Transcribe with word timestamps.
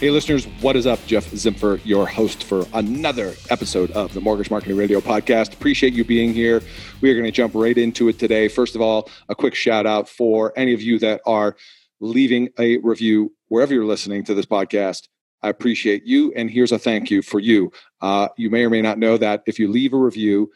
Hey, 0.00 0.10
listeners, 0.10 0.46
what 0.60 0.74
is 0.74 0.88
up? 0.88 0.98
Jeff 1.06 1.30
Zimpfer, 1.30 1.80
your 1.84 2.04
host 2.04 2.42
for 2.42 2.66
another 2.74 3.34
episode 3.48 3.92
of 3.92 4.12
the 4.12 4.20
Mortgage 4.20 4.50
Marketing 4.50 4.76
Radio 4.76 5.00
podcast. 5.00 5.54
Appreciate 5.54 5.94
you 5.94 6.04
being 6.04 6.34
here. 6.34 6.62
We 7.00 7.10
are 7.10 7.14
going 7.14 7.24
to 7.24 7.30
jump 7.30 7.54
right 7.54 7.78
into 7.78 8.08
it 8.08 8.18
today. 8.18 8.48
First 8.48 8.74
of 8.74 8.80
all, 8.80 9.08
a 9.28 9.36
quick 9.36 9.54
shout 9.54 9.86
out 9.86 10.08
for 10.08 10.52
any 10.56 10.74
of 10.74 10.82
you 10.82 10.98
that 10.98 11.20
are 11.26 11.56
leaving 12.00 12.48
a 12.58 12.78
review 12.78 13.32
wherever 13.46 13.72
you're 13.72 13.84
listening 13.84 14.24
to 14.24 14.34
this 14.34 14.46
podcast. 14.46 15.06
I 15.42 15.48
appreciate 15.48 16.04
you. 16.04 16.32
And 16.34 16.50
here's 16.50 16.72
a 16.72 16.78
thank 16.78 17.08
you 17.08 17.22
for 17.22 17.38
you. 17.38 17.70
Uh, 18.00 18.28
you 18.36 18.50
may 18.50 18.64
or 18.64 18.70
may 18.70 18.82
not 18.82 18.98
know 18.98 19.16
that 19.16 19.44
if 19.46 19.60
you 19.60 19.70
leave 19.70 19.94
a 19.94 19.98
review 19.98 20.50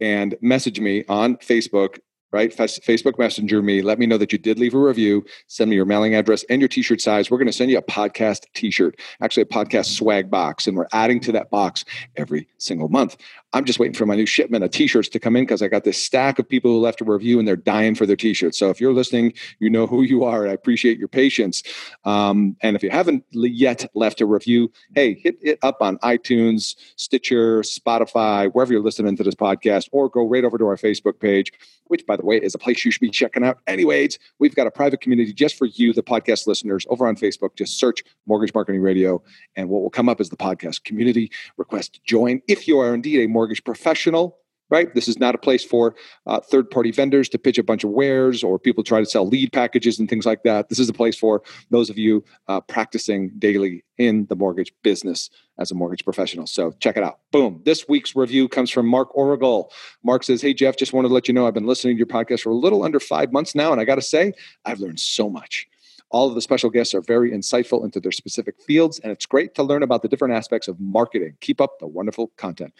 and 0.00 0.36
message 0.40 0.78
me 0.78 1.04
on 1.08 1.36
Facebook, 1.38 1.98
right? 2.34 2.52
Facebook 2.52 3.16
Messenger 3.16 3.62
me. 3.62 3.80
Let 3.80 4.00
me 4.00 4.06
know 4.06 4.18
that 4.18 4.32
you 4.32 4.38
did 4.38 4.58
leave 4.58 4.74
a 4.74 4.78
review. 4.78 5.24
Send 5.46 5.70
me 5.70 5.76
your 5.76 5.84
mailing 5.84 6.16
address 6.16 6.44
and 6.50 6.60
your 6.60 6.66
t 6.68 6.82
shirt 6.82 7.00
size. 7.00 7.30
We're 7.30 7.38
going 7.38 7.46
to 7.46 7.52
send 7.52 7.70
you 7.70 7.78
a 7.78 7.82
podcast 7.82 8.40
t 8.54 8.72
shirt, 8.72 8.98
actually, 9.22 9.44
a 9.44 9.46
podcast 9.46 9.94
swag 9.96 10.32
box. 10.32 10.66
And 10.66 10.76
we're 10.76 10.88
adding 10.92 11.20
to 11.20 11.32
that 11.32 11.48
box 11.50 11.84
every 12.16 12.48
single 12.58 12.88
month. 12.88 13.16
I'm 13.54 13.64
just 13.64 13.78
waiting 13.78 13.94
for 13.94 14.04
my 14.04 14.16
new 14.16 14.26
shipment 14.26 14.64
of 14.64 14.72
t-shirts 14.72 15.08
to 15.10 15.20
come 15.20 15.36
in 15.36 15.44
because 15.44 15.62
I 15.62 15.68
got 15.68 15.84
this 15.84 15.96
stack 15.96 16.40
of 16.40 16.48
people 16.48 16.72
who 16.72 16.80
left 16.80 17.00
a 17.00 17.04
review 17.04 17.38
and 17.38 17.46
they're 17.46 17.54
dying 17.54 17.94
for 17.94 18.04
their 18.04 18.16
t-shirts. 18.16 18.58
So 18.58 18.68
if 18.68 18.80
you're 18.80 18.92
listening, 18.92 19.32
you 19.60 19.70
know 19.70 19.86
who 19.86 20.02
you 20.02 20.24
are. 20.24 20.48
I 20.48 20.52
appreciate 20.52 20.98
your 20.98 21.06
patience. 21.06 21.62
Um, 22.04 22.56
and 22.62 22.74
if 22.74 22.82
you 22.82 22.90
haven't 22.90 23.24
yet 23.30 23.88
left 23.94 24.20
a 24.20 24.26
review, 24.26 24.72
hey, 24.96 25.14
hit 25.14 25.38
it 25.40 25.60
up 25.62 25.80
on 25.80 25.98
iTunes, 25.98 26.74
Stitcher, 26.96 27.60
Spotify, 27.60 28.50
wherever 28.52 28.72
you're 28.72 28.82
listening 28.82 29.16
to 29.16 29.22
this 29.22 29.36
podcast, 29.36 29.88
or 29.92 30.08
go 30.08 30.26
right 30.26 30.44
over 30.44 30.58
to 30.58 30.66
our 30.66 30.76
Facebook 30.76 31.20
page, 31.20 31.52
which 31.84 32.04
by 32.06 32.16
the 32.16 32.24
way 32.24 32.38
is 32.38 32.56
a 32.56 32.58
place 32.58 32.84
you 32.84 32.90
should 32.90 33.00
be 33.00 33.10
checking 33.10 33.44
out. 33.44 33.58
Anyways, 33.68 34.18
we've 34.40 34.56
got 34.56 34.66
a 34.66 34.70
private 34.72 35.00
community 35.00 35.32
just 35.32 35.56
for 35.56 35.66
you, 35.66 35.92
the 35.92 36.02
podcast 36.02 36.48
listeners, 36.48 36.86
over 36.88 37.06
on 37.06 37.14
Facebook. 37.14 37.54
Just 37.54 37.78
search 37.78 38.02
Mortgage 38.26 38.52
Marketing 38.52 38.80
Radio, 38.80 39.22
and 39.54 39.68
what 39.68 39.80
will 39.82 39.90
come 39.90 40.08
up 40.08 40.20
is 40.20 40.30
the 40.30 40.36
podcast 40.36 40.82
community. 40.82 41.30
Request 41.56 42.00
join 42.04 42.42
if 42.48 42.66
you 42.66 42.80
are 42.80 42.92
indeed 42.92 43.20
a 43.20 43.28
more 43.28 43.43
mortgage 43.44 43.62
professional 43.62 44.38
right? 44.70 44.94
This 44.94 45.08
is 45.08 45.18
not 45.18 45.34
a 45.34 45.38
place 45.38 45.62
for 45.62 45.94
uh, 46.26 46.40
third 46.40 46.70
party 46.70 46.90
vendors 46.90 47.28
to 47.28 47.38
pitch 47.38 47.58
a 47.58 47.62
bunch 47.62 47.84
of 47.84 47.90
wares 47.90 48.42
or 48.42 48.58
people 48.58 48.82
try 48.82 48.98
to 48.98 49.04
sell 49.06 49.28
lead 49.28 49.52
packages 49.52 49.98
and 49.98 50.08
things 50.08 50.24
like 50.24 50.42
that. 50.44 50.70
This 50.70 50.78
is 50.78 50.88
a 50.88 50.92
place 50.92 51.16
for 51.16 51.42
those 51.70 51.90
of 51.90 51.98
you 51.98 52.24
uh, 52.48 52.62
practicing 52.62 53.30
daily 53.38 53.84
in 53.98 54.24
the 54.30 54.34
mortgage 54.34 54.72
business 54.82 55.28
as 55.58 55.70
a 55.70 55.74
mortgage 55.74 56.02
professional. 56.02 56.46
So 56.46 56.72
check 56.80 56.96
it 56.96 57.04
out. 57.04 57.20
Boom. 57.30 57.60
This 57.66 57.86
week's 57.88 58.16
review 58.16 58.48
comes 58.48 58.70
from 58.70 58.86
Mark 58.86 59.14
Oracle. 59.14 59.70
Mark 60.02 60.24
says, 60.24 60.40
Hey, 60.40 60.54
Jeff, 60.54 60.78
just 60.78 60.94
wanted 60.94 61.08
to 61.08 61.14
let 61.14 61.28
you 61.28 61.34
know 61.34 61.46
I've 61.46 61.54
been 61.54 61.66
listening 61.66 61.96
to 61.96 61.98
your 61.98 62.06
podcast 62.06 62.40
for 62.40 62.50
a 62.50 62.56
little 62.56 62.84
under 62.84 62.98
five 62.98 63.32
months 63.32 63.54
now. 63.54 63.70
And 63.70 63.82
I 63.82 63.84
got 63.84 63.96
to 63.96 64.02
say, 64.02 64.32
I've 64.64 64.80
learned 64.80 64.98
so 64.98 65.28
much. 65.28 65.68
All 66.10 66.28
of 66.28 66.34
the 66.34 66.40
special 66.40 66.70
guests 66.70 66.94
are 66.94 67.00
very 67.00 67.32
insightful 67.32 67.84
into 67.84 67.98
their 67.98 68.12
specific 68.12 68.54
fields, 68.62 69.00
and 69.00 69.10
it's 69.10 69.26
great 69.26 69.54
to 69.56 69.64
learn 69.64 69.82
about 69.82 70.02
the 70.02 70.08
different 70.08 70.34
aspects 70.34 70.68
of 70.68 70.78
marketing. 70.78 71.36
Keep 71.40 71.60
up 71.60 71.80
the 71.80 71.88
wonderful 71.88 72.30
content. 72.36 72.72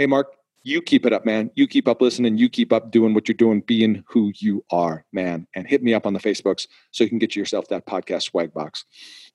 Hey, 0.00 0.06
Mark, 0.06 0.34
you 0.62 0.80
keep 0.80 1.04
it 1.04 1.12
up, 1.12 1.26
man. 1.26 1.50
You 1.56 1.66
keep 1.66 1.86
up 1.86 2.00
listening. 2.00 2.38
You 2.38 2.48
keep 2.48 2.72
up 2.72 2.90
doing 2.90 3.12
what 3.12 3.28
you're 3.28 3.34
doing, 3.34 3.60
being 3.60 4.02
who 4.08 4.32
you 4.36 4.64
are, 4.70 5.04
man. 5.12 5.46
And 5.54 5.66
hit 5.66 5.82
me 5.82 5.92
up 5.92 6.06
on 6.06 6.14
the 6.14 6.18
Facebooks 6.18 6.66
so 6.90 7.04
you 7.04 7.10
can 7.10 7.18
get 7.18 7.36
yourself 7.36 7.68
that 7.68 7.84
podcast 7.84 8.22
swag 8.22 8.54
box. 8.54 8.86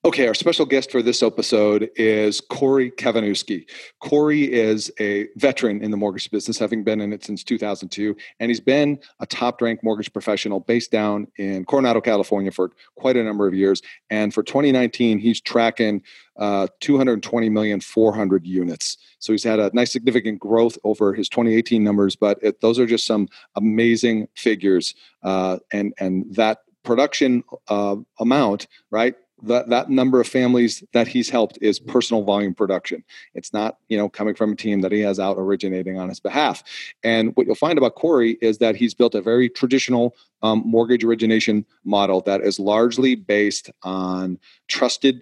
Okay, 0.05 0.27
our 0.27 0.35
special 0.35 0.67
guest 0.67 0.91
for 0.91 1.01
this 1.01 1.23
episode 1.23 1.89
is 1.95 2.39
Corey 2.39 2.91
Kavanowski. 2.91 3.67
Corey 4.01 4.53
is 4.53 4.91
a 4.99 5.27
veteran 5.35 5.81
in 5.83 5.89
the 5.89 5.97
mortgage 5.97 6.29
business, 6.29 6.59
having 6.59 6.83
been 6.83 7.01
in 7.01 7.11
it 7.11 7.25
since 7.25 7.43
2002, 7.43 8.15
and 8.39 8.51
he's 8.51 8.59
been 8.59 8.99
a 9.19 9.25
top 9.25 9.63
ranked 9.63 9.83
mortgage 9.83 10.13
professional 10.13 10.59
based 10.59 10.91
down 10.91 11.25
in 11.37 11.65
Coronado, 11.65 12.01
California 12.01 12.51
for 12.51 12.69
quite 12.95 13.17
a 13.17 13.23
number 13.23 13.47
of 13.47 13.55
years. 13.55 13.81
And 14.11 14.31
for 14.31 14.43
2019, 14.43 15.17
he's 15.17 15.41
tracking 15.41 16.03
uh, 16.37 16.67
220 16.81 17.49
million 17.49 17.79
400 17.79 18.45
units. 18.45 18.99
So 19.17 19.33
he's 19.33 19.43
had 19.43 19.59
a 19.59 19.71
nice 19.73 19.91
significant 19.91 20.37
growth 20.37 20.77
over 20.83 21.15
his 21.15 21.27
2018 21.29 21.83
numbers, 21.83 22.15
but 22.15 22.37
it, 22.43 22.61
those 22.61 22.77
are 22.77 22.85
just 22.85 23.07
some 23.07 23.27
amazing 23.55 24.27
figures. 24.35 24.93
Uh, 25.23 25.57
and 25.73 25.95
and 25.97 26.31
that 26.35 26.59
production 26.83 27.43
uh, 27.69 27.95
amount, 28.19 28.67
right? 28.91 29.15
That 29.43 29.69
that 29.69 29.89
number 29.89 30.21
of 30.21 30.27
families 30.27 30.83
that 30.93 31.07
he's 31.07 31.29
helped 31.29 31.57
is 31.61 31.79
personal 31.79 32.23
volume 32.23 32.53
production. 32.53 33.03
It's 33.33 33.53
not 33.53 33.77
you 33.89 33.97
know 33.97 34.09
coming 34.09 34.35
from 34.35 34.53
a 34.53 34.55
team 34.55 34.81
that 34.81 34.91
he 34.91 34.99
has 35.01 35.19
out 35.19 35.37
originating 35.37 35.97
on 35.99 36.09
his 36.09 36.19
behalf. 36.19 36.63
And 37.03 37.35
what 37.35 37.45
you'll 37.45 37.55
find 37.55 37.77
about 37.77 37.95
Corey 37.95 38.37
is 38.41 38.59
that 38.59 38.75
he's 38.75 38.93
built 38.93 39.15
a 39.15 39.21
very 39.21 39.49
traditional 39.49 40.15
um, 40.41 40.63
mortgage 40.65 41.03
origination 41.03 41.65
model 41.83 42.21
that 42.21 42.41
is 42.41 42.59
largely 42.59 43.15
based 43.15 43.69
on 43.83 44.39
trusted 44.67 45.21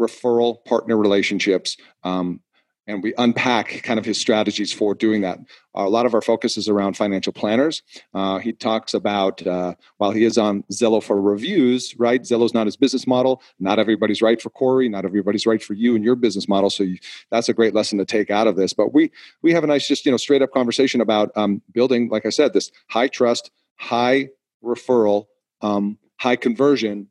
referral 0.00 0.64
partner 0.64 0.96
relationships 0.96 1.76
um, 2.04 2.40
and 2.86 3.02
we 3.02 3.14
unpack 3.16 3.82
kind 3.82 3.98
of 3.98 4.04
his 4.04 4.18
strategies 4.18 4.72
for 4.72 4.94
doing 4.94 5.20
that. 5.22 5.38
A 5.74 5.88
lot 5.88 6.04
of 6.04 6.14
our 6.14 6.20
focus 6.20 6.56
is 6.56 6.68
around 6.68 6.96
financial 6.96 7.32
planners. 7.32 7.82
Uh, 8.12 8.38
he 8.38 8.52
talks 8.52 8.92
about 8.92 9.46
uh, 9.46 9.74
while 9.98 10.10
he 10.10 10.24
is 10.24 10.36
on 10.36 10.64
Zillow 10.72 11.02
for 11.02 11.20
reviews, 11.20 11.94
right? 11.98 12.22
Zillow's 12.22 12.52
not 12.52 12.66
his 12.66 12.76
business 12.76 13.06
model. 13.06 13.40
Not 13.58 13.78
everybody's 13.78 14.20
right 14.20 14.40
for 14.40 14.50
Corey. 14.50 14.88
Not 14.88 15.04
everybody's 15.04 15.46
right 15.46 15.62
for 15.62 15.74
you 15.74 15.94
and 15.94 16.04
your 16.04 16.16
business 16.16 16.48
model. 16.48 16.70
So 16.70 16.82
you, 16.82 16.98
that's 17.30 17.48
a 17.48 17.54
great 17.54 17.74
lesson 17.74 17.98
to 17.98 18.04
take 18.04 18.30
out 18.30 18.46
of 18.46 18.56
this. 18.56 18.72
But 18.72 18.92
we 18.92 19.10
we 19.42 19.52
have 19.52 19.64
a 19.64 19.68
nice, 19.68 19.86
just 19.86 20.04
you 20.04 20.10
know, 20.10 20.18
straight 20.18 20.42
up 20.42 20.52
conversation 20.52 21.00
about 21.00 21.30
um, 21.36 21.62
building, 21.72 22.08
like 22.08 22.26
I 22.26 22.30
said, 22.30 22.52
this 22.52 22.70
high 22.88 23.08
trust, 23.08 23.50
high 23.76 24.28
referral, 24.62 25.26
um, 25.62 25.98
high 26.18 26.36
conversion 26.36 27.08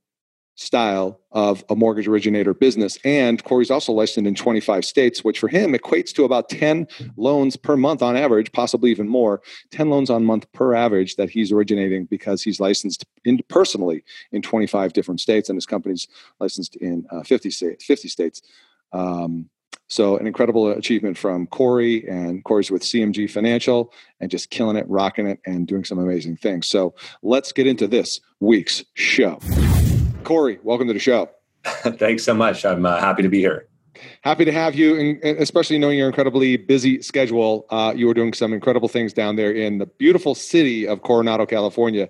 style 0.56 1.19
of 1.31 1.63
a 1.69 1.75
mortgage 1.75 2.07
originator 2.07 2.53
business. 2.53 2.98
And 3.03 3.44
Corey's 3.44 3.71
also 3.71 3.92
licensed 3.94 4.27
in 4.27 4.36
25 4.36 4.86
states, 4.86 5.24
which 5.24 5.39
for 5.39 5.48
him 5.48 5.74
equates 5.74 6.13
to 6.13 6.24
about 6.24 6.50
10 6.50 6.88
loans 7.18 7.56
per 7.56 7.77
month 7.77 8.01
on 8.01 8.18
average, 8.18 8.51
possibly 8.51 8.92
even 8.92 9.07
more, 9.07 9.42
10 9.71 9.89
loans 9.89 10.09
on 10.09 10.25
month 10.25 10.51
per 10.51 10.74
average 10.74 11.15
that 11.15 11.30
he's 11.30 11.51
originating 11.51 12.06
because 12.06 12.44
he's 12.44 12.59
licensed 12.59 13.06
in, 13.25 13.39
personally 13.48 14.03
in 14.31 14.42
25 14.42 14.94
different 14.94 15.19
states 15.19 15.50
and 15.50 15.57
his 15.57 15.65
company's 15.65 16.07
licensed 16.39 16.75
in 16.77 17.06
uh, 17.12 17.24
50, 17.24 17.50
states, 17.50 17.86
50 17.86 18.07
states. 18.07 18.42
Um, 18.94 19.50
so 19.88 20.18
an 20.18 20.25
incredible 20.25 20.69
achievement 20.69 21.18
from 21.18 21.48
Corey 21.48 22.07
and 22.07 22.44
Corey's 22.45 22.71
with 22.71 22.81
CMG 22.81 23.30
Financial 23.30 23.92
and 24.21 24.31
just 24.31 24.50
killing 24.50 24.77
it, 24.77 24.88
rocking 24.88 25.27
it, 25.27 25.39
and 25.45 25.68
doing 25.68 25.83
some 25.83 26.00
amazing 26.00 26.38
things. 26.38 26.68
So 26.68 26.94
let's 27.24 27.51
get 27.51 27.68
into 27.68 27.88
this 27.88 28.21
week's 28.39 28.86
show. 28.94 29.39
Corey, 30.24 30.60
welcome 30.64 30.88
to 30.88 30.94
the 30.94 31.00
show. 31.00 31.30
Thanks 31.64 32.24
so 32.24 32.34
much. 32.34 32.66
I'm 32.66 32.86
uh, 32.86 33.00
happy 33.00 33.24
to 33.24 33.30
be 33.30 33.40
here. 33.40 33.68
happy 34.22 34.46
to 34.46 34.52
have 34.52 34.76
you, 34.76 35.20
and 35.24 35.38
especially 35.40 35.78
knowing 35.78 35.98
your 35.98 36.08
incredibly 36.08 36.58
busy 36.58 37.02
schedule. 37.02 37.66
Uh, 37.70 37.94
you 37.96 38.10
are 38.10 38.14
doing 38.14 38.34
some 38.34 38.54
incredible 38.54 38.88
things 38.88 39.14
down 39.14 39.36
there 39.36 39.52
in 39.52 39.78
the 39.78 39.86
beautiful 39.86 40.36
city 40.36 40.88
of 40.88 41.02
Coronado, 41.02 41.46
California. 41.46 42.10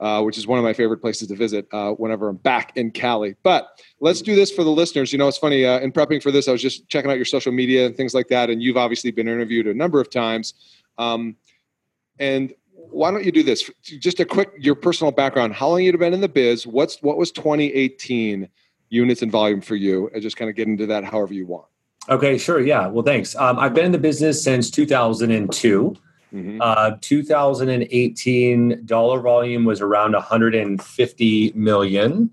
Uh, 0.00 0.22
which 0.22 0.38
is 0.38 0.46
one 0.46 0.58
of 0.58 0.64
my 0.64 0.72
favorite 0.72 0.96
places 0.96 1.28
to 1.28 1.34
visit 1.36 1.68
uh, 1.72 1.90
whenever 1.90 2.30
I'm 2.30 2.36
back 2.36 2.74
in 2.74 2.90
Cali. 2.90 3.36
But 3.42 3.68
let's 4.00 4.22
do 4.22 4.34
this 4.34 4.50
for 4.50 4.64
the 4.64 4.70
listeners. 4.70 5.12
You 5.12 5.18
know, 5.18 5.28
it's 5.28 5.36
funny. 5.36 5.66
Uh, 5.66 5.78
in 5.80 5.92
prepping 5.92 6.22
for 6.22 6.30
this, 6.30 6.48
I 6.48 6.52
was 6.52 6.62
just 6.62 6.88
checking 6.88 7.10
out 7.10 7.18
your 7.18 7.26
social 7.26 7.52
media 7.52 7.84
and 7.84 7.94
things 7.94 8.14
like 8.14 8.28
that, 8.28 8.48
and 8.48 8.62
you've 8.62 8.78
obviously 8.78 9.10
been 9.10 9.28
interviewed 9.28 9.66
a 9.66 9.74
number 9.74 10.00
of 10.00 10.08
times. 10.08 10.54
Um, 10.96 11.36
and 12.18 12.54
why 12.92 13.10
don't 13.10 13.24
you 13.24 13.32
do 13.32 13.42
this? 13.42 13.70
Just 13.82 14.20
a 14.20 14.24
quick 14.24 14.50
your 14.58 14.74
personal 14.74 15.12
background. 15.12 15.54
How 15.54 15.68
long 15.68 15.82
you've 15.82 15.98
been 15.98 16.14
in 16.14 16.20
the 16.20 16.28
biz? 16.28 16.66
What's 16.66 17.02
what 17.02 17.16
was 17.16 17.30
2018 17.32 18.48
units 18.88 19.22
and 19.22 19.30
volume 19.30 19.60
for 19.60 19.76
you? 19.76 20.10
And 20.12 20.22
just 20.22 20.36
kind 20.36 20.50
of 20.50 20.56
get 20.56 20.68
into 20.68 20.86
that 20.86 21.04
however 21.04 21.34
you 21.34 21.46
want. 21.46 21.66
Okay, 22.08 22.38
sure. 22.38 22.60
Yeah. 22.60 22.86
Well, 22.88 23.04
thanks. 23.04 23.36
Um, 23.36 23.58
I've 23.58 23.74
been 23.74 23.84
in 23.86 23.92
the 23.92 23.98
business 23.98 24.42
since 24.42 24.70
2002. 24.70 25.96
Mm-hmm. 26.32 26.58
Uh, 26.60 26.92
2018 27.00 28.86
dollar 28.86 29.20
volume 29.20 29.64
was 29.64 29.80
around 29.80 30.12
150 30.12 31.52
million. 31.54 32.30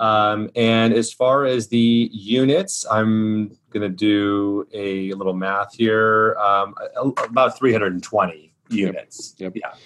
Um, 0.00 0.50
and 0.56 0.92
as 0.92 1.12
far 1.12 1.44
as 1.44 1.68
the 1.68 2.10
units, 2.12 2.84
I'm 2.90 3.56
going 3.70 3.82
to 3.82 3.88
do 3.88 4.66
a 4.72 5.12
little 5.12 5.34
math 5.34 5.74
here. 5.74 6.36
Um, 6.36 6.74
about 6.96 7.56
320 7.56 8.53
units. 8.68 9.34
Yep. 9.38 9.56
yep. 9.56 9.64
Yeah. 9.74 9.78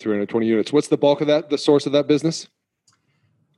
320 0.00 0.46
units. 0.46 0.72
What's 0.72 0.88
the 0.88 0.96
bulk 0.96 1.20
of 1.20 1.26
that, 1.28 1.50
the 1.50 1.58
source 1.58 1.86
of 1.86 1.92
that 1.92 2.06
business? 2.06 2.48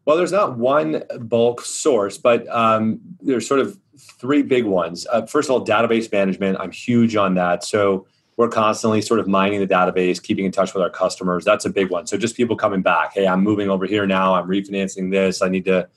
Well, 0.04 0.16
there's 0.16 0.32
not 0.32 0.58
one 0.58 1.02
bulk 1.20 1.62
source, 1.62 2.18
but 2.18 2.46
um, 2.48 3.00
there's 3.22 3.48
sort 3.48 3.60
of 3.60 3.78
three 3.98 4.42
big 4.42 4.64
ones. 4.64 5.06
Uh, 5.10 5.24
first 5.24 5.48
of 5.48 5.52
all, 5.52 5.64
database 5.64 6.10
management. 6.12 6.58
I'm 6.60 6.70
huge 6.70 7.16
on 7.16 7.34
that. 7.34 7.64
So 7.64 8.06
we're 8.36 8.48
constantly 8.48 9.00
sort 9.00 9.20
of 9.20 9.28
mining 9.28 9.60
the 9.60 9.66
database, 9.66 10.22
keeping 10.22 10.44
in 10.44 10.52
touch 10.52 10.74
with 10.74 10.82
our 10.82 10.90
customers. 10.90 11.44
That's 11.44 11.64
a 11.64 11.70
big 11.70 11.90
one. 11.90 12.06
So 12.06 12.18
just 12.18 12.36
people 12.36 12.56
coming 12.56 12.82
back. 12.82 13.14
Hey, 13.14 13.26
I'm 13.26 13.42
moving 13.42 13.70
over 13.70 13.86
here 13.86 14.06
now. 14.06 14.34
I'm 14.34 14.46
refinancing 14.46 15.10
this. 15.10 15.40
I 15.40 15.48
need 15.48 15.64
to, 15.66 15.88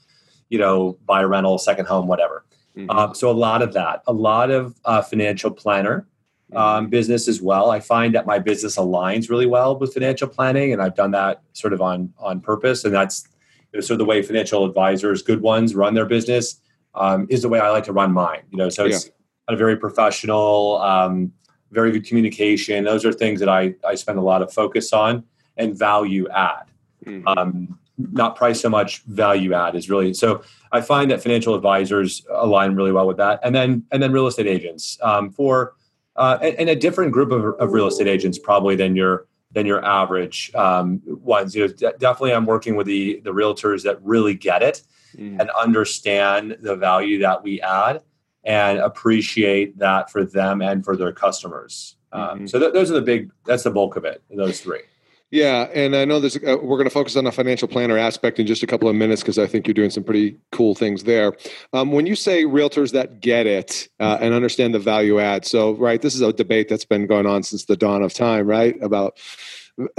you 0.50 0.60
know, 0.60 0.98
buy 1.06 1.22
a 1.22 1.28
rental, 1.28 1.58
second 1.58 1.88
home, 1.88 2.08
whatever. 2.08 2.46
Mm-hmm. 2.78 2.90
Um, 2.92 3.16
so 3.16 3.30
a 3.30 3.34
lot 3.34 3.62
of 3.62 3.74
that. 3.74 4.04
A 4.08 4.14
lot 4.14 4.52
of 4.52 4.76
uh, 4.86 5.02
financial 5.02 5.52
planner 5.52 6.08
um, 6.56 6.88
business 6.88 7.28
as 7.28 7.42
well. 7.42 7.72
I 7.72 7.80
find 7.80 8.16
that 8.16 8.26
my 8.26 8.40
business 8.40 8.78
aligns 8.78 9.30
really 9.30 9.46
well 9.46 9.78
with 9.78 9.94
financial 9.94 10.28
planning, 10.28 10.74
and 10.74 10.82
I've 10.82 10.96
done 10.96 11.12
that 11.12 11.42
sort 11.54 11.74
of 11.74 11.82
on 11.82 12.14
on 12.18 12.40
purpose. 12.40 12.86
And 12.86 12.94
that's 12.94 13.28
you 13.74 13.78
know, 13.78 13.82
sort 13.82 13.96
of 13.96 14.00
the 14.00 14.06
way 14.06 14.22
financial 14.22 14.66
advisors, 14.66 15.22
good 15.22 15.42
ones, 15.42 15.76
run 15.76 15.94
their 15.94 16.06
business 16.06 16.62
um, 16.96 17.28
is 17.30 17.42
the 17.42 17.50
way 17.50 17.60
I 17.60 17.70
like 17.70 17.84
to 17.86 17.94
run 17.94 18.14
mine. 18.14 18.44
You 18.52 18.58
know, 18.58 18.70
so 18.70 18.86
it's 18.86 19.08
yeah. 19.08 19.54
a 19.54 19.58
very 19.58 19.76
professional, 19.76 20.78
um, 20.78 21.34
very 21.72 21.92
good 21.92 22.06
communication. 22.06 22.84
Those 22.86 23.06
are 23.06 23.12
things 23.12 23.40
that 23.42 23.50
I 23.50 23.76
I 23.86 23.96
spend 23.96 24.18
a 24.18 24.24
lot 24.24 24.42
of 24.42 24.54
focus 24.54 24.94
on 24.94 25.26
and 25.58 25.78
value 25.78 26.28
add. 26.30 26.72
Mm-hmm. 27.06 27.28
Um, 27.28 27.78
not 27.98 28.36
price 28.36 28.62
so 28.62 28.70
much 28.70 29.02
value 29.04 29.54
add 29.54 29.76
is 29.76 29.90
really 29.90 30.14
so 30.14 30.44
i 30.72 30.80
find 30.80 31.10
that 31.10 31.20
financial 31.20 31.56
advisors 31.56 32.24
align 32.30 32.76
really 32.76 32.92
well 32.92 33.08
with 33.08 33.18
that 33.18 33.40
and 33.44 33.56
then 33.56 33.84
and 33.92 34.04
then 34.04 34.12
real 34.12 34.28
estate 34.28 34.46
agents 34.46 35.00
um, 35.02 35.32
for 35.32 35.74
uh, 36.18 36.38
and, 36.42 36.56
and, 36.56 36.70
a 36.70 36.76
different 36.76 37.12
group 37.12 37.32
of, 37.32 37.44
of, 37.60 37.72
real 37.72 37.88
estate 37.88 38.08
agents 38.08 38.40
probably 38.40 38.76
than 38.76 38.96
your 38.96 39.28
than 39.52 39.66
your 39.66 39.84
average 39.86 40.52
um, 40.56 41.02
ones. 41.06 41.56
You 41.56 41.68
know, 41.68 41.74
d- 41.74 41.92
definitely, 42.00 42.34
I'm 42.34 42.46
working 42.46 42.76
with 42.76 42.88
the 42.88 43.22
the 43.24 43.32
realtors 43.32 43.84
that 43.84 44.02
really 44.04 44.34
get 44.34 44.64
it 44.64 44.82
mm. 45.16 45.40
and 45.40 45.50
understand 45.52 46.58
the 46.62 46.76
value 46.76 47.20
that 47.20 47.44
we 47.44 47.62
add 47.62 48.02
and 48.44 48.80
appreciate 48.80 49.78
that 49.78 50.10
for 50.10 50.24
them 50.24 50.62
and 50.62 50.84
for 50.84 50.96
their 50.96 51.12
customers. 51.12 51.98
Um, 52.12 52.22
mm-hmm. 52.22 52.46
so 52.48 52.60
th- 52.60 52.74
those 52.74 52.90
are 52.90 52.96
the 52.96 53.02
big. 53.02 53.32
That's 53.46 53.64
the 53.64 53.72
bulk 53.72 53.96
of 53.96 54.06
it. 54.06 54.24
Those 54.30 54.62
three. 54.62 54.82
Yeah, 55.30 55.64
and 55.74 55.94
I 55.94 56.06
know 56.06 56.22
there's 56.22 56.38
uh, 56.38 56.58
we're 56.62 56.78
going 56.78 56.86
to 56.86 56.90
focus 56.90 57.18
on 57.18 57.26
the 57.26 57.34
financial 57.34 57.68
planner 57.68 57.98
aspect 57.98 58.40
in 58.40 58.48
just 58.48 58.64
a 58.64 58.68
couple 58.68 58.88
of 58.88 58.96
minutes 58.96 59.22
because 59.22 59.38
I 59.38 59.46
think 59.46 59.68
you're 59.68 59.74
doing 59.74 59.90
some 59.90 60.04
pretty 60.04 60.38
cool 60.54 60.74
things 60.74 61.04
there. 61.04 61.36
Um, 61.74 61.92
when 61.92 62.06
you 62.06 62.16
say 62.16 62.46
realtors 62.46 62.94
that 62.94 63.20
get 63.20 63.46
it 63.46 63.90
uh, 64.00 64.20
and 64.22 64.34
understand 64.34 64.74
the 64.74 64.80
value 64.80 65.20
add, 65.20 65.46
so 65.46 65.74
right, 65.76 66.02
this 66.02 66.16
is 66.16 66.22
a 66.22 66.32
debate 66.32 66.70
that's 66.70 66.86
been 66.86 67.08
going 67.08 67.26
on 67.26 67.44
since 67.44 67.66
the 67.66 67.76
dawn 67.76 68.04
of 68.04 68.14
time, 68.14 68.48
right? 68.48 68.82
About 68.82 69.20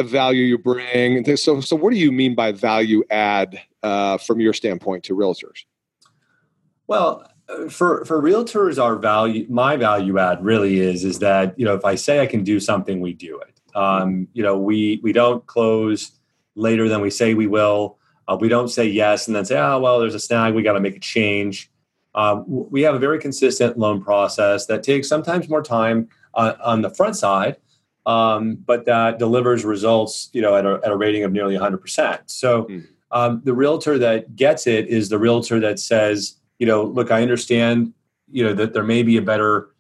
value 0.01 0.45
you 0.45 0.57
bring. 0.57 1.37
So, 1.37 1.61
so 1.61 1.77
what 1.77 1.93
do 1.93 1.99
you 1.99 2.11
mean 2.11 2.35
by 2.35 2.53
value 2.53 3.05
add 3.11 3.61
uh, 3.83 4.17
from 4.17 4.41
your 4.41 4.55
standpoint 4.55 5.05
to 5.05 5.15
realtors? 5.15 5.65
Well, 6.87 7.31
for 7.69 8.05
for 8.07 8.21
realtors, 8.23 8.83
our 8.83 8.97
value, 8.97 9.47
my 9.49 9.77
value 9.77 10.19
add 10.19 10.43
really 10.43 10.81
is 10.81 11.05
is 11.05 11.19
that 11.19 11.59
you 11.59 11.67
know 11.67 11.75
if 11.75 11.85
I 11.85 11.95
say 11.97 12.21
I 12.21 12.27
can 12.27 12.45
do 12.45 12.61
something, 12.61 13.01
we 13.01 13.13
do 13.13 13.39
it. 13.41 13.58
Um, 13.75 14.29
you 14.33 14.43
know, 14.43 14.59
we 14.59 15.01
we 15.03 15.13
don't 15.13 15.45
close 15.47 16.13
later 16.55 16.89
than 16.89 17.01
we 17.01 17.11
say 17.11 17.35
we 17.35 17.47
will. 17.47 17.99
Uh, 18.27 18.37
we 18.39 18.49
don't 18.49 18.69
say 18.69 18.85
yes 18.85 19.27
and 19.27 19.35
then 19.35 19.45
say, 19.45 19.59
oh 19.59 19.79
well, 19.81 19.99
there's 19.99 20.15
a 20.15 20.21
snag, 20.21 20.55
we 20.55 20.63
got 20.63 20.75
to 20.75 20.81
make 20.81 20.97
a 20.97 21.01
change. 21.01 21.71
Um, 22.15 22.45
we 22.47 22.83
have 22.83 22.95
a 22.95 22.99
very 22.99 23.19
consistent 23.19 23.79
loan 23.79 24.03
process 24.03 24.67
that 24.67 24.83
takes 24.83 25.09
sometimes 25.09 25.49
more 25.49 25.63
time 25.63 26.09
on, 26.35 26.57
on 26.61 26.83
the 26.83 26.91
front 26.91 27.17
side, 27.17 27.57
um, 28.07 28.57
but 28.57 28.87
that 28.87 29.19
delivers 29.19 29.65
results, 29.65 30.31
you 30.33 30.43
know, 30.43 30.57
at 30.57 30.67
a, 30.67 30.81
at 30.85 30.91
a 30.91 30.97
rating 30.97 31.25
of 31.25 31.33
nearly 31.33 31.57
100%. 31.57 32.21
So 32.27 32.65
mm. 32.65 32.87
um, 33.13 33.43
the 33.45 33.55
realtor 33.55 33.99
that 33.99 34.35
gets 34.35 34.67
it 34.67 34.89
is 34.89 35.09
the 35.09 35.19
realtor 35.19 35.61
that 35.61 35.79
says, 35.79 36.37
you 36.59 36.67
know, 36.67 36.83
look, 36.83 37.11
I 37.11 37.23
understand, 37.23 37.93
you 38.31 38.43
know, 38.43 38.53
that 38.55 38.73
there 38.73 38.83
may 38.83 39.03
be 39.03 39.17
a 39.17 39.23
better 39.23 39.71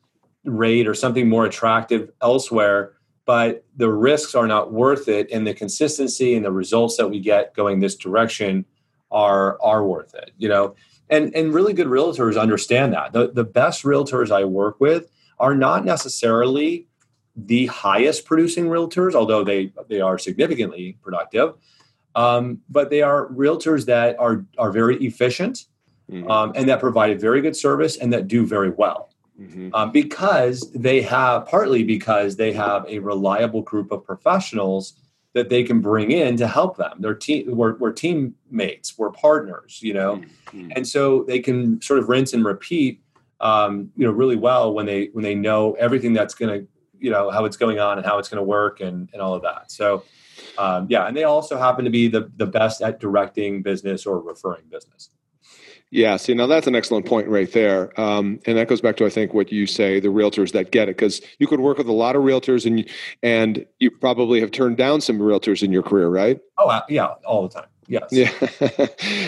rate 0.44 0.86
or 0.86 0.94
something 0.94 1.28
more 1.28 1.44
attractive 1.44 2.10
elsewhere, 2.22 2.92
but 3.28 3.62
the 3.76 3.90
risks 3.90 4.34
are 4.34 4.46
not 4.46 4.72
worth 4.72 5.06
it 5.06 5.30
and 5.30 5.46
the 5.46 5.52
consistency 5.52 6.34
and 6.34 6.46
the 6.46 6.50
results 6.50 6.96
that 6.96 7.08
we 7.10 7.20
get 7.20 7.54
going 7.54 7.78
this 7.78 7.94
direction 7.94 8.64
are 9.10 9.60
are 9.60 9.84
worth 9.84 10.14
it 10.14 10.30
you 10.38 10.48
know? 10.48 10.74
And 11.10 11.34
and 11.36 11.52
really 11.52 11.74
good 11.74 11.88
realtors 11.88 12.40
understand 12.40 12.94
that. 12.94 13.12
The, 13.12 13.30
the 13.30 13.44
best 13.44 13.82
realtors 13.84 14.30
i 14.30 14.44
work 14.44 14.80
with 14.80 15.10
are 15.38 15.54
not 15.54 15.84
necessarily 15.84 16.86
the 17.36 17.66
highest 17.66 18.24
producing 18.24 18.64
realtors 18.64 19.14
although 19.14 19.44
they 19.44 19.72
they 19.88 20.00
are 20.00 20.18
significantly 20.18 20.96
productive 21.02 21.54
um, 22.14 22.62
but 22.70 22.88
they 22.88 23.02
are 23.02 23.28
realtors 23.28 23.84
that 23.86 24.18
are 24.18 24.46
are 24.56 24.72
very 24.72 24.96
efficient 25.04 25.66
mm-hmm. 26.10 26.30
um, 26.30 26.52
and 26.54 26.66
that 26.68 26.80
provide 26.80 27.10
a 27.10 27.18
very 27.18 27.42
good 27.42 27.56
service 27.56 27.98
and 27.98 28.10
that 28.12 28.26
do 28.26 28.46
very 28.46 28.70
well 28.70 29.10
Mm-hmm. 29.40 29.68
Um, 29.72 29.92
because 29.92 30.68
they 30.72 31.00
have 31.02 31.46
partly 31.46 31.84
because 31.84 32.34
they 32.34 32.52
have 32.54 32.84
a 32.88 32.98
reliable 32.98 33.62
group 33.62 33.92
of 33.92 34.04
professionals 34.04 34.94
that 35.34 35.48
they 35.48 35.62
can 35.62 35.80
bring 35.80 36.10
in 36.10 36.36
to 36.38 36.48
help 36.48 36.76
them. 36.76 36.96
They're 36.98 37.14
team, 37.14 37.56
we're, 37.56 37.76
we're 37.76 37.92
teammates, 37.92 38.98
we're 38.98 39.10
partners, 39.10 39.78
you 39.80 39.94
know, 39.94 40.16
mm-hmm. 40.16 40.72
and 40.74 40.86
so 40.86 41.22
they 41.22 41.38
can 41.38 41.80
sort 41.80 42.00
of 42.00 42.08
rinse 42.08 42.32
and 42.32 42.44
repeat, 42.44 43.00
um, 43.40 43.92
you 43.96 44.04
know, 44.04 44.12
really 44.12 44.34
well 44.34 44.74
when 44.74 44.86
they 44.86 45.10
when 45.12 45.22
they 45.22 45.36
know 45.36 45.74
everything 45.74 46.12
that's 46.12 46.34
going 46.34 46.60
to, 46.60 46.66
you 46.98 47.10
know, 47.10 47.30
how 47.30 47.44
it's 47.44 47.56
going 47.56 47.78
on 47.78 47.98
and 47.98 48.06
how 48.06 48.18
it's 48.18 48.28
going 48.28 48.38
to 48.38 48.42
work 48.42 48.80
and 48.80 49.08
and 49.12 49.22
all 49.22 49.34
of 49.34 49.42
that. 49.42 49.70
So, 49.70 50.02
um, 50.56 50.88
yeah, 50.90 51.06
and 51.06 51.16
they 51.16 51.24
also 51.24 51.56
happen 51.58 51.84
to 51.84 51.90
be 51.90 52.08
the 52.08 52.32
the 52.36 52.46
best 52.46 52.82
at 52.82 52.98
directing 52.98 53.62
business 53.62 54.06
or 54.06 54.20
referring 54.20 54.64
business. 54.68 55.10
Yeah, 55.90 56.16
see, 56.18 56.34
now 56.34 56.46
that's 56.46 56.66
an 56.66 56.76
excellent 56.76 57.06
point 57.06 57.28
right 57.28 57.50
there, 57.50 57.98
um, 57.98 58.40
and 58.44 58.58
that 58.58 58.68
goes 58.68 58.82
back 58.82 58.96
to 58.98 59.06
I 59.06 59.10
think 59.10 59.32
what 59.32 59.50
you 59.50 59.66
say 59.66 60.00
the 60.00 60.08
realtors 60.08 60.52
that 60.52 60.70
get 60.70 60.88
it 60.88 60.96
because 60.96 61.22
you 61.38 61.46
could 61.46 61.60
work 61.60 61.78
with 61.78 61.88
a 61.88 61.92
lot 61.92 62.14
of 62.14 62.22
realtors 62.22 62.66
and 62.66 62.86
and 63.22 63.64
you 63.78 63.90
probably 63.90 64.40
have 64.40 64.50
turned 64.50 64.76
down 64.76 65.00
some 65.00 65.18
realtors 65.18 65.62
in 65.62 65.72
your 65.72 65.82
career, 65.82 66.08
right? 66.08 66.40
Oh 66.58 66.80
yeah, 66.88 67.06
all 67.24 67.48
the 67.48 67.60
time. 67.60 67.68
Yes. 67.88 68.08
Yeah. 68.12 68.30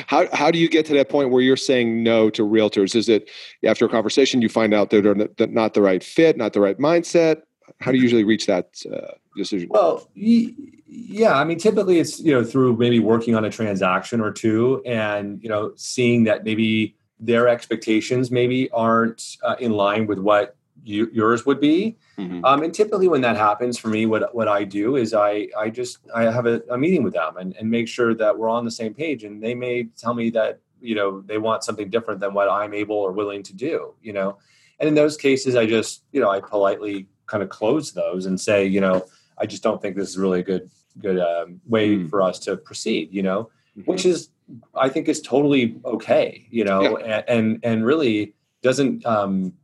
how 0.07 0.29
how 0.35 0.51
do 0.51 0.59
you 0.59 0.69
get 0.69 0.85
to 0.87 0.95
that 0.95 1.09
point 1.09 1.31
where 1.31 1.43
you're 1.43 1.57
saying 1.57 2.03
no 2.03 2.29
to 2.31 2.43
realtors? 2.43 2.95
Is 2.95 3.09
it 3.09 3.31
after 3.65 3.87
a 3.87 3.89
conversation 3.89 4.43
you 4.43 4.51
find 4.51 4.75
out 4.75 4.91
that 4.91 5.35
they're 5.39 5.49
not 5.49 5.73
the 5.73 5.81
right 5.81 6.05
fit, 6.05 6.37
not 6.37 6.53
the 6.53 6.61
right 6.61 6.79
mindset? 6.79 7.43
How 7.81 7.91
do 7.91 7.97
you 7.97 8.03
usually 8.03 8.25
reach 8.25 8.47
that 8.47 8.83
uh, 8.93 9.15
decision? 9.37 9.69
Well, 9.71 10.09
yeah, 10.15 11.35
I 11.35 11.45
mean, 11.45 11.59
typically 11.59 11.99
it's 11.99 12.21
you 12.21 12.33
know 12.33 12.45
through 12.45 12.77
maybe 12.77 12.99
working 12.99 13.35
on 13.35 13.45
a 13.45 13.51
transaction 13.51 14.21
or 14.21 14.33
two, 14.33 14.83
and 14.85 15.43
you 15.43 15.49
know 15.49 15.73
seeing 15.77 16.25
that 16.25 16.45
maybe 16.45 16.97
their 17.19 17.49
expectations 17.49 18.31
maybe 18.31 18.71
aren't 18.71 19.37
uh, 19.43 19.57
in 19.61 19.73
line 19.73 20.07
with 20.07 20.19
what 20.19 20.57
you, 20.83 21.11
yours 21.13 21.45
would 21.45 21.61
be. 21.61 21.97
Mm-hmm. 22.19 22.45
Um, 22.45 22.63
and 22.63 22.75
typically 22.75 23.09
when 23.09 23.21
that 23.21 23.37
happens 23.37 23.79
for 23.79 23.89
me, 23.89 24.07
what 24.07 24.35
what 24.35 24.49
I 24.49 24.65
do 24.65 24.97
is 24.97 25.15
I 25.15 25.49
I 25.57 25.71
just 25.71 25.99
I 26.15 26.25
have 26.25 26.47
a, 26.47 26.63
a 26.71 26.79
meeting 26.79 27.03
with 27.03 27.15
them 27.15 27.37
and, 27.37 27.55
and 27.57 27.71
make 27.71 27.89
sure 27.89 28.15
that 28.15 28.37
we're 28.37 28.49
on 28.49 28.65
the 28.65 28.71
same 28.71 28.95
page. 28.95 29.25
And 29.25 29.43
they 29.43 29.55
may 29.55 29.85
tell 29.97 30.15
me 30.15 30.31
that 30.31 30.61
you 30.81 30.95
know 30.95 31.21
they 31.21 31.39
want 31.39 31.65
something 31.65 31.91
different 31.91 32.21
than 32.21 32.35
what 32.35 32.49
I'm 32.49 32.75
able 32.75 32.97
or 32.97 33.13
willing 33.13 33.43
to 33.45 33.55
do. 33.55 33.95
You 34.03 34.13
know, 34.13 34.39
and 34.79 34.89
in 34.89 34.95
those 34.95 35.17
cases, 35.17 35.55
I 35.57 35.67
just 35.67 36.03
you 36.13 36.21
know 36.21 36.31
I 36.31 36.41
politely 36.41 37.09
kind 37.27 37.43
of 37.43 37.49
close 37.49 37.93
those 37.93 38.27
and 38.27 38.41
say, 38.41 38.67
you 38.67 38.81
know, 38.81 39.07
I 39.41 39.47
just 39.47 39.63
don't 39.63 39.81
think 39.81 39.97
this 39.97 40.11
is 40.11 40.19
really 40.19 40.41
a 40.41 40.43
good 40.43 40.71
good 40.99 41.19
um, 41.19 41.61
way 41.67 41.97
mm. 41.97 42.11
for 42.11 42.23
us 42.23 42.39
to 42.41 42.57
proceed. 42.57 43.13
You 43.13 43.23
know, 43.23 43.51
mm-hmm. 43.77 43.91
which 43.91 44.05
is 44.07 44.29
I 44.75 44.89
think 44.89 45.09
is 45.09 45.21
totally 45.21 45.81
okay. 45.85 46.47
You 46.51 46.65
know, 46.65 46.99
yeah. 46.99 47.23
and, 47.27 47.29
and 47.29 47.61
and 47.63 47.87
really 47.87 48.35
doesn't 48.63 49.07
um, 49.07 49.55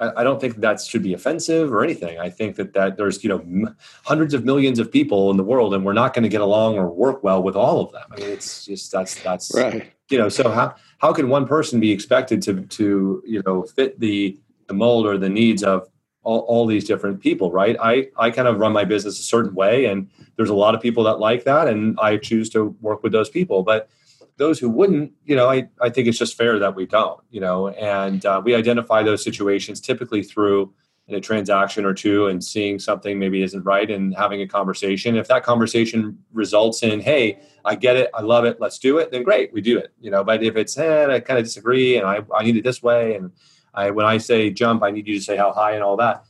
I, 0.00 0.24
don't 0.24 0.40
think 0.40 0.56
that 0.56 0.80
should 0.80 1.02
be 1.02 1.12
offensive 1.12 1.72
or 1.72 1.84
anything. 1.84 2.18
I 2.18 2.30
think 2.30 2.56
that 2.56 2.72
that 2.72 2.96
there's 2.96 3.22
you 3.22 3.28
know 3.28 3.74
hundreds 4.04 4.32
of 4.32 4.44
millions 4.44 4.78
of 4.78 4.90
people 4.90 5.30
in 5.30 5.36
the 5.36 5.44
world, 5.44 5.74
and 5.74 5.84
we're 5.84 5.92
not 5.92 6.14
going 6.14 6.22
to 6.22 6.28
get 6.28 6.40
along 6.40 6.78
or 6.78 6.88
work 6.90 7.22
well 7.22 7.42
with 7.42 7.54
all 7.54 7.84
of 7.84 7.92
them. 7.92 8.04
I 8.10 8.16
mean, 8.18 8.30
it's 8.30 8.64
just 8.64 8.90
that's 8.90 9.22
that's 9.22 9.54
right. 9.54 9.92
You 10.08 10.18
know, 10.18 10.28
so 10.28 10.50
how 10.50 10.74
how 10.98 11.12
can 11.12 11.28
one 11.28 11.46
person 11.46 11.80
be 11.80 11.92
expected 11.92 12.40
to 12.42 12.62
to 12.62 13.22
you 13.26 13.42
know 13.44 13.62
fit 13.62 14.00
the 14.00 14.38
the 14.68 14.74
mold 14.74 15.06
or 15.06 15.18
the 15.18 15.28
needs 15.28 15.62
of 15.62 15.88
all, 16.22 16.40
all 16.40 16.66
these 16.66 16.86
different 16.86 17.20
people, 17.20 17.50
right? 17.50 17.76
I 17.80 18.08
I 18.16 18.30
kind 18.30 18.48
of 18.48 18.58
run 18.58 18.72
my 18.72 18.84
business 18.84 19.18
a 19.18 19.22
certain 19.22 19.54
way, 19.54 19.86
and 19.86 20.08
there's 20.36 20.50
a 20.50 20.54
lot 20.54 20.74
of 20.74 20.80
people 20.80 21.04
that 21.04 21.18
like 21.18 21.44
that, 21.44 21.68
and 21.68 21.98
I 22.00 22.16
choose 22.16 22.50
to 22.50 22.76
work 22.80 23.02
with 23.02 23.12
those 23.12 23.30
people, 23.30 23.62
but 23.62 23.88
those 24.36 24.58
who 24.58 24.70
wouldn't, 24.70 25.12
you 25.26 25.36
know, 25.36 25.50
I, 25.50 25.68
I 25.82 25.90
think 25.90 26.08
it's 26.08 26.16
just 26.16 26.34
fair 26.34 26.58
that 26.58 26.74
we 26.74 26.86
don't, 26.86 27.20
you 27.30 27.40
know, 27.40 27.68
and 27.68 28.24
uh, 28.24 28.40
we 28.42 28.54
identify 28.54 29.02
those 29.02 29.22
situations 29.22 29.82
typically 29.82 30.22
through 30.22 30.72
a 31.10 31.20
transaction 31.20 31.84
or 31.84 31.92
two 31.92 32.28
and 32.28 32.42
seeing 32.42 32.78
something 32.78 33.18
maybe 33.18 33.42
isn't 33.42 33.62
right 33.64 33.90
and 33.90 34.14
having 34.16 34.40
a 34.40 34.46
conversation. 34.46 35.16
If 35.16 35.28
that 35.28 35.42
conversation 35.42 36.18
results 36.32 36.82
in, 36.82 37.00
hey, 37.00 37.40
I 37.64 37.74
get 37.74 37.96
it, 37.96 38.10
I 38.14 38.22
love 38.22 38.44
it, 38.44 38.60
let's 38.60 38.78
do 38.78 38.98
it, 38.98 39.10
then 39.10 39.24
great, 39.24 39.52
we 39.52 39.60
do 39.60 39.76
it, 39.76 39.92
you 40.00 40.10
know. 40.10 40.24
But 40.24 40.42
if 40.42 40.56
it's, 40.56 40.78
eh, 40.78 41.06
I 41.06 41.20
kind 41.20 41.38
of 41.38 41.44
disagree 41.44 41.96
and 41.96 42.06
I, 42.06 42.20
I 42.34 42.44
need 42.44 42.56
it 42.56 42.64
this 42.64 42.82
way, 42.82 43.16
and 43.16 43.32
I 43.74 43.90
when 43.90 44.06
I 44.06 44.18
say 44.18 44.50
jump, 44.50 44.82
I 44.82 44.90
need 44.90 45.06
you 45.06 45.18
to 45.18 45.24
say 45.24 45.36
how 45.36 45.52
high 45.52 45.72
and 45.72 45.82
all 45.82 45.96
that, 45.96 46.24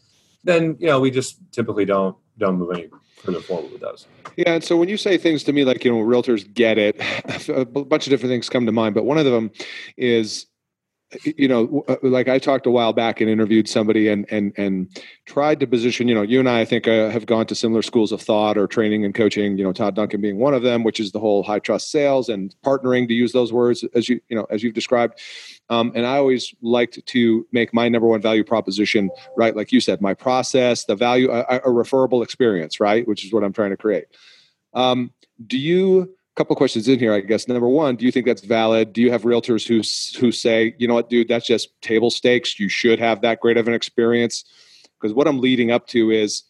then 0.45 0.77
you 0.79 0.87
know 0.87 1.01
we 1.01 1.11
just 1.11 1.39
typically 1.53 1.85
don't 1.85 2.17
don't 2.39 2.57
move 2.57 2.73
any 2.73 2.89
further 3.17 3.41
forward 3.41 3.73
with 3.73 3.81
those. 3.81 4.07
Yeah, 4.37 4.55
and 4.55 4.65
so 4.65 4.77
when 4.77 4.89
you 4.89 4.97
say 4.97 5.19
things 5.19 5.45
to 5.45 5.53
me 5.53 5.65
like 5.65 5.85
you 5.85 5.93
know 5.93 5.99
realtors 5.99 6.53
get 6.53 6.79
it, 6.79 7.01
a 7.49 7.65
bunch 7.65 8.07
of 8.07 8.11
different 8.11 8.31
things 8.31 8.49
come 8.49 8.67
to 8.67 8.73
mind, 8.73 8.95
but 8.95 9.05
one 9.05 9.19
of 9.19 9.25
them 9.25 9.51
is 9.97 10.47
you 11.25 11.49
know 11.49 11.85
uh, 11.89 11.97
like 12.03 12.29
i 12.29 12.39
talked 12.39 12.67
a 12.67 12.71
while 12.71 12.93
back 12.93 13.21
and 13.21 13.29
interviewed 13.29 13.69
somebody 13.69 14.09
and 14.09 14.27
and 14.31 14.53
and 14.57 14.89
tried 15.27 15.59
to 15.59 15.67
position 15.67 16.07
you 16.07 16.15
know 16.15 16.23
you 16.23 16.39
and 16.39 16.49
i 16.49 16.61
i 16.61 16.65
think 16.65 16.87
uh, 16.87 17.11
have 17.11 17.27
gone 17.27 17.45
to 17.47 17.55
similar 17.55 17.83
schools 17.83 18.13
of 18.13 18.21
thought 18.21 18.57
or 18.57 18.67
training 18.67 19.05
and 19.05 19.15
coaching 19.15 19.59
you 19.59 19.65
know 19.65 19.73
todd 19.73 19.97
duncan 19.97 20.21
being 20.21 20.39
one 20.39 20.55
of 20.55 20.63
them 20.63 20.85
which 20.85 21.01
is 21.01 21.11
the 21.11 21.19
whole 21.19 21.43
high 21.43 21.59
trust 21.59 21.91
sales 21.91 22.29
and 22.29 22.55
partnering 22.65 23.09
to 23.09 23.15
use 23.15 23.33
those 23.33 23.53
words 23.53 23.85
as 23.95 24.09
you 24.09 24.21
you 24.29 24.37
know 24.37 24.47
as 24.51 24.63
you've 24.63 24.75
described 24.75 25.19
um, 25.71 25.93
and 25.95 26.07
i 26.07 26.17
always 26.17 26.55
liked 26.61 27.05
to 27.07 27.47
make 27.53 27.73
my 27.73 27.89
number 27.89 28.07
one 28.07 28.21
value 28.21 28.45
proposition 28.45 29.11
right 29.37 29.57
like 29.57 29.73
you 29.73 29.81
said 29.81 30.01
my 30.01 30.13
process 30.13 30.85
the 30.85 30.97
value 30.97 31.31
a, 31.31 31.61
a 31.65 31.71
referable 31.71 32.23
experience 32.23 32.79
right 32.81 33.09
which 33.09 33.25
is 33.25 33.33
what 33.33 33.43
i'm 33.43 33.53
trying 33.53 33.71
to 33.71 33.77
create 33.77 34.05
um, 34.75 35.13
do 35.47 35.59
you 35.59 36.15
a 36.33 36.37
couple 36.37 36.55
questions 36.55 36.87
in 36.87 36.99
here, 36.99 37.13
I 37.13 37.21
guess. 37.21 37.49
Number 37.49 37.69
one, 37.69 37.97
do 37.97 38.05
you 38.05 38.13
think 38.13 38.25
that's 38.25 38.43
valid? 38.43 38.93
Do 38.93 39.01
you 39.01 39.11
have 39.11 39.23
realtors 39.23 39.67
who 39.67 39.83
who 40.21 40.31
say, 40.31 40.75
you 40.79 40.87
know 40.87 40.95
what, 40.95 41.11
dude, 41.11 41.29
that's 41.29 41.47
just 41.47 41.69
table 41.83 42.11
stakes. 42.11 42.59
You 42.61 42.69
should 42.69 43.01
have 43.01 43.23
that 43.23 43.41
great 43.41 43.57
of 43.57 43.67
an 43.67 43.75
experience. 43.75 44.45
Because 45.01 45.15
what 45.15 45.27
I'm 45.27 45.41
leading 45.41 45.71
up 45.71 45.87
to 45.89 46.11
is, 46.11 46.45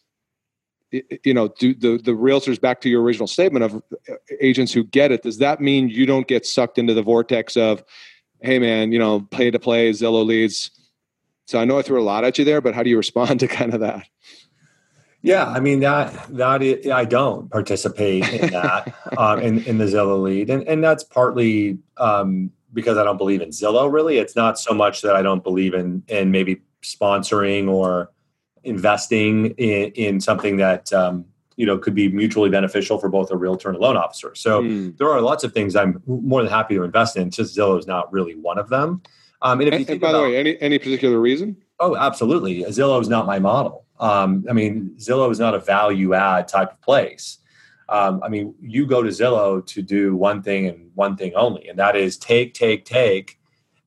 you 0.91 1.33
know, 1.33 1.47
do 1.47 1.73
the 1.73 1.97
the 1.97 2.11
realtors 2.11 2.61
back 2.61 2.81
to 2.81 2.89
your 2.89 3.01
original 3.01 3.27
statement 3.27 3.63
of 3.63 3.75
uh, 3.75 4.15
agents 4.39 4.71
who 4.71 4.83
get 4.83 5.11
it. 5.11 5.23
Does 5.23 5.39
that 5.39 5.61
mean 5.61 5.89
you 5.89 6.05
don't 6.05 6.27
get 6.27 6.45
sucked 6.45 6.77
into 6.77 6.93
the 6.93 7.01
vortex 7.01 7.57
of, 7.57 7.83
hey 8.41 8.59
man, 8.59 8.91
you 8.91 8.99
know, 8.99 9.21
pay 9.21 9.51
to 9.51 9.59
play 9.59 9.91
Zillow 9.91 10.25
leads? 10.25 10.71
So 11.45 11.59
I 11.59 11.65
know 11.65 11.79
I 11.79 11.81
threw 11.81 12.01
a 12.01 12.03
lot 12.03 12.23
at 12.23 12.37
you 12.37 12.45
there, 12.45 12.61
but 12.61 12.73
how 12.73 12.83
do 12.83 12.89
you 12.89 12.97
respond 12.97 13.39
to 13.41 13.47
kind 13.47 13.73
of 13.73 13.79
that? 13.81 14.07
Yeah, 15.23 15.45
I 15.45 15.59
mean 15.59 15.81
that 15.81 16.35
that 16.35 16.63
is, 16.63 16.89
I 16.89 17.05
don't 17.05 17.49
participate 17.51 18.27
in 18.27 18.51
that 18.51 18.93
um, 19.17 19.39
in 19.39 19.63
in 19.65 19.77
the 19.77 19.85
Zillow 19.85 20.21
lead, 20.21 20.49
and 20.49 20.67
and 20.67 20.83
that's 20.83 21.03
partly 21.03 21.77
um, 21.97 22.51
because 22.73 22.97
I 22.97 23.03
don't 23.03 23.17
believe 23.17 23.41
in 23.41 23.49
Zillow. 23.49 23.91
Really, 23.91 24.17
it's 24.17 24.35
not 24.35 24.57
so 24.57 24.73
much 24.73 25.01
that 25.03 25.15
I 25.15 25.21
don't 25.21 25.43
believe 25.43 25.75
in 25.75 26.03
in 26.07 26.31
maybe 26.31 26.61
sponsoring 26.81 27.69
or 27.69 28.09
investing 28.63 29.51
in, 29.51 29.91
in 29.91 30.21
something 30.21 30.57
that 30.57 30.91
um, 30.91 31.25
you 31.61 31.67
know 31.67 31.77
could 31.77 31.93
be 31.93 32.09
mutually 32.09 32.49
beneficial 32.49 32.97
for 32.97 33.07
both 33.07 33.29
a 33.29 33.37
realtor 33.37 33.69
and 33.69 33.77
a 33.77 33.79
loan 33.79 33.95
officer. 33.95 34.33
So 34.33 34.63
mm. 34.63 34.97
there 34.97 35.11
are 35.11 35.21
lots 35.21 35.43
of 35.43 35.53
things 35.53 35.75
I'm 35.75 36.01
more 36.07 36.41
than 36.41 36.51
happy 36.51 36.73
to 36.73 36.81
invest 36.81 37.15
in. 37.17 37.29
Just 37.29 37.55
Zillow 37.55 37.77
is 37.77 37.85
not 37.85 38.11
really 38.11 38.35
one 38.35 38.57
of 38.57 38.67
them. 38.69 39.03
Um, 39.43 39.61
and, 39.61 39.67
if 39.67 39.73
you 39.73 39.79
and, 39.81 39.89
and 39.91 40.01
by 40.01 40.09
about, 40.09 40.21
the 40.21 40.23
way, 40.23 40.37
any 40.37 40.59
any 40.59 40.79
particular 40.79 41.19
reason? 41.19 41.55
Oh, 41.79 41.95
absolutely. 41.95 42.63
Zillow 42.63 42.99
is 42.99 43.09
not 43.09 43.27
my 43.27 43.37
model. 43.37 43.85
Um, 43.99 44.43
I 44.49 44.53
mean, 44.53 44.95
Zillow 44.97 45.29
is 45.29 45.39
not 45.39 45.53
a 45.53 45.59
value 45.59 46.15
add 46.15 46.47
type 46.47 46.71
of 46.71 46.81
place. 46.81 47.37
Um, 47.89 48.23
I 48.23 48.29
mean, 48.29 48.55
you 48.59 48.87
go 48.87 49.03
to 49.03 49.09
Zillow 49.09 49.63
to 49.67 49.83
do 49.83 50.15
one 50.15 50.41
thing 50.41 50.65
and 50.65 50.89
one 50.95 51.15
thing 51.15 51.33
only, 51.35 51.67
and 51.67 51.77
that 51.77 51.95
is 51.95 52.17
take, 52.17 52.55
take, 52.55 52.85
take, 52.85 53.39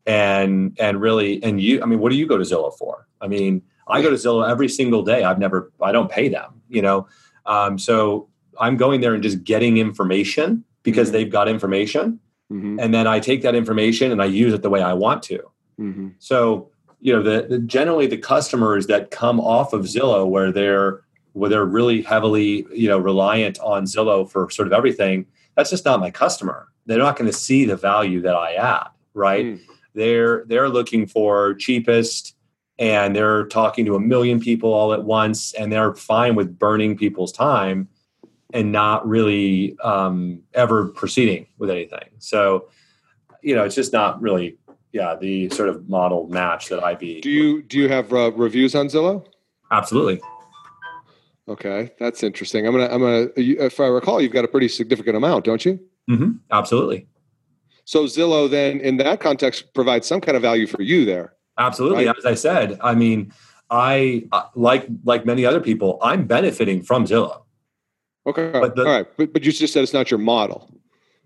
and 0.07 0.76
and 0.78 1.00
really, 1.00 1.43
and 1.43 1.61
you. 1.61 1.83
I 1.83 1.87
mean, 1.87 1.99
what 1.99 2.12
do 2.12 2.16
you 2.16 2.28
go 2.28 2.38
to 2.38 2.45
Zillow 2.45 2.73
for? 2.78 3.09
I 3.21 3.26
mean, 3.26 3.62
I 3.88 4.00
go 4.00 4.11
to 4.11 4.16
Zillow 4.16 4.49
every 4.49 4.69
single 4.69 5.02
day. 5.02 5.25
I've 5.25 5.40
never, 5.40 5.73
I 5.81 5.90
don't 5.90 6.11
pay 6.11 6.28
them, 6.28 6.62
you 6.69 6.83
know. 6.83 7.09
Um, 7.46 7.78
so 7.78 8.28
I'm 8.58 8.76
going 8.76 9.00
there 9.00 9.14
and 9.14 9.22
just 9.22 9.44
getting 9.44 9.76
information 9.78 10.64
because 10.82 11.08
mm-hmm. 11.08 11.12
they've 11.12 11.30
got 11.30 11.48
information, 11.48 12.20
mm-hmm. 12.50 12.78
and 12.80 12.94
then 12.94 13.06
I 13.06 13.20
take 13.20 13.42
that 13.42 13.54
information 13.54 14.12
and 14.12 14.22
I 14.22 14.26
use 14.26 14.54
it 14.54 14.62
the 14.62 14.70
way 14.70 14.82
I 14.82 14.92
want 14.92 15.22
to. 15.24 15.38
Mm-hmm. 15.78 16.08
So 16.18 16.70
you 17.04 17.12
know 17.12 17.22
the, 17.22 17.46
the, 17.46 17.58
generally 17.60 18.06
the 18.08 18.16
customers 18.16 18.88
that 18.88 19.12
come 19.12 19.38
off 19.38 19.72
of 19.72 19.82
Zillow 19.82 20.26
where 20.26 20.50
they're 20.50 21.02
where 21.34 21.50
they're 21.50 21.64
really 21.64 22.02
heavily 22.02 22.66
you 22.72 22.88
know 22.88 22.98
reliant 22.98 23.60
on 23.60 23.84
Zillow 23.84 24.28
for 24.28 24.50
sort 24.50 24.66
of 24.66 24.72
everything 24.72 25.26
that's 25.54 25.70
just 25.70 25.84
not 25.84 26.00
my 26.00 26.10
customer 26.10 26.68
they're 26.86 26.98
not 26.98 27.16
going 27.16 27.30
to 27.30 27.36
see 27.36 27.64
the 27.64 27.76
value 27.76 28.22
that 28.22 28.34
I 28.34 28.54
add 28.54 28.88
right 29.12 29.44
mm. 29.44 29.60
they're 29.94 30.44
they're 30.46 30.70
looking 30.70 31.06
for 31.06 31.54
cheapest 31.54 32.33
and 32.78 33.14
they're 33.14 33.47
talking 33.47 33.85
to 33.85 33.95
a 33.95 34.00
million 34.00 34.40
people 34.40 34.73
all 34.73 34.93
at 34.93 35.04
once 35.04 35.52
and 35.54 35.73
they're 35.73 35.95
fine 35.95 36.35
with 36.35 36.59
burning 36.59 36.97
people's 36.97 37.33
time 37.33 37.88
and 38.52 38.73
not 38.73 39.07
really 39.07 39.76
um, 39.81 40.40
ever 40.54 40.88
proceeding 40.88 41.47
with 41.59 41.71
anything 41.71 42.09
so 42.19 42.69
you 43.43 43.54
know 43.54 43.64
it's 43.64 43.75
just 43.75 43.93
not 43.93 44.21
really 44.21 44.57
yeah, 44.95 45.16
the 45.16 45.50
sort 45.50 45.69
of 45.69 45.88
model 45.88 46.28
match 46.28 46.69
that 46.69 46.83
IB. 46.83 47.21
Do 47.21 47.28
you 47.28 47.62
do 47.62 47.78
you 47.78 47.88
have 47.88 48.12
uh, 48.12 48.31
reviews 48.33 48.76
on 48.76 48.87
Zillow? 48.87 49.26
Absolutely. 49.73 50.21
Okay, 51.49 51.90
that's 51.99 52.23
interesting. 52.23 52.64
I'm 52.64 52.73
gonna 52.73 52.87
I'm 52.87 53.00
gonna 53.00 53.26
if 53.37 53.81
I 53.81 53.87
recall, 53.87 54.23
you've 54.23 54.33
got 54.33 54.45
a 54.45 54.49
pretty 54.49 54.69
significant 54.69 55.16
amount, 55.16 55.45
don't 55.45 55.64
you? 55.64 55.81
Mm-hmm. 56.09 56.31
Absolutely. 56.52 57.09
So 57.85 58.04
Zillow 58.04 58.49
then, 58.49 58.81
in 58.81 58.97
that 58.99 59.19
context, 59.19 59.75
provides 59.75 60.07
some 60.07 60.21
kind 60.21 60.37
of 60.37 60.43
value 60.43 60.69
for 60.69 60.81
you 60.81 61.04
there. 61.04 61.33
Absolutely. 61.58 62.06
Right? 62.06 62.16
As 62.18 62.25
I 62.25 62.34
said, 62.34 62.78
I 62.82 62.94
mean, 62.94 63.32
I 63.70 64.26
uh, 64.32 64.44
like 64.54 64.87
like 65.04 65.25
many 65.25 65.44
other 65.44 65.61
people, 65.61 65.99
I'm 66.02 66.26
benefiting 66.26 66.82
from 66.82 67.06
Zillow. 67.06 67.42
Okay. 68.26 68.50
But 68.52 68.76
the, 68.76 68.82
All 68.82 68.92
right. 68.92 69.06
But, 69.16 69.32
but 69.32 69.44
you 69.44 69.52
just 69.52 69.73
said 69.73 69.82
it's 69.82 69.92
not 69.92 70.11
your 70.11 70.18
model. 70.18 70.70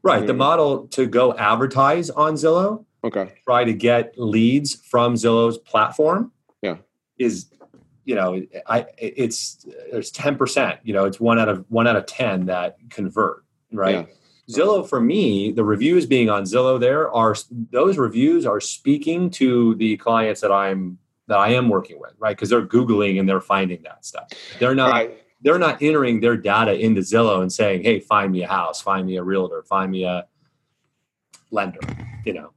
Right. 0.02 0.26
The 0.26 0.35
model 0.35 0.87
to 0.88 1.06
go 1.06 1.35
advertise 1.37 2.08
on 2.08 2.35
Zillow 2.35 2.85
okay 3.04 3.32
try 3.44 3.64
to 3.64 3.73
get 3.73 4.14
leads 4.16 4.75
from 4.75 5.14
zillow's 5.14 5.58
platform 5.58 6.32
yeah 6.62 6.76
is 7.18 7.47
you 8.04 8.14
know 8.14 8.42
i 8.66 8.85
it's 8.99 9.66
there's 9.92 10.11
10% 10.12 10.78
you 10.82 10.92
know 10.92 11.04
it's 11.04 11.20
one 11.20 11.38
out 11.38 11.49
of 11.49 11.64
one 11.68 11.87
out 11.87 11.97
of 11.97 12.06
10 12.06 12.47
that 12.47 12.76
convert 12.90 13.44
right 13.73 14.08
yeah. 14.08 14.14
Zillow 14.50 14.88
for 14.88 15.00
me, 15.00 15.52
the 15.52 15.64
reviews 15.64 16.07
being 16.07 16.31
on 16.31 16.45
Zillow 16.45 16.81
there 16.81 17.12
are 17.12 17.35
those 17.71 17.99
reviews 17.99 18.47
are 18.47 18.61
speaking 18.61 19.31
to 19.31 19.75
the 19.75 19.97
clients 19.99 20.40
that 20.40 20.50
I'm 20.50 20.99
that 21.26 21.38
I 21.38 21.50
am 21.50 21.69
working 21.69 22.00
with, 22.00 22.14
right? 22.19 22.35
Because 22.35 22.49
they're 22.49 22.67
googling 22.67 23.21
and 23.21 23.28
they're 23.28 23.40
finding 23.43 23.83
that 23.83 24.05
stuff. 24.07 24.28
They're 24.59 24.75
not 24.75 24.90
right. 24.90 25.23
they're 25.43 25.59
not 25.59 25.83
entering 25.83 26.21
their 26.21 26.37
data 26.37 26.73
into 26.73 27.02
Zillow 27.02 27.43
and 27.43 27.52
saying, 27.52 27.83
"Hey, 27.83 28.00
find 28.00 28.33
me 28.33 28.43
a 28.43 28.49
house, 28.49 28.81
find 28.81 29.07
me 29.07 29.17
a 29.17 29.23
realtor, 29.23 29.62
find 29.64 29.90
me 29.90 30.05
a 30.05 30.26
lender," 31.50 31.81
you 32.25 32.33
know. 32.33 32.52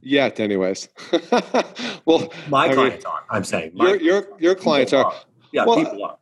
Yet, 0.00 0.40
anyways. 0.40 0.88
well, 2.06 2.32
my 2.48 2.68
I 2.68 2.74
clients 2.74 3.04
mean, 3.04 3.12
are. 3.12 3.24
I'm 3.28 3.44
saying 3.44 3.72
your 3.74 3.96
your 3.96 4.28
your 4.38 4.54
clients 4.54 4.94
are. 4.94 5.04
are. 5.04 5.14
Yeah, 5.52 5.66
well, 5.66 5.76
people 5.76 6.02
are. 6.02 6.16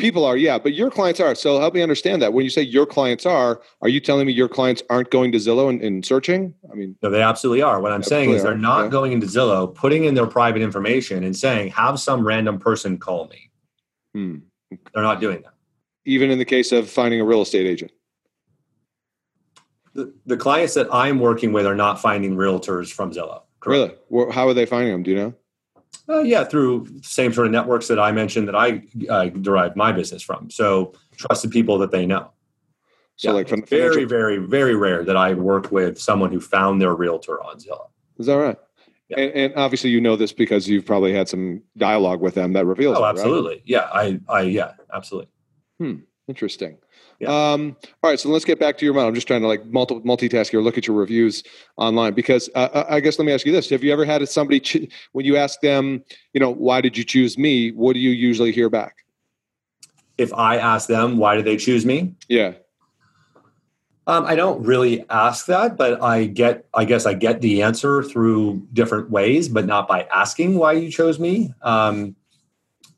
People 0.00 0.24
are, 0.24 0.36
yeah, 0.36 0.58
but 0.58 0.74
your 0.74 0.90
clients 0.90 1.20
are. 1.20 1.34
So 1.34 1.58
help 1.60 1.74
me 1.74 1.82
understand 1.82 2.22
that. 2.22 2.32
When 2.32 2.44
you 2.44 2.50
say 2.50 2.62
your 2.62 2.86
clients 2.86 3.26
are, 3.26 3.60
are 3.82 3.88
you 3.88 4.00
telling 4.00 4.26
me 4.26 4.32
your 4.32 4.48
clients 4.48 4.82
aren't 4.90 5.10
going 5.10 5.32
to 5.32 5.38
Zillow 5.38 5.68
and, 5.68 5.82
and 5.82 6.04
searching? 6.04 6.54
I 6.70 6.74
mean, 6.74 6.96
no, 7.02 7.10
they 7.10 7.22
absolutely 7.22 7.62
are. 7.62 7.80
What 7.80 7.92
I'm 7.92 8.02
saying 8.02 8.30
is 8.30 8.42
they're 8.42 8.56
not 8.56 8.84
yeah. 8.84 8.90
going 8.90 9.12
into 9.12 9.26
Zillow, 9.26 9.74
putting 9.74 10.04
in 10.04 10.14
their 10.14 10.26
private 10.26 10.62
information, 10.62 11.24
and 11.24 11.36
saying, 11.36 11.70
"Have 11.72 12.00
some 12.00 12.26
random 12.26 12.58
person 12.58 12.98
call 12.98 13.28
me." 13.28 13.50
Hmm. 14.14 14.36
They're 14.94 15.02
not 15.02 15.20
doing 15.20 15.42
that. 15.42 15.54
Even 16.04 16.30
in 16.30 16.38
the 16.38 16.44
case 16.44 16.72
of 16.72 16.88
finding 16.88 17.20
a 17.20 17.24
real 17.24 17.42
estate 17.42 17.66
agent 17.66 17.92
the, 19.94 20.12
the 20.26 20.36
clients 20.36 20.74
that 20.74 20.88
I'm 20.92 21.18
working 21.18 21.52
with 21.52 21.66
are 21.66 21.74
not 21.74 22.00
finding 22.00 22.36
realtors 22.36 22.92
from 22.92 23.12
Zillow. 23.12 23.42
Correct? 23.60 23.98
Really? 24.10 24.32
How 24.32 24.48
are 24.48 24.54
they 24.54 24.66
finding 24.66 24.92
them? 24.92 25.02
Do 25.02 25.10
you 25.10 25.16
know? 25.16 25.34
Uh, 26.08 26.20
yeah, 26.20 26.42
through 26.42 26.86
same 27.02 27.32
sort 27.32 27.46
of 27.46 27.52
networks 27.52 27.86
that 27.88 28.00
I 28.00 28.10
mentioned 28.10 28.48
that 28.48 28.56
I 28.56 28.82
uh, 29.08 29.26
derived 29.26 29.76
my 29.76 29.92
business 29.92 30.22
from. 30.22 30.50
So 30.50 30.92
trusted 31.16 31.52
people 31.52 31.78
that 31.78 31.92
they 31.92 32.04
know. 32.04 32.32
So 33.16 33.28
yeah, 33.28 33.34
like 33.34 33.48
from 33.48 33.64
very, 33.64 34.04
very, 34.04 34.38
very 34.38 34.74
rare 34.74 35.04
that 35.04 35.16
I 35.16 35.34
work 35.34 35.70
with 35.70 36.00
someone 36.00 36.32
who 36.32 36.40
found 36.40 36.80
their 36.80 36.94
realtor 36.94 37.40
on 37.42 37.58
Zillow. 37.58 37.88
Is 38.18 38.26
that 38.26 38.34
right? 38.34 38.56
Yeah. 39.08 39.20
And, 39.20 39.32
and, 39.32 39.54
obviously, 39.56 39.90
you 39.90 40.00
know 40.00 40.16
this 40.16 40.32
because 40.32 40.68
you've 40.68 40.86
probably 40.86 41.12
had 41.12 41.28
some 41.28 41.62
dialogue 41.76 42.20
with 42.20 42.34
them 42.34 42.54
that 42.54 42.64
reveals. 42.64 42.96
Oh, 42.96 43.04
it, 43.04 43.08
absolutely. 43.08 43.54
Right? 43.54 43.62
Yeah, 43.64 43.88
I, 43.92 44.20
I, 44.28 44.40
yeah, 44.42 44.72
absolutely. 44.92 45.28
Hmm. 45.78 45.96
Interesting. 46.30 46.78
Yeah. 47.18 47.28
Um, 47.28 47.76
all 48.04 48.10
right, 48.10 48.20
so 48.20 48.28
let's 48.28 48.44
get 48.44 48.60
back 48.60 48.78
to 48.78 48.84
your 48.84 48.94
model. 48.94 49.08
I'm 49.08 49.16
just 49.16 49.26
trying 49.26 49.40
to 49.40 49.48
like 49.48 49.66
multi- 49.66 49.96
multitask 49.96 50.50
here, 50.50 50.60
look 50.60 50.78
at 50.78 50.86
your 50.86 50.96
reviews 50.96 51.42
online 51.76 52.14
because 52.14 52.48
uh, 52.54 52.68
uh, 52.72 52.86
I 52.88 53.00
guess 53.00 53.18
let 53.18 53.24
me 53.24 53.32
ask 53.32 53.44
you 53.44 53.50
this: 53.50 53.68
Have 53.70 53.82
you 53.82 53.92
ever 53.92 54.04
had 54.04 54.26
somebody 54.28 54.60
ch- 54.60 54.88
when 55.10 55.26
you 55.26 55.36
ask 55.36 55.60
them, 55.60 56.04
you 56.34 56.40
know, 56.40 56.50
why 56.50 56.80
did 56.80 56.96
you 56.96 57.02
choose 57.02 57.36
me? 57.36 57.72
What 57.72 57.94
do 57.94 57.98
you 57.98 58.10
usually 58.10 58.52
hear 58.52 58.70
back? 58.70 58.98
If 60.18 60.32
I 60.32 60.58
ask 60.58 60.88
them 60.88 61.16
why 61.16 61.34
did 61.34 61.46
they 61.46 61.56
choose 61.56 61.84
me? 61.84 62.14
Yeah. 62.28 62.52
Um, 64.06 64.24
I 64.24 64.36
don't 64.36 64.62
really 64.62 65.04
ask 65.10 65.46
that, 65.46 65.76
but 65.76 66.00
I 66.00 66.26
get, 66.26 66.64
I 66.74 66.84
guess 66.84 67.06
I 67.06 67.14
get 67.14 67.40
the 67.40 67.62
answer 67.62 68.04
through 68.04 68.66
different 68.72 69.10
ways, 69.10 69.48
but 69.48 69.66
not 69.66 69.88
by 69.88 70.06
asking 70.14 70.58
why 70.58 70.72
you 70.74 70.92
chose 70.92 71.18
me. 71.18 71.52
Um, 71.62 72.14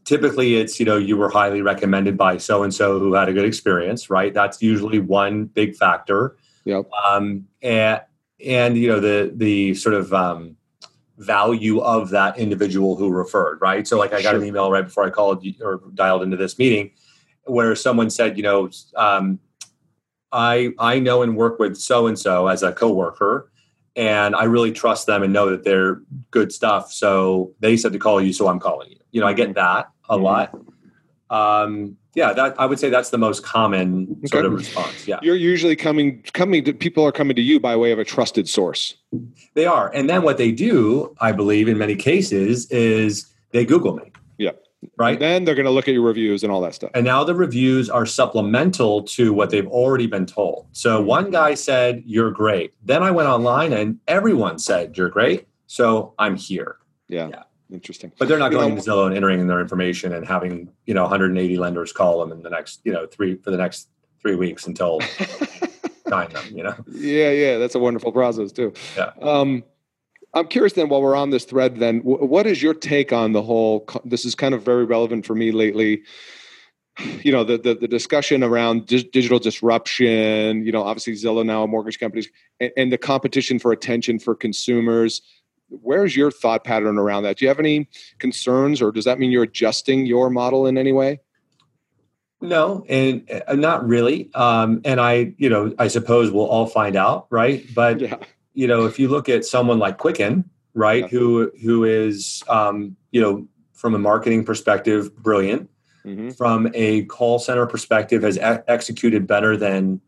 typically 0.04 0.56
it's 0.56 0.80
you 0.80 0.86
know 0.86 0.96
you 0.96 1.16
were 1.16 1.28
highly 1.28 1.62
recommended 1.62 2.16
by 2.16 2.36
so 2.36 2.62
and 2.62 2.74
so 2.74 2.98
who 2.98 3.14
had 3.14 3.28
a 3.28 3.32
good 3.32 3.44
experience 3.44 4.10
right? 4.10 4.34
That's 4.34 4.62
usually 4.62 4.98
one 4.98 5.46
big 5.46 5.76
factor. 5.76 6.36
Yep. 6.64 6.90
Um, 7.06 7.46
and 7.62 8.00
and 8.44 8.76
you 8.76 8.88
know 8.88 9.00
the 9.00 9.32
the 9.34 9.74
sort 9.74 9.94
of 9.94 10.12
um, 10.12 10.56
value 11.18 11.80
of 11.80 12.10
that 12.10 12.38
individual 12.38 12.96
who 12.96 13.10
referred 13.10 13.60
right? 13.60 13.86
So 13.86 13.98
like 13.98 14.12
i 14.12 14.22
got 14.22 14.30
sure. 14.30 14.40
an 14.40 14.46
email 14.46 14.70
right 14.70 14.84
before 14.84 15.04
i 15.04 15.10
called 15.10 15.46
or 15.60 15.80
dialed 15.94 16.22
into 16.22 16.36
this 16.36 16.58
meeting 16.58 16.90
where 17.44 17.74
someone 17.74 18.10
said 18.10 18.36
you 18.36 18.42
know 18.42 18.70
um, 18.96 19.38
i 20.32 20.72
i 20.78 20.98
know 20.98 21.22
and 21.22 21.36
work 21.36 21.58
with 21.58 21.76
so 21.76 22.06
and 22.06 22.18
so 22.18 22.48
as 22.48 22.62
a 22.62 22.72
coworker 22.72 23.51
and 23.96 24.34
I 24.34 24.44
really 24.44 24.72
trust 24.72 25.06
them 25.06 25.22
and 25.22 25.32
know 25.32 25.50
that 25.50 25.64
they're 25.64 26.00
good 26.30 26.52
stuff. 26.52 26.92
So 26.92 27.52
they 27.60 27.76
said 27.76 27.92
to 27.92 27.98
call 27.98 28.20
you, 28.20 28.32
so 28.32 28.48
I'm 28.48 28.58
calling 28.58 28.90
you. 28.90 28.98
You 29.10 29.20
know, 29.20 29.26
I 29.26 29.32
get 29.32 29.54
that 29.54 29.90
a 30.08 30.14
mm-hmm. 30.14 30.24
lot. 30.24 30.58
Um, 31.30 31.96
yeah, 32.14 32.34
that 32.34 32.60
I 32.60 32.66
would 32.66 32.78
say 32.78 32.90
that's 32.90 33.08
the 33.08 33.18
most 33.18 33.42
common 33.42 34.06
okay. 34.18 34.26
sort 34.26 34.44
of 34.44 34.52
response. 34.52 35.08
Yeah, 35.08 35.18
you're 35.22 35.34
usually 35.34 35.76
coming 35.76 36.22
coming 36.34 36.62
to 36.64 36.74
people 36.74 37.06
are 37.06 37.12
coming 37.12 37.34
to 37.36 37.42
you 37.42 37.58
by 37.58 37.74
way 37.74 37.90
of 37.90 37.98
a 37.98 38.04
trusted 38.04 38.48
source. 38.48 38.94
They 39.54 39.64
are, 39.64 39.90
and 39.94 40.10
then 40.10 40.22
what 40.22 40.36
they 40.36 40.52
do, 40.52 41.14
I 41.20 41.32
believe, 41.32 41.68
in 41.68 41.78
many 41.78 41.96
cases, 41.96 42.70
is 42.70 43.32
they 43.52 43.64
Google 43.64 43.96
me. 43.96 44.12
Right. 44.96 45.12
And 45.12 45.22
then 45.22 45.44
they're 45.44 45.54
going 45.54 45.66
to 45.66 45.70
look 45.70 45.88
at 45.88 45.94
your 45.94 46.02
reviews 46.02 46.42
and 46.42 46.52
all 46.52 46.60
that 46.62 46.74
stuff. 46.74 46.90
And 46.94 47.04
now 47.04 47.24
the 47.24 47.34
reviews 47.34 47.88
are 47.88 48.04
supplemental 48.04 49.02
to 49.04 49.32
what 49.32 49.50
they've 49.50 49.66
already 49.66 50.06
been 50.06 50.26
told. 50.26 50.66
So 50.72 51.00
one 51.00 51.30
guy 51.30 51.54
said, 51.54 52.02
You're 52.04 52.30
great. 52.30 52.74
Then 52.84 53.02
I 53.02 53.10
went 53.10 53.28
online 53.28 53.72
and 53.72 53.98
everyone 54.08 54.58
said, 54.58 54.96
You're 54.96 55.10
great. 55.10 55.46
So 55.66 56.14
I'm 56.18 56.36
here. 56.36 56.76
Yeah. 57.08 57.28
yeah. 57.28 57.42
Interesting. 57.70 58.12
But 58.18 58.28
they're 58.28 58.38
not 58.38 58.52
you 58.52 58.58
going 58.58 58.74
know, 58.74 58.80
to 58.80 58.90
Zillow 58.90 59.06
and 59.06 59.16
entering 59.16 59.40
in 59.40 59.46
their 59.46 59.60
information 59.60 60.12
and 60.12 60.26
having, 60.26 60.68
you 60.84 60.94
know, 60.94 61.02
180 61.02 61.56
lenders 61.56 61.92
call 61.92 62.20
them 62.20 62.30
in 62.32 62.42
the 62.42 62.50
next, 62.50 62.80
you 62.84 62.92
know, 62.92 63.06
three 63.06 63.36
for 63.36 63.50
the 63.50 63.56
next 63.56 63.88
three 64.20 64.36
weeks 64.36 64.66
until 64.66 65.00
sign 66.08 66.30
them, 66.32 66.44
you 66.50 66.62
know? 66.62 66.74
Yeah, 66.92 67.30
yeah. 67.30 67.58
That's 67.58 67.74
a 67.74 67.78
wonderful 67.78 68.12
process 68.12 68.52
too. 68.52 68.74
Yeah. 68.96 69.12
Um, 69.22 69.64
I'm 70.34 70.46
curious 70.46 70.72
then, 70.72 70.88
while 70.88 71.02
we're 71.02 71.16
on 71.16 71.30
this 71.30 71.44
thread, 71.44 71.76
then, 71.76 72.00
what 72.00 72.46
is 72.46 72.62
your 72.62 72.74
take 72.74 73.12
on 73.12 73.32
the 73.32 73.42
whole? 73.42 73.86
This 74.04 74.24
is 74.24 74.34
kind 74.34 74.54
of 74.54 74.62
very 74.62 74.84
relevant 74.84 75.26
for 75.26 75.34
me 75.34 75.52
lately. 75.52 76.02
You 77.22 77.32
know, 77.32 77.42
the 77.42 77.56
the, 77.56 77.74
the 77.74 77.88
discussion 77.88 78.42
around 78.42 78.86
di- 78.86 79.02
digital 79.02 79.38
disruption. 79.38 80.64
You 80.64 80.72
know, 80.72 80.82
obviously 80.82 81.14
Zillow 81.14 81.44
now, 81.44 81.66
mortgage 81.66 81.98
companies, 81.98 82.28
and, 82.60 82.70
and 82.76 82.92
the 82.92 82.98
competition 82.98 83.58
for 83.58 83.72
attention 83.72 84.18
for 84.18 84.34
consumers 84.34 85.22
where's 85.80 86.16
your 86.16 86.30
thought 86.30 86.64
pattern 86.64 86.98
around 86.98 87.22
that? 87.24 87.38
Do 87.38 87.44
you 87.44 87.48
have 87.48 87.58
any 87.58 87.88
concerns, 88.18 88.82
or 88.82 88.92
does 88.92 89.04
that 89.04 89.18
mean 89.18 89.30
you're 89.30 89.44
adjusting 89.44 90.06
your 90.06 90.30
model 90.30 90.66
in 90.66 90.76
any 90.76 90.92
way? 90.92 91.20
No, 92.40 92.84
and 92.88 93.28
uh, 93.46 93.54
not 93.54 93.86
really. 93.86 94.30
Um, 94.34 94.80
and 94.84 95.00
I, 95.00 95.34
you 95.38 95.48
know, 95.48 95.74
I 95.78 95.88
suppose 95.88 96.30
we'll 96.30 96.46
all 96.46 96.66
find 96.66 96.96
out, 96.96 97.26
right? 97.30 97.64
But 97.74 98.00
yeah. 98.00 98.16
You 98.54 98.66
know, 98.66 98.84
if 98.84 98.98
you 98.98 99.08
look 99.08 99.28
at 99.28 99.44
someone 99.44 99.78
like 99.78 99.98
Quicken, 99.98 100.48
right, 100.74 101.02
yeah. 101.02 101.08
who 101.08 101.50
who 101.62 101.84
is, 101.84 102.42
um, 102.48 102.96
you 103.10 103.20
know, 103.20 103.46
from 103.72 103.94
a 103.94 103.98
marketing 103.98 104.44
perspective, 104.44 105.14
brilliant. 105.16 105.68
Mm-hmm. 106.04 106.30
From 106.30 106.68
a 106.74 107.04
call 107.04 107.38
center 107.38 107.64
perspective, 107.64 108.22
has 108.22 108.36
e- 108.36 108.62
executed 108.66 109.26
better 109.26 109.56
than 109.56 110.00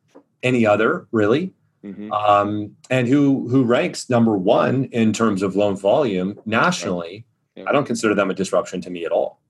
any 0.43 0.67
other, 0.67 1.07
really. 1.13 1.55
Mm-hmm. 1.85 2.11
Um, 2.13 2.77
and 2.91 3.07
who 3.07 3.49
who 3.49 3.63
ranks 3.63 4.09
number 4.09 4.37
one 4.37 4.85
in 4.87 5.13
terms 5.13 5.43
of 5.43 5.55
loan 5.55 5.77
volume 5.77 6.41
nationally. 6.47 7.27
Yeah. 7.55 7.65
I 7.69 7.73
don't 7.73 7.85
consider 7.85 8.15
them 8.15 8.31
a 8.31 8.35
disruption 8.35 8.81
to 8.81 8.91
me 8.91 9.05
at 9.05 9.13
all. 9.13 9.41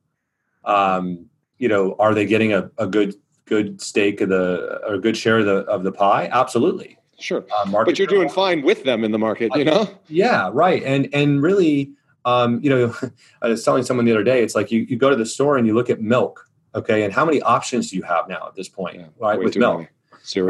Um, 0.65 1.27
you 1.59 1.69
know, 1.69 1.95
are 1.99 2.13
they 2.13 2.27
getting 2.27 2.53
a, 2.53 2.71
a 2.77 2.87
good 2.87 3.15
good 3.47 3.81
stake 3.81 4.21
of 4.21 4.29
the 4.31 4.81
or 4.87 4.95
a 4.95 4.99
good 4.99 5.17
share 5.17 5.39
of 5.39 5.47
the 5.47 5.59
of 5.71 5.85
the 5.85 5.93
pie? 5.93 6.29
Absolutely. 6.31 6.99
Sure. 7.19 7.45
Uh, 7.57 7.85
but 7.85 7.99
you're 7.99 8.07
doing 8.07 8.29
fine 8.29 8.63
with 8.63 8.85
them 8.85 9.05
in 9.05 9.13
the 9.13 9.19
market, 9.19 9.51
you 9.55 9.65
know? 9.65 9.89
Yeah, 10.09 10.51
right. 10.53 10.83
And 10.83 11.09
and 11.13 11.43
really, 11.43 11.93
um, 12.25 12.61
you 12.63 12.71
know, 12.71 12.95
I 13.43 13.49
was 13.49 13.65
telling 13.65 13.83
someone 13.83 14.07
the 14.07 14.13
other 14.13 14.25
day, 14.25 14.43
it's 14.43 14.55
like 14.55 14.71
you, 14.71 14.81
you 14.81 14.97
go 14.97 15.11
to 15.11 15.17
the 15.17 15.27
store 15.27 15.57
and 15.57 15.67
you 15.67 15.75
look 15.75 15.91
at 15.91 16.01
milk, 16.01 16.49
okay, 16.75 17.03
and 17.03 17.13
how 17.13 17.25
many 17.25 17.41
options 17.43 17.91
do 17.91 17.97
you 17.97 18.03
have 18.03 18.29
now 18.29 18.47
at 18.49 18.55
this 18.55 18.69
point, 18.69 18.97
yeah, 18.97 19.07
right, 19.19 19.39
with 19.39 19.57
milk? 19.57 19.89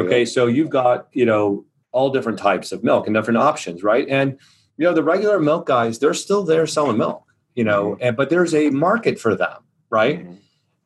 Okay, 0.06 0.24
so 0.24 0.46
you've 0.46 0.70
got, 0.70 1.08
you 1.12 1.26
know, 1.26 1.64
all 1.92 2.10
different 2.10 2.38
types 2.38 2.72
of 2.72 2.82
milk 2.82 3.06
and 3.06 3.14
different 3.14 3.38
options, 3.38 3.82
right? 3.82 4.06
And 4.08 4.38
you 4.76 4.84
know, 4.84 4.92
the 4.92 5.02
regular 5.02 5.38
milk 5.38 5.66
guys, 5.66 5.98
they're 5.98 6.14
still 6.14 6.42
there 6.42 6.66
selling 6.66 6.98
milk, 6.98 7.24
you 7.54 7.64
know, 7.64 7.92
mm-hmm. 7.92 8.02
and 8.02 8.16
but 8.16 8.30
there's 8.30 8.54
a 8.54 8.70
market 8.70 9.18
for 9.18 9.34
them, 9.34 9.62
right? 9.90 10.20
Mm-hmm. 10.20 10.34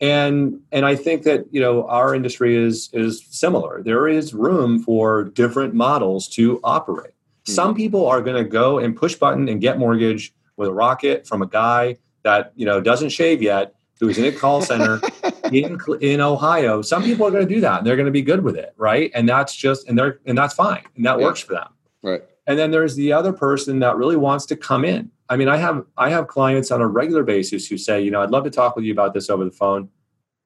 And 0.00 0.60
and 0.70 0.86
I 0.86 0.94
think 0.94 1.24
that 1.24 1.46
you 1.50 1.60
know 1.60 1.86
our 1.88 2.14
industry 2.14 2.54
is 2.54 2.88
is 2.92 3.24
similar. 3.30 3.82
There 3.82 4.06
is 4.06 4.32
room 4.32 4.80
for 4.80 5.24
different 5.24 5.74
models 5.74 6.28
to 6.30 6.60
operate. 6.62 7.10
Mm-hmm. 7.10 7.52
Some 7.52 7.74
people 7.74 8.06
are 8.06 8.22
going 8.22 8.42
to 8.42 8.48
go 8.48 8.78
and 8.78 8.96
push 8.96 9.16
button 9.16 9.48
and 9.48 9.60
get 9.60 9.78
mortgage 9.78 10.32
with 10.56 10.68
a 10.68 10.72
rocket 10.72 11.26
from 11.26 11.42
a 11.42 11.46
guy 11.46 11.96
that 12.22 12.52
you 12.54 12.64
know 12.64 12.80
doesn't 12.80 13.08
shave 13.08 13.42
yet, 13.42 13.74
who's 14.00 14.18
in 14.18 14.24
a 14.24 14.32
call 14.32 14.62
center 14.62 15.00
in 15.52 15.78
in 16.00 16.20
Ohio, 16.20 16.82
some 16.82 17.02
people 17.02 17.26
are 17.26 17.30
going 17.30 17.46
to 17.46 17.54
do 17.54 17.60
that 17.60 17.78
and 17.78 17.86
they're 17.86 17.96
going 17.96 18.06
to 18.06 18.12
be 18.12 18.22
good 18.22 18.42
with 18.42 18.56
it, 18.56 18.74
right? 18.76 19.10
And 19.14 19.28
that's 19.28 19.54
just 19.54 19.88
and 19.88 19.98
they're 19.98 20.20
and 20.26 20.36
that's 20.36 20.54
fine 20.54 20.84
and 20.96 21.04
that 21.04 21.18
yeah. 21.18 21.24
works 21.24 21.40
for 21.40 21.54
them, 21.54 21.68
right? 22.02 22.22
And 22.46 22.58
then 22.58 22.70
there's 22.70 22.94
the 22.94 23.12
other 23.12 23.32
person 23.32 23.80
that 23.80 23.96
really 23.96 24.16
wants 24.16 24.46
to 24.46 24.56
come 24.56 24.84
in. 24.84 25.10
I 25.28 25.36
mean, 25.36 25.48
I 25.48 25.56
have 25.58 25.84
I 25.96 26.10
have 26.10 26.26
clients 26.26 26.70
on 26.70 26.80
a 26.80 26.86
regular 26.86 27.22
basis 27.22 27.66
who 27.66 27.76
say, 27.76 28.00
you 28.00 28.10
know, 28.10 28.22
I'd 28.22 28.30
love 28.30 28.44
to 28.44 28.50
talk 28.50 28.76
with 28.76 28.84
you 28.84 28.92
about 28.92 29.14
this 29.14 29.28
over 29.28 29.44
the 29.44 29.50
phone, 29.50 29.88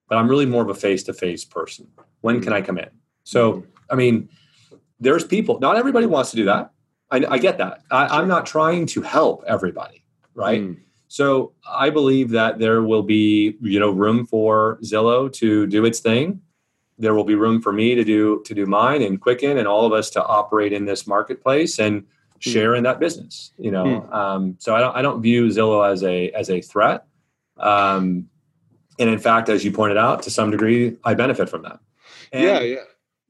but 0.08 0.18
I'm 0.18 0.28
really 0.28 0.46
more 0.46 0.62
of 0.62 0.68
a 0.68 0.74
face 0.74 1.02
to 1.04 1.14
face 1.14 1.44
person. 1.44 1.88
When 2.20 2.40
can 2.40 2.52
I 2.52 2.62
come 2.62 2.78
in? 2.78 2.90
So, 3.24 3.64
I 3.90 3.94
mean, 3.94 4.28
there's 5.00 5.24
people. 5.24 5.60
Not 5.60 5.76
everybody 5.76 6.06
wants 6.06 6.30
to 6.30 6.36
do 6.36 6.44
that. 6.46 6.72
I, 7.10 7.24
I 7.28 7.38
get 7.38 7.58
that. 7.58 7.82
I, 7.90 8.20
am 8.20 8.28
not 8.28 8.46
trying 8.46 8.86
to 8.86 9.02
help 9.02 9.44
everybody, 9.46 10.04
right? 10.34 10.62
Mm. 10.62 10.78
So 11.08 11.52
I 11.68 11.90
believe 11.90 12.30
that 12.30 12.58
there 12.58 12.82
will 12.82 13.02
be, 13.02 13.56
you 13.60 13.78
know, 13.78 13.90
room 13.90 14.26
for 14.26 14.78
Zillow 14.82 15.30
to 15.34 15.66
do 15.66 15.84
its 15.84 16.00
thing. 16.00 16.40
There 16.98 17.14
will 17.14 17.24
be 17.24 17.34
room 17.34 17.60
for 17.60 17.72
me 17.72 17.94
to 17.94 18.02
do 18.02 18.42
to 18.46 18.54
do 18.54 18.64
mine 18.66 19.02
and 19.02 19.20
Quicken 19.20 19.58
and 19.58 19.68
all 19.68 19.84
of 19.84 19.92
us 19.92 20.08
to 20.10 20.24
operate 20.24 20.72
in 20.72 20.86
this 20.86 21.06
marketplace 21.06 21.78
and. 21.78 22.04
Share 22.42 22.74
in 22.74 22.84
that 22.84 23.00
business. 23.00 23.52
You 23.58 23.70
know, 23.70 23.84
mm. 23.84 24.12
um, 24.12 24.56
so 24.58 24.74
I 24.74 24.80
don't 24.80 24.96
I 24.96 25.02
don't 25.02 25.22
view 25.22 25.46
Zillow 25.48 25.90
as 25.90 26.02
a 26.02 26.30
as 26.30 26.50
a 26.50 26.60
threat. 26.60 27.06
Um, 27.58 28.28
and 28.98 29.08
in 29.08 29.18
fact, 29.18 29.48
as 29.48 29.64
you 29.64 29.72
pointed 29.72 29.96
out, 29.96 30.22
to 30.24 30.30
some 30.30 30.50
degree, 30.50 30.96
I 31.04 31.14
benefit 31.14 31.48
from 31.48 31.62
that. 31.62 31.80
And, 32.32 32.44
yeah, 32.44 32.60
yeah, 32.60 32.76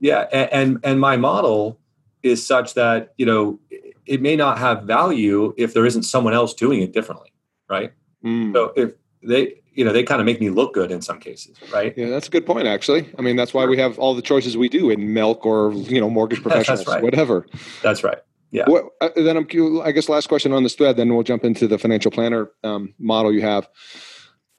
yeah. 0.00 0.26
And, 0.32 0.52
and 0.52 0.78
and 0.84 1.00
my 1.00 1.16
model 1.16 1.78
is 2.22 2.44
such 2.44 2.74
that 2.74 3.14
you 3.16 3.26
know 3.26 3.58
it 4.06 4.20
may 4.20 4.36
not 4.36 4.58
have 4.58 4.82
value 4.82 5.54
if 5.56 5.74
there 5.74 5.86
isn't 5.86 6.02
someone 6.02 6.34
else 6.34 6.54
doing 6.54 6.82
it 6.82 6.92
differently 6.92 7.32
right? 7.72 7.92
Mm. 8.24 8.52
So 8.52 8.72
if 8.76 8.92
they, 9.22 9.54
you 9.74 9.84
know, 9.84 9.92
they 9.92 10.02
kind 10.02 10.20
of 10.20 10.26
make 10.26 10.40
me 10.40 10.50
look 10.50 10.74
good 10.74 10.92
in 10.92 11.00
some 11.00 11.18
cases, 11.18 11.56
right? 11.72 11.96
Yeah, 11.96 12.10
that's 12.10 12.28
a 12.28 12.30
good 12.30 12.46
point. 12.46 12.68
Actually, 12.68 13.08
I 13.18 13.22
mean, 13.22 13.36
that's 13.36 13.54
why 13.54 13.64
we 13.64 13.78
have 13.78 13.98
all 13.98 14.14
the 14.14 14.22
choices 14.22 14.56
we 14.56 14.68
do 14.68 14.90
in 14.90 15.14
milk 15.14 15.44
or 15.46 15.72
you 15.72 16.00
know 16.00 16.10
mortgage 16.10 16.42
professionals, 16.46 16.86
right. 16.86 17.02
whatever. 17.02 17.46
That's 17.82 18.04
right. 18.04 18.18
Yeah. 18.52 18.64
What, 18.66 18.90
uh, 19.00 19.08
then 19.16 19.36
I'm, 19.36 19.48
I 19.82 19.92
guess, 19.92 20.08
last 20.08 20.28
question 20.28 20.52
on 20.52 20.62
this 20.62 20.74
thread. 20.74 20.96
Then 20.96 21.12
we'll 21.12 21.24
jump 21.24 21.42
into 21.42 21.66
the 21.66 21.78
financial 21.78 22.10
planner 22.10 22.50
um, 22.62 22.94
model 22.98 23.32
you 23.32 23.40
have. 23.40 23.68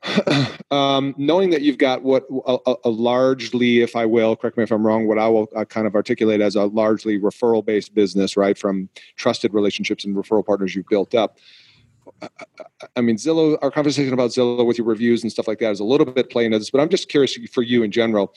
um, 0.71 1.15
knowing 1.17 1.51
that 1.51 1.61
you've 1.61 1.77
got 1.77 2.01
what 2.01 2.25
a, 2.45 2.75
a, 2.83 2.89
largely, 2.89 3.81
if 3.81 3.95
I 3.95 4.05
will, 4.05 4.35
correct 4.35 4.57
me 4.57 4.63
if 4.63 4.71
I'm 4.71 4.85
wrong, 4.85 5.07
what 5.07 5.17
I 5.17 5.29
will 5.29 5.47
uh, 5.55 5.63
kind 5.63 5.87
of 5.87 5.95
articulate 5.95 6.41
as 6.41 6.55
a 6.55 6.65
largely 6.65 7.19
referral 7.19 7.63
based 7.63 7.93
business, 7.93 8.35
right? 8.35 8.57
From 8.57 8.89
trusted 9.15 9.53
relationships 9.53 10.03
and 10.03 10.15
referral 10.15 10.45
partners 10.45 10.75
you've 10.75 10.89
built 10.89 11.15
up. 11.15 11.37
I 12.97 13.01
mean, 13.01 13.15
Zillow, 13.15 13.57
our 13.61 13.71
conversation 13.71 14.11
about 14.11 14.31
Zillow 14.31 14.65
with 14.65 14.77
your 14.77 14.87
reviews 14.87 15.23
and 15.23 15.31
stuff 15.31 15.47
like 15.47 15.59
that 15.59 15.71
is 15.71 15.79
a 15.79 15.85
little 15.85 16.05
bit 16.05 16.29
playing 16.29 16.47
into 16.47 16.59
this, 16.59 16.69
but 16.69 16.81
I'm 16.81 16.89
just 16.89 17.09
curious 17.09 17.37
for 17.53 17.61
you 17.61 17.83
in 17.83 17.91
general. 17.91 18.33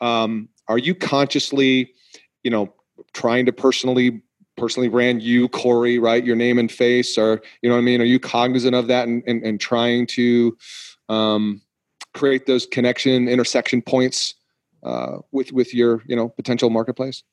Um, 0.00 0.48
are 0.68 0.78
you 0.78 0.94
consciously, 0.94 1.94
you 2.42 2.50
know, 2.50 2.74
trying 3.14 3.46
to 3.46 3.52
personally 3.52 4.22
personally 4.60 4.88
brand 4.88 5.22
you, 5.22 5.48
Corey, 5.48 5.98
right? 5.98 6.24
Your 6.24 6.36
name 6.36 6.58
and 6.58 6.70
face, 6.70 7.18
or 7.18 7.42
you 7.62 7.68
know 7.68 7.74
what 7.74 7.80
I 7.80 7.84
mean? 7.84 8.00
Are 8.00 8.04
you 8.04 8.20
cognizant 8.20 8.74
of 8.74 8.86
that 8.86 9.08
and 9.08 9.22
and, 9.26 9.42
and 9.42 9.58
trying 9.58 10.06
to 10.08 10.56
um, 11.08 11.62
create 12.14 12.46
those 12.46 12.66
connection 12.66 13.28
intersection 13.28 13.82
points 13.82 14.34
uh, 14.82 15.18
with 15.32 15.52
with 15.52 15.74
your 15.74 16.02
you 16.06 16.14
know 16.14 16.28
potential 16.28 16.70
marketplace? 16.70 17.24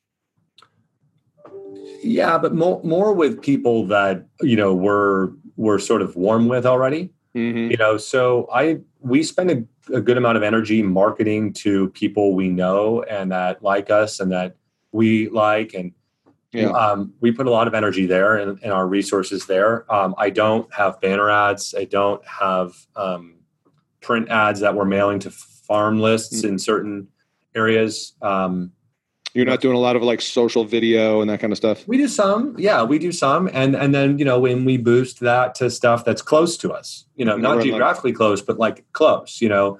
Yeah, 2.02 2.38
but 2.38 2.54
more 2.54 2.80
more 2.82 3.12
with 3.12 3.42
people 3.42 3.86
that 3.86 4.26
you 4.40 4.56
know 4.56 4.74
we're 4.74 5.30
we're 5.56 5.78
sort 5.78 6.02
of 6.02 6.16
warm 6.16 6.48
with 6.48 6.64
already. 6.66 7.10
Mm-hmm. 7.34 7.70
You 7.70 7.76
know, 7.76 7.98
so 7.98 8.48
I 8.52 8.80
we 9.00 9.22
spend 9.22 9.50
a, 9.50 9.94
a, 9.94 10.00
good 10.00 10.16
amount 10.16 10.38
of 10.38 10.42
energy 10.42 10.82
marketing 10.82 11.52
to 11.52 11.90
people 11.90 12.34
we 12.34 12.48
know 12.48 13.02
and 13.02 13.30
that 13.30 13.62
like 13.62 13.90
us 13.90 14.18
and 14.18 14.32
that 14.32 14.56
we 14.92 15.28
like 15.28 15.74
and 15.74 15.92
yeah. 16.52 16.70
Um, 16.70 17.12
we 17.20 17.30
put 17.30 17.46
a 17.46 17.50
lot 17.50 17.68
of 17.68 17.74
energy 17.74 18.06
there 18.06 18.36
and, 18.36 18.58
and 18.62 18.72
our 18.72 18.86
resources 18.86 19.46
there. 19.46 19.90
Um, 19.92 20.14
I 20.16 20.30
don't 20.30 20.72
have 20.72 21.00
banner 21.00 21.30
ads. 21.30 21.74
I 21.76 21.84
don't 21.84 22.26
have 22.26 22.74
um, 22.96 23.36
print 24.00 24.28
ads 24.30 24.60
that 24.60 24.74
we're 24.74 24.86
mailing 24.86 25.18
to 25.20 25.30
farm 25.30 26.00
lists 26.00 26.38
mm-hmm. 26.38 26.48
in 26.48 26.58
certain 26.58 27.08
areas. 27.54 28.14
Um, 28.22 28.72
You're 29.34 29.44
not 29.44 29.60
doing 29.60 29.76
a 29.76 29.80
lot 29.80 29.96
of 29.96 30.02
like 30.02 30.22
social 30.22 30.64
video 30.64 31.20
and 31.20 31.28
that 31.28 31.40
kind 31.40 31.52
of 31.52 31.58
stuff. 31.58 31.86
We 31.86 31.98
do 31.98 32.08
some, 32.08 32.54
yeah, 32.58 32.82
we 32.82 32.98
do 32.98 33.12
some, 33.12 33.50
and 33.52 33.76
and 33.76 33.94
then 33.94 34.18
you 34.18 34.24
know 34.24 34.40
when 34.40 34.64
we 34.64 34.78
boost 34.78 35.20
that 35.20 35.54
to 35.56 35.70
stuff 35.70 36.04
that's 36.04 36.22
close 36.22 36.56
to 36.58 36.72
us, 36.72 37.04
you 37.14 37.26
know, 37.26 37.36
not 37.36 37.62
geographically 37.62 38.12
like- 38.12 38.16
close, 38.16 38.40
but 38.40 38.58
like 38.58 38.90
close, 38.92 39.42
you 39.42 39.50
know, 39.50 39.78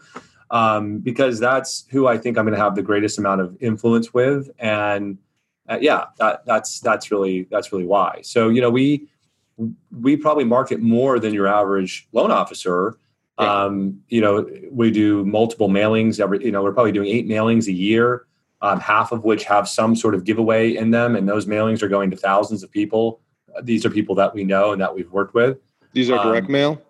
um, 0.50 0.98
because 0.98 1.40
that's 1.40 1.86
who 1.90 2.06
I 2.06 2.18
think 2.18 2.36
I'm 2.36 2.44
going 2.44 2.56
to 2.56 2.62
have 2.62 2.74
the 2.74 2.82
greatest 2.82 3.18
amount 3.18 3.40
of 3.40 3.56
influence 3.60 4.12
with, 4.12 4.50
and 4.58 5.16
uh, 5.68 5.78
yeah, 5.80 6.06
that, 6.18 6.44
that's 6.46 6.80
that's 6.80 7.10
really 7.10 7.46
that's 7.50 7.72
really 7.72 7.84
why. 7.84 8.20
So 8.22 8.48
you 8.48 8.60
know 8.60 8.70
we 8.70 9.08
we 9.90 10.16
probably 10.16 10.44
market 10.44 10.80
more 10.80 11.18
than 11.18 11.34
your 11.34 11.46
average 11.46 12.08
loan 12.12 12.30
officer. 12.30 12.96
Um, 13.38 14.00
you 14.08 14.20
know, 14.20 14.48
we 14.72 14.90
do 14.90 15.24
multiple 15.24 15.68
mailings 15.68 16.18
every. 16.18 16.44
You 16.44 16.50
know, 16.50 16.62
we're 16.62 16.72
probably 16.72 16.92
doing 16.92 17.08
eight 17.08 17.28
mailings 17.28 17.68
a 17.68 17.72
year, 17.72 18.26
um, 18.62 18.80
half 18.80 19.12
of 19.12 19.24
which 19.24 19.44
have 19.44 19.68
some 19.68 19.94
sort 19.94 20.14
of 20.14 20.24
giveaway 20.24 20.74
in 20.74 20.90
them, 20.90 21.14
and 21.14 21.28
those 21.28 21.46
mailings 21.46 21.82
are 21.82 21.88
going 21.88 22.10
to 22.10 22.16
thousands 22.16 22.62
of 22.62 22.70
people. 22.70 23.20
These 23.62 23.84
are 23.86 23.90
people 23.90 24.14
that 24.16 24.34
we 24.34 24.44
know 24.44 24.72
and 24.72 24.80
that 24.80 24.94
we've 24.94 25.10
worked 25.10 25.34
with. 25.34 25.58
These 25.92 26.10
are 26.10 26.22
direct 26.22 26.46
um, 26.46 26.52
mail. 26.52 26.82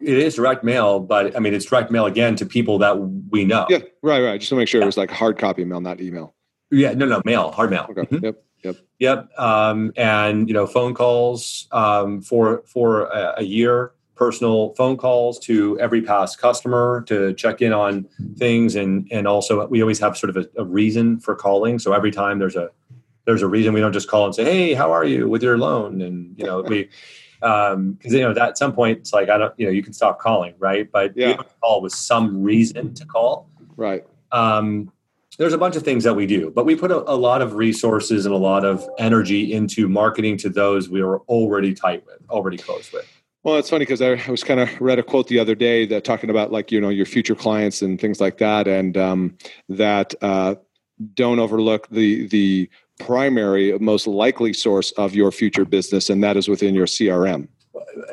It 0.00 0.16
is 0.16 0.36
direct 0.36 0.64
mail, 0.64 1.00
but 1.00 1.36
I 1.36 1.40
mean, 1.40 1.52
it's 1.52 1.66
direct 1.66 1.90
mail 1.90 2.06
again 2.06 2.34
to 2.36 2.46
people 2.46 2.78
that 2.78 2.98
we 2.98 3.44
know. 3.44 3.66
Yeah, 3.68 3.80
right, 4.02 4.20
right. 4.20 4.40
Just 4.40 4.50
to 4.50 4.56
make 4.56 4.68
sure 4.68 4.80
yeah. 4.80 4.84
it 4.84 4.86
was 4.86 4.96
like 4.96 5.10
hard 5.10 5.36
copy 5.36 5.64
mail, 5.64 5.80
not 5.80 6.00
email. 6.00 6.34
Yeah, 6.70 6.92
no, 6.94 7.06
no, 7.06 7.22
mail, 7.24 7.50
hard 7.50 7.70
mail. 7.70 7.86
Okay. 7.90 8.02
Mm-hmm. 8.02 8.24
Yep. 8.24 8.44
Yep. 8.62 8.76
Yep. 8.98 9.38
Um, 9.38 9.92
and 9.96 10.48
you 10.48 10.54
know, 10.54 10.66
phone 10.66 10.94
calls 10.94 11.66
um, 11.72 12.20
for 12.20 12.62
for 12.66 13.04
a, 13.06 13.34
a, 13.38 13.42
year, 13.42 13.92
personal 14.14 14.74
phone 14.74 14.96
calls 14.96 15.38
to 15.40 15.80
every 15.80 16.02
past 16.02 16.38
customer 16.38 17.02
to 17.06 17.32
check 17.34 17.62
in 17.62 17.72
on 17.72 18.06
things, 18.36 18.76
and 18.76 19.08
and 19.10 19.26
also 19.26 19.66
we 19.66 19.80
always 19.80 19.98
have 19.98 20.16
sort 20.16 20.36
of 20.36 20.44
a, 20.44 20.60
a 20.60 20.64
reason 20.64 21.18
for 21.18 21.34
calling. 21.34 21.78
So 21.78 21.92
every 21.92 22.10
time 22.10 22.38
there's 22.38 22.56
a 22.56 22.70
there's 23.24 23.42
a 23.42 23.48
reason 23.48 23.72
we 23.72 23.80
don't 23.80 23.92
just 23.92 24.08
call 24.08 24.26
and 24.26 24.34
say, 24.34 24.44
"Hey, 24.44 24.74
how 24.74 24.92
are 24.92 25.04
you 25.04 25.28
with 25.28 25.42
your 25.42 25.56
loan?" 25.56 26.02
And 26.02 26.38
you 26.38 26.44
know, 26.44 26.62
we 26.62 26.90
um 27.42 27.92
because 27.94 28.12
you 28.12 28.20
know 28.20 28.34
that 28.34 28.50
at 28.50 28.58
some 28.58 28.74
point 28.74 28.98
it's 28.98 29.14
like 29.14 29.30
I 29.30 29.38
don't 29.38 29.54
you 29.56 29.66
know 29.66 29.72
you 29.72 29.82
can 29.82 29.94
stop 29.94 30.18
calling, 30.20 30.54
right? 30.58 30.90
But 30.90 31.16
yeah. 31.16 31.42
call 31.62 31.80
with 31.80 31.94
some 31.94 32.42
reason 32.42 32.92
to 32.94 33.06
call, 33.06 33.48
right? 33.76 34.04
Um, 34.32 34.92
there's 35.40 35.54
a 35.54 35.58
bunch 35.58 35.74
of 35.74 35.82
things 35.82 36.04
that 36.04 36.12
we 36.12 36.26
do, 36.26 36.50
but 36.50 36.66
we 36.66 36.76
put 36.76 36.90
a, 36.90 36.98
a, 37.10 37.16
lot 37.16 37.40
of 37.40 37.54
resources 37.54 38.26
and 38.26 38.34
a 38.34 38.38
lot 38.38 38.62
of 38.62 38.86
energy 38.98 39.54
into 39.54 39.88
marketing 39.88 40.36
to 40.36 40.50
those 40.50 40.90
we 40.90 41.00
are 41.00 41.20
already 41.20 41.72
tight 41.72 42.04
with, 42.04 42.18
already 42.28 42.58
close 42.58 42.92
with. 42.92 43.10
Well, 43.42 43.56
it's 43.56 43.70
funny 43.70 43.86
because 43.86 44.02
I 44.02 44.20
was 44.30 44.44
kind 44.44 44.60
of 44.60 44.68
read 44.82 44.98
a 44.98 45.02
quote 45.02 45.28
the 45.28 45.38
other 45.38 45.54
day 45.54 45.86
that 45.86 46.04
talking 46.04 46.28
about 46.28 46.52
like 46.52 46.70
you 46.70 46.78
know 46.78 46.90
your 46.90 47.06
future 47.06 47.34
clients 47.34 47.80
and 47.80 47.98
things 47.98 48.20
like 48.20 48.36
that, 48.36 48.68
and 48.68 48.98
um, 48.98 49.38
that 49.70 50.14
uh, 50.20 50.56
don't 51.14 51.38
overlook 51.38 51.88
the 51.88 52.26
the 52.28 52.68
primary 52.98 53.78
most 53.78 54.06
likely 54.06 54.52
source 54.52 54.92
of 54.92 55.14
your 55.14 55.32
future 55.32 55.64
business, 55.64 56.10
and 56.10 56.22
that 56.22 56.36
is 56.36 56.48
within 56.48 56.74
your 56.74 56.84
CRM 56.84 57.48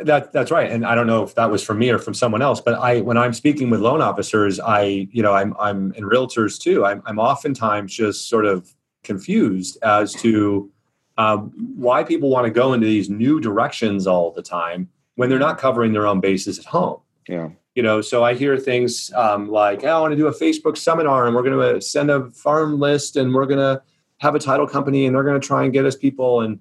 that 0.03 0.31
that's 0.31 0.51
right. 0.51 0.71
And 0.71 0.85
i 0.85 0.93
don't 0.95 1.07
know 1.07 1.23
if 1.23 1.35
that 1.35 1.49
was 1.49 1.63
from 1.63 1.79
me 1.79 1.89
or 1.89 1.97
from 1.97 2.13
someone 2.13 2.41
else 2.41 2.61
but 2.61 2.75
i 2.75 3.01
when 3.01 3.17
i'm 3.17 3.33
speaking 3.33 3.69
with 3.69 3.79
loan 3.79 4.01
officers 4.01 4.59
i 4.59 5.07
you 5.11 5.23
know 5.23 5.33
i'm 5.33 5.55
i'm 5.59 5.93
in 5.93 6.03
realtors 6.03 6.59
too. 6.59 6.85
I'm, 6.85 7.01
I'm 7.05 7.19
oftentimes 7.19 7.93
just 7.93 8.29
sort 8.29 8.45
of 8.45 8.73
confused 9.03 9.77
as 9.83 10.13
to 10.15 10.71
um, 11.17 11.51
why 11.75 12.03
people 12.03 12.29
want 12.29 12.45
to 12.45 12.51
go 12.51 12.73
into 12.73 12.85
these 12.85 13.09
new 13.09 13.39
directions 13.39 14.05
all 14.05 14.31
the 14.31 14.43
time 14.43 14.89
when 15.15 15.29
they're 15.29 15.39
not 15.39 15.57
covering 15.57 15.93
their 15.93 16.05
own 16.05 16.19
bases 16.19 16.59
at 16.59 16.65
home. 16.65 16.99
Yeah. 17.27 17.49
You 17.73 17.83
know 17.83 18.01
so 18.01 18.23
i 18.23 18.33
hear 18.33 18.57
things 18.57 19.11
um, 19.13 19.49
like 19.49 19.83
oh, 19.83 19.87
i 19.87 19.99
want 19.99 20.11
to 20.11 20.17
do 20.17 20.27
a 20.27 20.33
facebook 20.33 20.77
seminar 20.77 21.27
and 21.27 21.35
we're 21.35 21.43
going 21.43 21.75
to 21.75 21.81
send 21.81 22.09
a 22.09 22.29
farm 22.31 22.79
list 22.79 23.15
and 23.15 23.33
we're 23.33 23.45
going 23.45 23.59
to 23.59 23.81
have 24.19 24.33
a 24.33 24.39
title 24.39 24.67
company 24.67 25.05
and 25.05 25.15
they're 25.15 25.23
going 25.23 25.39
to 25.39 25.47
try 25.47 25.63
and 25.63 25.73
get 25.73 25.85
us 25.85 25.95
people 25.95 26.41
and 26.41 26.59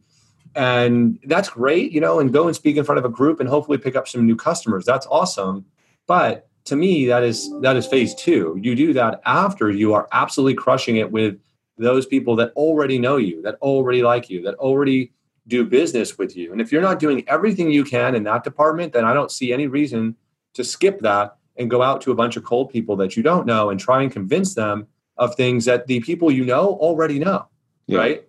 and 0.57 1.19
that's 1.25 1.49
great 1.49 1.93
you 1.93 2.01
know 2.01 2.19
and 2.19 2.33
go 2.33 2.47
and 2.47 2.57
speak 2.57 2.77
in 2.77 2.85
front 2.85 2.99
of 2.99 3.05
a 3.05 3.09
group 3.09 3.41
and 3.41 3.49
hopefully 3.49 3.79
pick 3.79 3.97
up 3.97 4.09
some 4.09 4.27
new 4.27 4.37
customers. 4.37 4.85
That's 4.85 5.07
awesome. 5.07 5.65
But 6.07 6.49
to 6.65 6.77
me 6.77 7.07
that 7.07 7.23
is 7.23 7.51
that 7.61 7.77
is 7.77 7.87
phase 7.87 8.15
two. 8.15 8.59
You 8.61 8.75
do 8.75 8.93
that 8.95 9.21
after 9.25 9.71
you 9.71 9.95
are 9.95 10.09
absolutely 10.13 10.55
crushing 10.55 10.97
it 10.97 11.11
with 11.11 11.39
those 11.79 12.07
people 12.07 12.37
that 12.37 12.53
already 12.53 12.99
know 12.99 13.19
you 13.19 13.43
that 13.43 13.57
already 13.57 14.03
like 14.03 14.31
you 14.31 14.43
that 14.43 14.55
already 14.55 15.13
do 15.47 15.65
business 15.65 16.19
with 16.19 16.37
you. 16.37 16.51
And 16.51 16.61
if 16.61 16.73
you're 16.73 16.83
not 16.83 16.99
doing 16.99 17.23
everything 17.29 17.71
you 17.71 17.85
can 17.85 18.15
in 18.15 18.25
that 18.25 18.43
department 18.43 18.95
then 18.95 19.05
i 19.05 19.13
don't 19.13 19.31
see 19.31 19.53
any 19.53 19.67
reason 19.67 20.17
to 20.55 20.65
skip 20.65 21.01
that 21.01 21.37
and 21.57 21.71
go 21.71 21.83
out 21.83 22.01
to 22.01 22.11
a 22.13 22.15
bunch 22.15 22.37
of 22.37 22.45
cold 22.45 22.71
people 22.71 22.97
that 22.97 23.17
you 23.17 23.23
don't 23.23 23.47
know 23.47 23.71
and 23.71 23.79
try 23.79 24.03
and 24.03 24.11
convince 24.11 24.55
them 24.55 24.87
of 25.19 25.35
things 25.35 25.67
that 25.67 25.87
the 25.87 26.01
people 26.01 26.31
you 26.31 26.45
know 26.45 26.79
already 26.81 27.19
know 27.19 27.47
yeah. 27.87 27.99
right? 27.99 28.25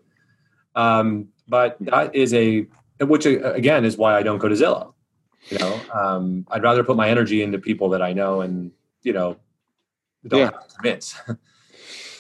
Um, 0.75 1.29
but 1.47 1.77
that 1.79 2.15
is 2.15 2.33
a 2.33 2.67
which 2.99 3.25
uh, 3.25 3.53
again 3.53 3.85
is 3.85 3.97
why 3.97 4.17
I 4.17 4.23
don't 4.23 4.39
go 4.39 4.47
to 4.47 4.55
Zillow. 4.55 4.93
You 5.49 5.59
know, 5.59 5.79
um, 5.93 6.45
I'd 6.51 6.63
rather 6.63 6.83
put 6.83 6.97
my 6.97 7.09
energy 7.09 7.41
into 7.41 7.57
people 7.57 7.89
that 7.89 8.01
I 8.01 8.13
know 8.13 8.41
and 8.41 8.71
you 9.03 9.13
know 9.13 9.37
don't 10.27 10.39
yeah. 10.39 10.45
have 10.45 10.67
to 10.67 10.75
convince. 10.75 11.15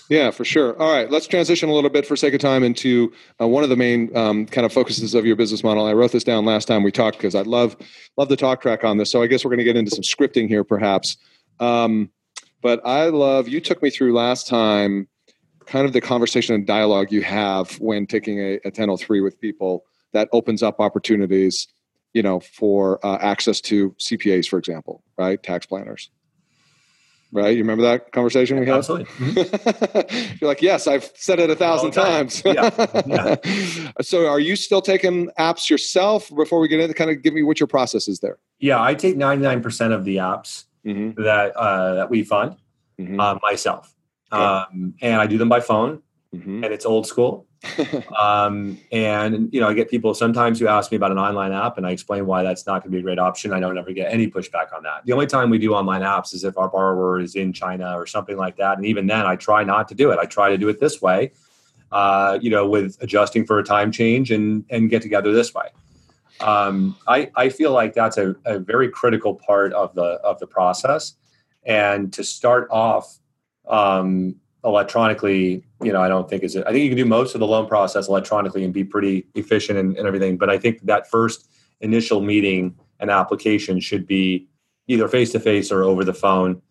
Yeah, 0.09 0.31
for 0.31 0.45
sure. 0.45 0.79
All 0.81 0.91
right, 0.91 1.11
let's 1.11 1.27
transition 1.27 1.67
a 1.69 1.73
little 1.73 1.89
bit 1.89 2.05
for 2.05 2.15
sake 2.15 2.33
of 2.33 2.39
time 2.39 2.63
into 2.63 3.11
uh, 3.41 3.47
one 3.47 3.63
of 3.63 3.69
the 3.69 3.75
main 3.75 4.15
um, 4.15 4.45
kind 4.45 4.65
of 4.65 4.71
focuses 4.71 5.13
of 5.13 5.25
your 5.25 5.35
business 5.35 5.63
model. 5.63 5.85
I 5.85 5.93
wrote 5.93 6.13
this 6.13 6.23
down 6.23 6.45
last 6.45 6.65
time 6.65 6.83
we 6.83 6.91
talked 6.91 7.17
because 7.17 7.35
I 7.35 7.41
love 7.41 7.75
love 8.15 8.29
the 8.29 8.37
talk 8.37 8.61
track 8.61 8.83
on 8.85 8.97
this. 8.97 9.11
So 9.11 9.21
I 9.21 9.27
guess 9.27 9.43
we're 9.43 9.49
going 9.49 9.59
to 9.59 9.65
get 9.65 9.75
into 9.75 9.91
some 9.91 10.03
scripting 10.03 10.47
here, 10.47 10.63
perhaps. 10.63 11.17
Um, 11.59 12.09
but 12.61 12.79
I 12.85 13.07
love 13.07 13.49
you 13.49 13.59
took 13.59 13.83
me 13.83 13.89
through 13.89 14.13
last 14.13 14.47
time 14.47 15.09
kind 15.67 15.85
of 15.85 15.93
the 15.93 16.01
conversation 16.01 16.55
and 16.55 16.65
dialogue 16.65 17.11
you 17.11 17.21
have 17.21 17.79
when 17.79 18.07
taking 18.07 18.39
a, 18.39 18.53
a 18.63 18.71
1003 18.73 19.21
with 19.21 19.39
people 19.39 19.85
that 20.13 20.29
opens 20.31 20.63
up 20.63 20.79
opportunities 20.79 21.67
you 22.13 22.23
know 22.23 22.39
for 22.39 23.05
uh, 23.05 23.17
access 23.21 23.61
to 23.61 23.91
cpas 23.99 24.47
for 24.47 24.57
example 24.57 25.03
right 25.17 25.43
tax 25.43 25.65
planners 25.65 26.09
right 27.33 27.55
you 27.55 27.61
remember 27.61 27.83
that 27.83 28.11
conversation 28.13 28.59
we 28.59 28.65
had 28.65 28.77
absolutely 28.77 29.05
mm-hmm. 29.05 30.37
you're 30.39 30.47
like 30.47 30.61
yes 30.61 30.87
i've 30.87 31.11
said 31.15 31.39
it 31.39 31.49
a 31.49 31.55
thousand 31.55 31.91
times 31.91 32.41
yeah. 32.45 32.69
yeah. 33.05 33.35
so 34.01 34.27
are 34.27 34.39
you 34.39 34.55
still 34.55 34.81
taking 34.81 35.29
apps 35.37 35.69
yourself 35.69 36.33
before 36.35 36.59
we 36.59 36.67
get 36.67 36.79
into 36.79 36.93
kind 36.93 37.11
of 37.11 37.21
give 37.21 37.33
me 37.33 37.43
what 37.43 37.59
your 37.59 37.67
process 37.67 38.07
is 38.07 38.21
there 38.21 38.37
yeah 38.59 38.81
i 38.81 38.93
take 38.93 39.15
99% 39.15 39.91
of 39.91 40.05
the 40.05 40.15
apps 40.17 40.65
mm-hmm. 40.85 41.21
that 41.21 41.55
uh, 41.57 41.95
that 41.95 42.09
we 42.09 42.23
fund 42.23 42.55
mm-hmm. 42.97 43.19
uh, 43.19 43.37
myself 43.41 43.93
um, 44.31 44.93
and 45.01 45.21
I 45.21 45.27
do 45.27 45.37
them 45.37 45.49
by 45.49 45.59
phone, 45.59 46.01
mm-hmm. 46.33 46.63
and 46.63 46.73
it's 46.73 46.85
old 46.85 47.07
school. 47.07 47.47
um, 48.17 48.77
and 48.91 49.51
you 49.51 49.59
know, 49.59 49.67
I 49.67 49.73
get 49.73 49.89
people 49.89 50.13
sometimes 50.13 50.59
who 50.59 50.67
ask 50.67 50.91
me 50.91 50.97
about 50.97 51.11
an 51.11 51.17
online 51.17 51.51
app, 51.51 51.77
and 51.77 51.87
I 51.87 51.91
explain 51.91 52.25
why 52.25 52.43
that's 52.43 52.67
not 52.67 52.83
going 52.83 52.91
to 52.91 52.95
be 52.95 52.99
a 52.99 53.01
great 53.01 53.19
option. 53.19 53.51
I 53.53 53.59
don't 53.59 53.77
ever 53.77 53.91
get 53.91 54.11
any 54.11 54.29
pushback 54.29 54.73
on 54.75 54.83
that. 54.83 55.05
The 55.05 55.13
only 55.13 55.27
time 55.27 55.49
we 55.49 55.57
do 55.57 55.73
online 55.73 56.01
apps 56.01 56.33
is 56.33 56.43
if 56.43 56.57
our 56.57 56.69
borrower 56.69 57.19
is 57.19 57.35
in 57.35 57.53
China 57.53 57.97
or 57.97 58.05
something 58.05 58.37
like 58.37 58.57
that, 58.57 58.77
and 58.77 58.85
even 58.85 59.07
then, 59.07 59.25
I 59.25 59.35
try 59.35 59.63
not 59.63 59.87
to 59.89 59.95
do 59.95 60.11
it. 60.11 60.19
I 60.19 60.25
try 60.25 60.49
to 60.49 60.57
do 60.57 60.69
it 60.69 60.79
this 60.79 61.01
way, 61.01 61.31
uh, 61.91 62.37
you 62.41 62.49
know, 62.49 62.67
with 62.67 62.97
adjusting 63.01 63.45
for 63.45 63.59
a 63.59 63.63
time 63.63 63.91
change 63.91 64.31
and 64.31 64.65
and 64.69 64.89
get 64.89 65.01
together 65.01 65.31
this 65.33 65.53
way. 65.53 65.69
Um, 66.39 66.95
I 67.07 67.31
I 67.35 67.49
feel 67.49 67.71
like 67.71 67.93
that's 67.93 68.17
a, 68.17 68.35
a 68.45 68.59
very 68.59 68.89
critical 68.89 69.33
part 69.33 69.73
of 69.73 69.95
the 69.95 70.19
of 70.23 70.39
the 70.39 70.47
process, 70.47 71.15
and 71.65 72.13
to 72.13 72.23
start 72.23 72.67
off 72.69 73.17
um, 73.69 74.35
electronically, 74.63 75.63
you 75.81 75.93
know, 75.93 76.01
I 76.01 76.07
don't 76.07 76.29
think 76.29 76.43
is 76.43 76.55
it. 76.55 76.65
I 76.67 76.71
think 76.71 76.83
you 76.83 76.89
can 76.89 76.97
do 76.97 77.05
most 77.05 77.33
of 77.33 77.39
the 77.39 77.47
loan 77.47 77.67
process 77.67 78.07
electronically 78.07 78.63
and 78.63 78.73
be 78.73 78.83
pretty 78.83 79.27
efficient 79.35 79.77
and, 79.77 79.97
and 79.97 80.07
everything. 80.07 80.37
But 80.37 80.49
I 80.49 80.57
think 80.57 80.81
that 80.83 81.09
first 81.09 81.49
initial 81.81 82.21
meeting 82.21 82.75
and 82.99 83.09
application 83.09 83.79
should 83.79 84.07
be 84.07 84.47
either 84.87 85.07
face 85.07 85.31
to 85.33 85.39
face 85.39 85.71
or 85.71 85.83
over 85.83 86.03
the 86.03 86.13
phone, 86.13 86.61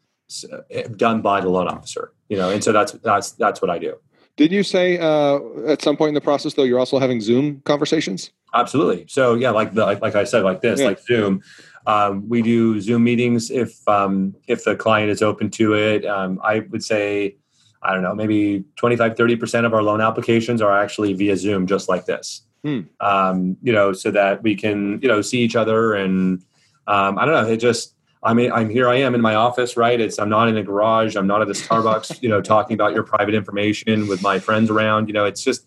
eh, 0.70 0.88
done 0.96 1.22
by 1.22 1.40
the 1.40 1.48
loan 1.48 1.68
officer. 1.68 2.12
You 2.28 2.36
know, 2.36 2.50
and 2.50 2.62
so 2.62 2.72
that's 2.72 2.92
that's 2.92 3.32
that's 3.32 3.62
what 3.62 3.70
I 3.70 3.78
do. 3.78 3.96
Did 4.36 4.52
you 4.52 4.62
say 4.62 4.98
uh, 4.98 5.38
at 5.66 5.80
some 5.80 5.96
point 5.96 6.08
in 6.08 6.14
the 6.14 6.20
process 6.20 6.54
though 6.54 6.64
you're 6.64 6.78
also 6.78 6.98
having 6.98 7.20
Zoom 7.20 7.62
conversations? 7.64 8.32
Absolutely. 8.54 9.06
So 9.08 9.34
yeah, 9.34 9.50
like 9.50 9.74
the 9.74 9.84
like, 9.84 10.02
like 10.02 10.14
I 10.14 10.24
said, 10.24 10.42
like 10.42 10.60
this, 10.60 10.80
yeah. 10.80 10.86
like 10.86 11.00
Zoom. 11.00 11.42
Um, 11.86 12.28
we 12.28 12.42
do 12.42 12.80
Zoom 12.80 13.04
meetings 13.04 13.50
if 13.50 13.86
um, 13.88 14.34
if 14.48 14.64
the 14.64 14.74
client 14.76 15.10
is 15.10 15.22
open 15.22 15.50
to 15.52 15.74
it. 15.74 16.04
Um, 16.04 16.40
I 16.42 16.60
would 16.70 16.84
say, 16.84 17.36
I 17.82 17.94
don't 17.94 18.02
know, 18.02 18.14
maybe 18.14 18.64
25, 18.76 19.14
30% 19.14 19.64
of 19.64 19.72
our 19.72 19.82
loan 19.82 20.00
applications 20.00 20.60
are 20.60 20.76
actually 20.76 21.12
via 21.12 21.36
Zoom, 21.36 21.66
just 21.66 21.88
like 21.88 22.06
this. 22.06 22.42
Hmm. 22.64 22.80
Um, 23.00 23.56
you 23.62 23.72
know, 23.72 23.92
so 23.92 24.10
that 24.10 24.42
we 24.42 24.56
can, 24.56 25.00
you 25.00 25.08
know, 25.08 25.22
see 25.22 25.38
each 25.38 25.54
other 25.54 25.94
and 25.94 26.42
um, 26.88 27.18
I 27.18 27.24
don't 27.24 27.34
know, 27.34 27.52
it 27.52 27.58
just 27.58 27.96
I 28.26 28.34
mean, 28.34 28.50
I'm 28.50 28.68
here. 28.68 28.88
I 28.88 28.96
am 28.96 29.14
in 29.14 29.20
my 29.20 29.36
office, 29.36 29.76
right? 29.76 30.00
It's 30.00 30.18
I'm 30.18 30.28
not 30.28 30.48
in 30.48 30.56
a 30.56 30.62
garage. 30.62 31.14
I'm 31.14 31.28
not 31.28 31.42
at 31.42 31.48
a 31.48 31.52
Starbucks, 31.52 32.18
you 32.22 32.28
know, 32.28 32.42
talking 32.42 32.74
about 32.74 32.92
your 32.92 33.04
private 33.04 33.34
information 33.34 34.08
with 34.08 34.20
my 34.20 34.40
friends 34.40 34.68
around. 34.68 35.06
You 35.06 35.14
know, 35.14 35.24
it's 35.24 35.44
just 35.44 35.66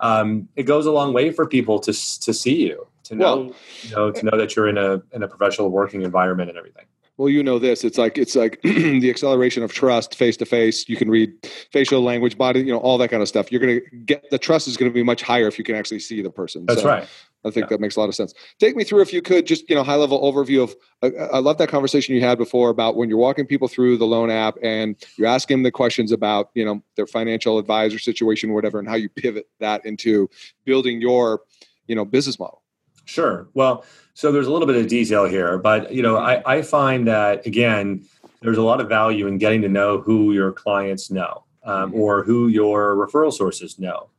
um, 0.00 0.48
it 0.56 0.64
goes 0.64 0.86
a 0.86 0.90
long 0.90 1.12
way 1.12 1.30
for 1.30 1.46
people 1.46 1.78
to 1.80 1.92
to 1.92 2.34
see 2.34 2.66
you, 2.66 2.88
to 3.04 3.14
know, 3.14 3.36
well, 3.36 3.54
you 3.82 3.96
know, 3.96 4.10
to 4.10 4.24
know 4.24 4.36
that 4.36 4.56
you're 4.56 4.68
in 4.68 4.78
a 4.78 5.02
in 5.12 5.22
a 5.22 5.28
professional 5.28 5.70
working 5.70 6.02
environment 6.02 6.50
and 6.50 6.58
everything. 6.58 6.86
Well 7.18 7.28
you 7.28 7.42
know 7.42 7.58
this 7.58 7.84
it's 7.84 7.98
like 7.98 8.16
it's 8.16 8.34
like 8.34 8.60
the 8.62 9.10
acceleration 9.10 9.62
of 9.62 9.72
trust 9.72 10.14
face 10.14 10.36
to 10.38 10.46
face 10.46 10.88
you 10.88 10.96
can 10.96 11.10
read 11.10 11.32
facial 11.70 12.00
language 12.00 12.38
body 12.38 12.60
you 12.60 12.72
know 12.72 12.78
all 12.78 12.96
that 12.98 13.08
kind 13.08 13.22
of 13.22 13.28
stuff. 13.28 13.52
You're 13.52 13.60
going 13.60 13.80
to 13.80 13.96
get 13.98 14.28
the 14.30 14.38
trust 14.38 14.66
is 14.66 14.76
going 14.76 14.90
to 14.90 14.94
be 14.94 15.02
much 15.02 15.22
higher 15.22 15.46
if 15.46 15.58
you 15.58 15.64
can 15.64 15.74
actually 15.74 16.00
see 16.00 16.22
the 16.22 16.30
person 16.30 16.64
that's 16.66 16.82
so 16.82 16.88
right. 16.88 17.08
I 17.44 17.50
think 17.50 17.64
yeah. 17.64 17.68
that 17.70 17.80
makes 17.80 17.96
a 17.96 18.00
lot 18.00 18.08
of 18.08 18.14
sense. 18.14 18.34
Take 18.60 18.76
me 18.76 18.84
through 18.84 19.02
if 19.02 19.12
you 19.12 19.20
could 19.20 19.46
just 19.46 19.68
you 19.68 19.76
know 19.76 19.82
high 19.82 19.96
level 19.96 20.20
overview 20.22 20.62
of 20.62 20.74
uh, 21.02 21.24
i 21.32 21.38
love 21.38 21.58
that 21.58 21.68
conversation 21.68 22.14
you 22.14 22.20
had 22.22 22.38
before 22.38 22.70
about 22.70 22.96
when 22.96 23.08
you're 23.08 23.18
walking 23.18 23.46
people 23.46 23.68
through 23.68 23.98
the 23.98 24.06
loan 24.06 24.30
app 24.30 24.56
and 24.62 24.96
you're 25.16 25.28
asking 25.28 25.58
them 25.58 25.62
the 25.64 25.70
questions 25.70 26.12
about 26.12 26.50
you 26.54 26.64
know 26.64 26.82
their 26.96 27.06
financial 27.06 27.58
advisor 27.58 27.98
situation 27.98 28.52
whatever 28.52 28.78
and 28.78 28.88
how 28.88 28.94
you 28.94 29.08
pivot 29.08 29.46
that 29.60 29.84
into 29.84 30.30
building 30.64 31.00
your 31.00 31.42
you 31.86 31.94
know 31.94 32.04
business 32.04 32.38
model 32.38 32.61
sure 33.04 33.48
well 33.54 33.84
so 34.14 34.30
there's 34.30 34.46
a 34.46 34.52
little 34.52 34.66
bit 34.66 34.76
of 34.76 34.88
detail 34.88 35.24
here, 35.24 35.58
but 35.58 35.92
you 35.92 36.02
know, 36.02 36.18
I, 36.18 36.42
I 36.44 36.62
find 36.62 37.06
that 37.08 37.46
again, 37.46 38.04
there's 38.40 38.58
a 38.58 38.62
lot 38.62 38.80
of 38.80 38.88
value 38.88 39.26
in 39.26 39.38
getting 39.38 39.62
to 39.62 39.68
know 39.68 40.00
who 40.00 40.32
your 40.32 40.52
clients 40.52 41.10
know 41.10 41.44
um, 41.64 41.90
mm-hmm. 41.90 42.00
or 42.00 42.22
who 42.22 42.48
your 42.48 42.94
referral 42.96 43.32
sources 43.32 43.78
know. 43.78 44.10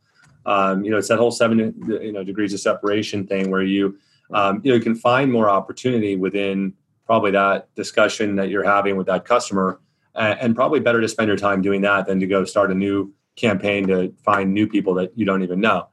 Um, 0.45 0.83
you 0.83 0.91
know, 0.91 0.97
it's 0.97 1.07
that 1.07 1.19
whole 1.19 1.31
seven 1.31 1.59
you 1.87 2.11
know 2.11 2.23
degrees 2.23 2.53
of 2.53 2.59
separation 2.59 3.27
thing 3.27 3.51
where 3.51 3.61
you 3.61 3.97
um, 4.33 4.61
you 4.63 4.71
know 4.71 4.77
you 4.77 4.83
can 4.83 4.95
find 4.95 5.31
more 5.31 5.49
opportunity 5.49 6.15
within 6.15 6.73
probably 7.05 7.31
that 7.31 7.73
discussion 7.75 8.35
that 8.37 8.49
you're 8.49 8.63
having 8.63 8.97
with 8.97 9.07
that 9.07 9.25
customer, 9.25 9.79
and, 10.15 10.39
and 10.39 10.55
probably 10.55 10.79
better 10.79 11.01
to 11.01 11.07
spend 11.07 11.27
your 11.27 11.37
time 11.37 11.61
doing 11.61 11.81
that 11.81 12.07
than 12.07 12.19
to 12.19 12.27
go 12.27 12.45
start 12.45 12.71
a 12.71 12.75
new 12.75 13.13
campaign 13.35 13.87
to 13.87 14.13
find 14.23 14.53
new 14.53 14.67
people 14.67 14.95
that 14.95 15.11
you 15.15 15.25
don't 15.25 15.43
even 15.43 15.61
know. 15.61 15.87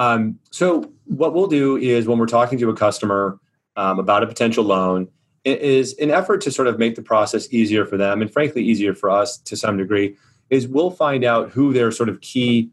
Um, 0.00 0.38
so 0.50 0.90
what 1.04 1.34
we'll 1.34 1.46
do 1.46 1.76
is 1.76 2.08
when 2.08 2.18
we're 2.18 2.24
talking 2.24 2.58
to 2.58 2.70
a 2.70 2.74
customer 2.74 3.38
um, 3.76 3.98
about 3.98 4.22
a 4.22 4.26
potential 4.26 4.64
loan, 4.64 5.08
is 5.44 5.94
an 5.98 6.10
effort 6.10 6.40
to 6.42 6.50
sort 6.50 6.68
of 6.68 6.78
make 6.78 6.94
the 6.94 7.02
process 7.02 7.52
easier 7.52 7.84
for 7.84 7.98
them 7.98 8.22
and 8.22 8.32
frankly 8.32 8.62
easier 8.62 8.94
for 8.94 9.10
us 9.10 9.36
to 9.36 9.56
some 9.56 9.76
degree. 9.76 10.16
Is 10.48 10.66
we'll 10.66 10.90
find 10.90 11.22
out 11.22 11.50
who 11.50 11.74
their 11.74 11.92
sort 11.92 12.08
of 12.08 12.20
key 12.22 12.70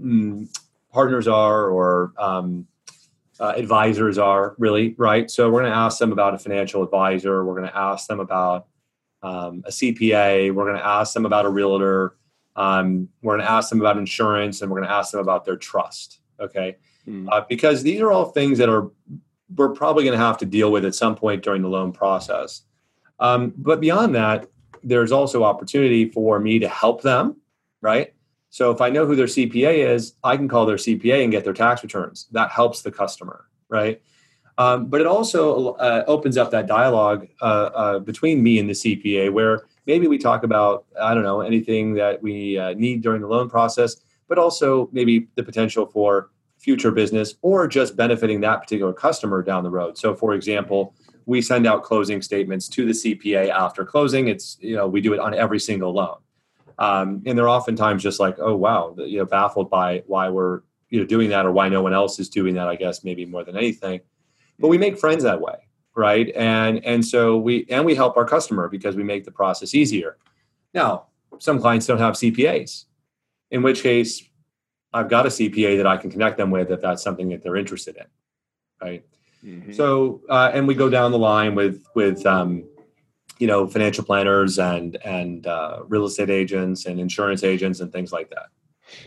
mm, 0.00 0.48
partners 0.90 1.28
are 1.28 1.68
or 1.68 2.12
um, 2.16 2.66
uh, 3.38 3.52
advisors 3.56 4.16
are 4.16 4.54
really 4.58 4.94
right. 4.96 5.30
So 5.30 5.50
we're 5.50 5.60
going 5.60 5.72
to 5.72 5.78
ask 5.78 5.98
them 5.98 6.12
about 6.12 6.34
a 6.34 6.38
financial 6.38 6.82
advisor. 6.82 7.44
We're 7.44 7.56
going 7.56 7.68
to 7.68 7.76
ask 7.76 8.08
them 8.08 8.20
about 8.20 8.68
um, 9.22 9.62
a 9.66 9.70
CPA. 9.70 10.54
We're 10.54 10.64
going 10.64 10.78
to 10.78 10.86
ask 10.86 11.12
them 11.12 11.26
about 11.26 11.44
a 11.44 11.50
realtor. 11.50 12.16
Um, 12.56 13.10
we're 13.20 13.36
going 13.36 13.46
to 13.46 13.52
ask 13.52 13.68
them 13.68 13.80
about 13.80 13.98
insurance, 13.98 14.62
and 14.62 14.70
we're 14.70 14.78
going 14.78 14.88
to 14.88 14.94
ask 14.94 15.12
them 15.12 15.20
about 15.20 15.44
their 15.44 15.56
trust. 15.56 16.19
Okay. 16.40 16.76
Mm. 17.06 17.28
Uh, 17.30 17.44
because 17.48 17.82
these 17.82 18.00
are 18.00 18.10
all 18.10 18.26
things 18.26 18.58
that 18.58 18.68
are 18.68 18.90
we're 19.56 19.70
probably 19.70 20.04
going 20.04 20.16
to 20.16 20.24
have 20.24 20.38
to 20.38 20.46
deal 20.46 20.70
with 20.70 20.84
at 20.84 20.94
some 20.94 21.16
point 21.16 21.42
during 21.42 21.62
the 21.62 21.68
loan 21.68 21.92
process. 21.92 22.62
Um, 23.18 23.52
but 23.56 23.80
beyond 23.80 24.14
that, 24.14 24.46
there's 24.82 25.12
also 25.12 25.44
opportunity 25.44 26.08
for 26.08 26.38
me 26.38 26.58
to 26.60 26.68
help 26.68 27.02
them, 27.02 27.36
right? 27.80 28.14
So 28.50 28.70
if 28.70 28.80
I 28.80 28.90
know 28.90 29.06
who 29.06 29.16
their 29.16 29.26
CPA 29.26 29.88
is, 29.88 30.14
I 30.24 30.36
can 30.36 30.48
call 30.48 30.66
their 30.66 30.76
CPA 30.76 31.22
and 31.22 31.30
get 31.30 31.44
their 31.44 31.52
tax 31.52 31.82
returns. 31.82 32.26
That 32.32 32.50
helps 32.50 32.82
the 32.82 32.90
customer, 32.90 33.46
right? 33.68 34.00
Um, 34.58 34.86
but 34.86 35.00
it 35.00 35.06
also 35.06 35.74
uh, 35.74 36.04
opens 36.06 36.36
up 36.36 36.50
that 36.50 36.66
dialogue 36.66 37.28
uh, 37.40 37.44
uh, 37.44 37.98
between 38.00 38.42
me 38.42 38.58
and 38.58 38.68
the 38.68 38.74
CPA, 38.74 39.32
where 39.32 39.62
maybe 39.86 40.06
we 40.06 40.18
talk 40.18 40.42
about 40.42 40.84
I 41.00 41.14
don't 41.14 41.22
know 41.22 41.40
anything 41.40 41.94
that 41.94 42.22
we 42.22 42.58
uh, 42.58 42.74
need 42.74 43.02
during 43.02 43.22
the 43.22 43.28
loan 43.28 43.48
process, 43.48 43.96
but 44.30 44.38
also 44.38 44.88
maybe 44.92 45.26
the 45.34 45.42
potential 45.42 45.84
for 45.84 46.30
future 46.56 46.92
business 46.92 47.34
or 47.42 47.66
just 47.66 47.96
benefiting 47.96 48.40
that 48.40 48.62
particular 48.62 48.92
customer 48.92 49.42
down 49.42 49.64
the 49.64 49.70
road. 49.70 49.98
So, 49.98 50.14
for 50.14 50.34
example, 50.34 50.94
we 51.26 51.42
send 51.42 51.66
out 51.66 51.82
closing 51.82 52.22
statements 52.22 52.68
to 52.68 52.86
the 52.86 52.92
CPA 52.92 53.50
after 53.50 53.84
closing. 53.84 54.28
It's 54.28 54.56
you 54.60 54.76
know 54.76 54.86
we 54.86 55.00
do 55.00 55.12
it 55.12 55.20
on 55.20 55.34
every 55.34 55.58
single 55.58 55.92
loan, 55.92 56.16
um, 56.78 57.22
and 57.26 57.36
they're 57.36 57.48
oftentimes 57.48 58.02
just 58.02 58.20
like, 58.20 58.36
oh 58.38 58.54
wow, 58.54 58.94
you 58.98 59.18
know, 59.18 59.26
baffled 59.26 59.68
by 59.68 60.04
why 60.06 60.28
we're 60.28 60.60
you 60.90 61.00
know 61.00 61.06
doing 61.06 61.28
that 61.30 61.44
or 61.44 61.50
why 61.50 61.68
no 61.68 61.82
one 61.82 61.92
else 61.92 62.20
is 62.20 62.28
doing 62.28 62.54
that. 62.54 62.68
I 62.68 62.76
guess 62.76 63.02
maybe 63.02 63.26
more 63.26 63.42
than 63.44 63.56
anything, 63.56 64.00
but 64.60 64.68
we 64.68 64.78
make 64.78 64.96
friends 64.96 65.24
that 65.24 65.40
way, 65.40 65.56
right? 65.96 66.32
And 66.36 66.84
and 66.84 67.04
so 67.04 67.36
we 67.36 67.66
and 67.68 67.84
we 67.84 67.96
help 67.96 68.16
our 68.16 68.24
customer 68.24 68.68
because 68.68 68.94
we 68.94 69.02
make 69.02 69.24
the 69.24 69.32
process 69.32 69.74
easier. 69.74 70.18
Now, 70.72 71.06
some 71.38 71.60
clients 71.60 71.86
don't 71.86 71.98
have 71.98 72.14
CPAs, 72.14 72.84
in 73.50 73.62
which 73.62 73.82
case 73.82 74.22
I've 74.92 75.08
got 75.08 75.26
a 75.26 75.28
CPA 75.28 75.76
that 75.76 75.86
I 75.86 75.96
can 75.96 76.10
connect 76.10 76.36
them 76.36 76.50
with 76.50 76.70
if 76.70 76.80
that's 76.80 77.02
something 77.02 77.28
that 77.30 77.42
they're 77.42 77.56
interested 77.56 77.96
in, 77.96 78.06
right? 78.80 79.04
Mm-hmm. 79.44 79.72
So, 79.72 80.22
uh, 80.28 80.50
and 80.52 80.66
we 80.66 80.74
go 80.74 80.90
down 80.90 81.12
the 81.12 81.18
line 81.18 81.54
with 81.54 81.84
with 81.94 82.24
um, 82.26 82.64
you 83.38 83.46
know 83.46 83.66
financial 83.66 84.04
planners 84.04 84.58
and 84.58 84.96
and 85.04 85.46
uh, 85.46 85.80
real 85.88 86.04
estate 86.04 86.30
agents 86.30 86.86
and 86.86 86.98
insurance 86.98 87.44
agents 87.44 87.80
and 87.80 87.92
things 87.92 88.12
like 88.12 88.30
that. 88.30 88.46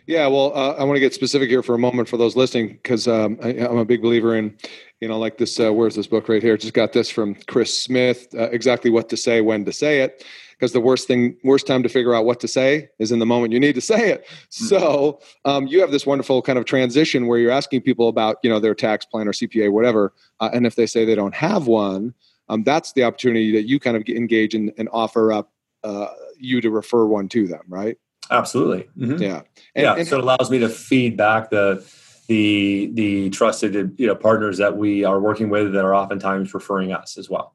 Yeah, 0.08 0.28
well, 0.28 0.56
uh, 0.56 0.76
I 0.76 0.86
want 0.86 0.96
to 0.96 1.02
get 1.02 1.14
specific 1.14 1.50
here 1.50 1.62
for 1.62 1.76
a 1.76 1.78
moment 1.78 2.08
for 2.08 2.16
those 2.16 2.38
listening 2.38 2.70
because 2.70 3.06
um, 3.06 3.38
I, 3.44 3.50
am 3.50 3.78
a 3.78 3.84
big 3.84 4.02
believer 4.02 4.38
in, 4.38 4.58
you 5.02 5.10
know, 5.10 5.20
like 5.20 5.38
this. 5.38 5.60
Uh, 5.60 5.74
where's 5.74 5.94
this 5.94 6.08
book 6.08 6.30
right 6.30 6.42
here? 6.42 6.56
Just 6.56 6.74
got 6.74 6.94
this 6.94 7.10
from 7.10 7.36
Chris 7.48 7.78
Smith. 7.78 8.34
Uh, 8.34 8.44
exactly 8.44 8.90
what 8.90 9.10
to 9.10 9.18
say, 9.18 9.42
when 9.42 9.66
to 9.66 9.74
say 9.74 10.00
it 10.00 10.24
because 10.64 10.72
the 10.72 10.80
worst 10.80 11.10
thing 11.10 11.36
worst 11.44 11.68
time 11.68 11.84
to 11.84 11.90
figure 11.90 12.16
out 12.16 12.24
what 12.24 12.40
to 12.40 12.48
say 12.48 12.90
is 12.98 13.12
in 13.12 13.20
the 13.20 13.26
moment 13.26 13.52
you 13.52 13.60
need 13.60 13.76
to 13.76 13.82
say 13.82 14.12
it. 14.12 14.26
Mm-hmm. 14.26 14.66
so 14.66 15.20
um, 15.44 15.68
you 15.68 15.82
have 15.82 15.92
this 15.92 16.06
wonderful 16.06 16.42
kind 16.42 16.58
of 16.58 16.64
transition 16.64 17.28
where 17.28 17.38
you're 17.38 17.52
asking 17.52 17.82
people 17.82 18.08
about 18.08 18.38
you 18.44 18.50
know 18.50 18.62
their 18.62 18.74
tax 18.74 19.06
plan 19.06 19.28
or 19.28 19.34
cpa 19.34 19.70
whatever 19.70 20.14
uh, 20.40 20.50
and 20.54 20.66
if 20.66 20.76
they 20.76 20.86
say 20.86 21.04
they 21.04 21.16
don't 21.16 21.36
have 21.36 21.68
one 21.68 22.14
um, 22.48 22.64
that's 22.64 22.94
the 22.94 23.04
opportunity 23.04 23.52
that 23.52 23.64
you 23.64 23.78
kind 23.78 23.98
of 23.98 24.08
engage 24.08 24.56
in 24.56 24.72
and 24.78 24.88
offer 24.94 25.34
up 25.34 25.52
uh, 25.84 26.08
you 26.40 26.62
to 26.62 26.70
refer 26.70 27.06
one 27.06 27.28
to 27.28 27.46
them 27.46 27.64
right? 27.68 27.98
Absolutely. 28.32 28.88
Mm-hmm. 28.98 29.22
yeah. 29.22 29.42
And, 29.76 29.84
yeah 29.84 29.96
and, 29.96 30.08
so 30.08 30.18
it 30.18 30.24
allows 30.24 30.50
me 30.50 30.60
to 30.60 30.70
feed 30.70 31.18
back 31.18 31.50
the 31.50 31.86
the 32.28 32.90
the 32.94 33.30
trusted 33.32 34.00
you 34.00 34.08
know 34.08 34.16
partners 34.16 34.58
that 34.60 34.78
we 34.78 35.04
are 35.04 35.20
working 35.20 35.50
with 35.50 35.74
that 35.74 35.84
are 35.84 35.94
oftentimes 35.94 36.54
referring 36.54 36.94
us 36.94 37.18
as 37.18 37.30
well 37.30 37.54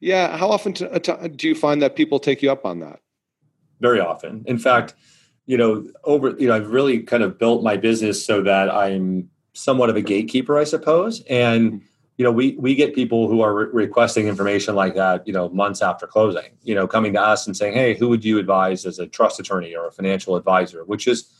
yeah. 0.00 0.36
How 0.36 0.48
often 0.48 0.74
uh, 0.80 1.28
do 1.28 1.48
you 1.48 1.54
find 1.54 1.82
that 1.82 1.96
people 1.96 2.18
take 2.18 2.42
you 2.42 2.50
up 2.50 2.64
on 2.64 2.80
that? 2.80 3.00
Very 3.80 4.00
often. 4.00 4.44
In 4.46 4.58
fact, 4.58 4.94
you 5.46 5.56
know, 5.56 5.86
over, 6.04 6.36
you 6.38 6.48
know, 6.48 6.56
I've 6.56 6.70
really 6.70 7.00
kind 7.00 7.22
of 7.22 7.38
built 7.38 7.62
my 7.62 7.76
business 7.76 8.24
so 8.24 8.42
that 8.42 8.70
I'm 8.70 9.30
somewhat 9.54 9.90
of 9.90 9.96
a 9.96 10.02
gatekeeper, 10.02 10.58
I 10.58 10.64
suppose. 10.64 11.22
And, 11.28 11.72
mm-hmm. 11.72 11.84
you 12.16 12.24
know, 12.24 12.32
we, 12.32 12.54
we 12.56 12.74
get 12.74 12.94
people 12.94 13.28
who 13.28 13.40
are 13.40 13.54
re- 13.54 13.84
requesting 13.84 14.28
information 14.28 14.74
like 14.74 14.94
that, 14.94 15.26
you 15.26 15.32
know, 15.32 15.48
months 15.48 15.80
after 15.80 16.06
closing, 16.06 16.50
you 16.62 16.74
know, 16.74 16.86
coming 16.86 17.12
to 17.14 17.20
us 17.20 17.46
and 17.46 17.56
saying, 17.56 17.74
Hey, 17.74 17.94
who 17.94 18.08
would 18.08 18.24
you 18.24 18.38
advise 18.38 18.84
as 18.84 18.98
a 18.98 19.06
trust 19.06 19.40
attorney 19.40 19.74
or 19.74 19.86
a 19.86 19.92
financial 19.92 20.36
advisor, 20.36 20.84
which 20.84 21.06
is, 21.06 21.32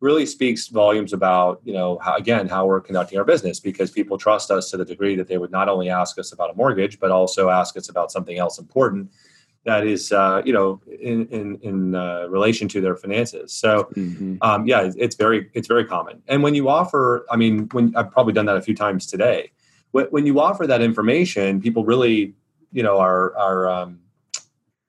really 0.00 0.26
speaks 0.26 0.68
volumes 0.68 1.12
about 1.12 1.60
you 1.64 1.72
know 1.72 1.98
how, 1.98 2.14
again 2.16 2.46
how 2.48 2.66
we're 2.66 2.80
conducting 2.80 3.18
our 3.18 3.24
business 3.24 3.60
because 3.60 3.90
people 3.90 4.18
trust 4.18 4.50
us 4.50 4.70
to 4.70 4.76
the 4.76 4.84
degree 4.84 5.16
that 5.16 5.26
they 5.26 5.38
would 5.38 5.50
not 5.50 5.68
only 5.68 5.88
ask 5.88 6.18
us 6.18 6.32
about 6.32 6.50
a 6.50 6.54
mortgage 6.54 7.00
but 7.00 7.10
also 7.10 7.48
ask 7.48 7.76
us 7.76 7.88
about 7.88 8.12
something 8.12 8.38
else 8.38 8.58
important 8.58 9.10
that 9.64 9.86
is 9.86 10.12
uh, 10.12 10.42
you 10.44 10.52
know 10.52 10.80
in 11.00 11.26
in, 11.28 11.58
in 11.62 11.94
uh, 11.94 12.26
relation 12.28 12.68
to 12.68 12.80
their 12.80 12.94
finances. 12.94 13.52
So 13.52 13.84
mm-hmm. 13.96 14.36
um, 14.40 14.66
yeah 14.66 14.90
it's 14.96 15.16
very 15.16 15.50
it's 15.54 15.68
very 15.68 15.84
common. 15.84 16.22
And 16.28 16.42
when 16.42 16.54
you 16.54 16.68
offer 16.68 17.26
i 17.30 17.36
mean 17.36 17.68
when 17.72 17.94
i've 17.96 18.10
probably 18.10 18.32
done 18.32 18.46
that 18.46 18.56
a 18.56 18.62
few 18.62 18.74
times 18.74 19.06
today. 19.06 19.50
When, 19.92 20.06
when 20.06 20.26
you 20.26 20.40
offer 20.40 20.66
that 20.66 20.82
information 20.82 21.60
people 21.60 21.84
really 21.84 22.34
you 22.72 22.82
know 22.82 22.98
are 22.98 23.36
are 23.36 23.70
um, 23.70 24.00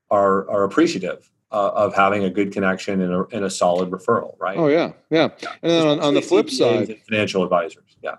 are, 0.09 0.49
are 0.49 0.63
appreciative 0.63 1.29
uh, 1.51 1.71
of 1.73 1.95
having 1.95 2.23
a 2.23 2.29
good 2.29 2.51
connection 2.51 3.01
and 3.01 3.13
a, 3.13 3.25
and 3.31 3.45
a 3.45 3.49
solid 3.49 3.89
referral, 3.89 4.35
right? 4.39 4.57
Oh 4.57 4.67
yeah, 4.67 4.93
yeah. 5.09 5.29
And 5.61 5.71
then 5.71 5.87
on, 5.87 5.99
on 5.99 6.13
the 6.13 6.21
flip 6.21 6.49
side, 6.49 6.97
financial 7.07 7.43
advisors, 7.43 7.97
yeah. 8.01 8.15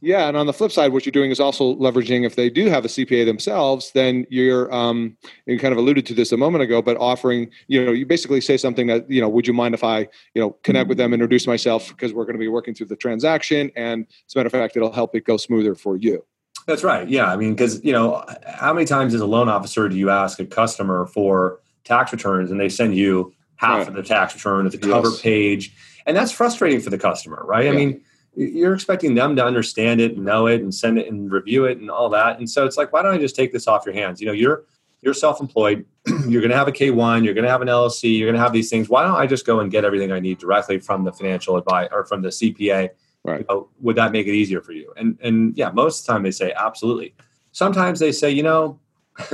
Yeah, 0.00 0.28
and 0.28 0.36
on 0.36 0.46
the 0.46 0.52
flip 0.52 0.70
side, 0.70 0.92
what 0.92 1.04
you're 1.04 1.10
doing 1.10 1.32
is 1.32 1.40
also 1.40 1.74
leveraging. 1.74 2.24
If 2.24 2.36
they 2.36 2.48
do 2.48 2.66
have 2.66 2.84
a 2.84 2.88
CPA 2.88 3.26
themselves, 3.26 3.90
then 3.92 4.26
you're 4.30 4.72
um, 4.72 5.16
you 5.46 5.58
kind 5.58 5.72
of 5.72 5.78
alluded 5.78 6.06
to 6.06 6.14
this 6.14 6.30
a 6.30 6.36
moment 6.36 6.62
ago, 6.62 6.80
but 6.80 6.96
offering 6.98 7.50
you 7.66 7.84
know 7.84 7.90
you 7.90 8.06
basically 8.06 8.40
say 8.40 8.56
something 8.56 8.86
that 8.86 9.10
you 9.10 9.20
know 9.20 9.28
would 9.28 9.46
you 9.46 9.52
mind 9.52 9.74
if 9.74 9.82
I 9.82 10.00
you 10.34 10.40
know 10.40 10.50
connect 10.62 10.88
with 10.88 10.98
them, 10.98 11.12
introduce 11.12 11.48
myself 11.48 11.88
because 11.88 12.12
we're 12.12 12.24
going 12.24 12.36
to 12.36 12.40
be 12.40 12.48
working 12.48 12.74
through 12.74 12.86
the 12.86 12.96
transaction, 12.96 13.72
and 13.74 14.06
as 14.26 14.36
a 14.36 14.38
matter 14.38 14.46
of 14.46 14.52
fact, 14.52 14.76
it'll 14.76 14.92
help 14.92 15.16
it 15.16 15.24
go 15.24 15.36
smoother 15.36 15.74
for 15.74 15.96
you. 15.96 16.24
That's 16.68 16.84
right. 16.84 17.08
Yeah, 17.08 17.32
I 17.32 17.36
mean, 17.36 17.54
because 17.54 17.82
you 17.84 17.92
know, 17.92 18.24
how 18.46 18.72
many 18.72 18.86
times 18.86 19.14
as 19.14 19.20
a 19.20 19.26
loan 19.26 19.48
officer 19.48 19.88
do 19.88 19.96
you 19.96 20.10
ask 20.10 20.38
a 20.38 20.46
customer 20.46 21.06
for 21.06 21.58
tax 21.88 22.12
returns 22.12 22.50
and 22.50 22.60
they 22.60 22.68
send 22.68 22.96
you 22.96 23.32
half 23.56 23.78
right. 23.78 23.88
of 23.88 23.94
the 23.94 24.02
tax 24.02 24.34
return 24.34 24.66
at 24.66 24.72
the 24.72 24.78
cover 24.78 25.08
yes. 25.08 25.20
page, 25.20 25.74
and 26.06 26.16
that's 26.16 26.30
frustrating 26.30 26.80
for 26.80 26.90
the 26.90 26.98
customer, 26.98 27.42
right? 27.44 27.64
Yeah. 27.64 27.72
I 27.72 27.74
mean 27.74 28.02
you're 28.38 28.72
expecting 28.72 29.16
them 29.16 29.34
to 29.34 29.44
understand 29.44 30.00
it 30.00 30.14
and 30.14 30.24
know 30.24 30.46
it 30.46 30.60
and 30.60 30.72
send 30.72 30.96
it 30.96 31.10
and 31.10 31.30
review 31.30 31.64
it 31.64 31.78
and 31.78 31.90
all 31.90 32.08
that. 32.08 32.38
And 32.38 32.48
so 32.48 32.64
it's 32.64 32.76
like, 32.76 32.92
why 32.92 33.02
don't 33.02 33.12
I 33.14 33.18
just 33.18 33.34
take 33.34 33.52
this 33.52 33.66
off 33.66 33.84
your 33.84 33.94
hands? 33.94 34.20
You 34.20 34.28
know, 34.28 34.32
you're 34.32 34.64
you're 35.00 35.14
self-employed. 35.14 35.84
you're 36.28 36.40
going 36.40 36.50
to 36.50 36.56
have 36.56 36.68
a 36.68 36.72
K1. 36.72 37.24
You're 37.24 37.34
going 37.34 37.44
to 37.44 37.50
have 37.50 37.62
an 37.62 37.68
LLC. 37.68 38.16
You're 38.16 38.26
going 38.26 38.36
to 38.36 38.42
have 38.42 38.52
these 38.52 38.70
things. 38.70 38.88
Why 38.88 39.02
don't 39.02 39.16
I 39.16 39.26
just 39.26 39.46
go 39.46 39.60
and 39.60 39.70
get 39.70 39.84
everything 39.84 40.12
I 40.12 40.20
need 40.20 40.38
directly 40.38 40.78
from 40.78 41.04
the 41.04 41.12
financial 41.12 41.56
advice 41.56 41.88
or 41.90 42.04
from 42.04 42.22
the 42.22 42.28
CPA? 42.28 42.90
Right. 43.24 43.40
You 43.40 43.46
know, 43.48 43.68
would 43.80 43.96
that 43.96 44.12
make 44.12 44.26
it 44.26 44.34
easier 44.34 44.60
for 44.60 44.72
you? 44.72 44.92
And 44.96 45.18
and 45.20 45.56
yeah, 45.56 45.70
most 45.70 46.00
of 46.00 46.06
the 46.06 46.12
time 46.12 46.22
they 46.22 46.30
say 46.30 46.52
absolutely. 46.56 47.14
Sometimes 47.52 47.98
they 47.98 48.12
say, 48.12 48.30
you 48.30 48.44
know. 48.44 48.78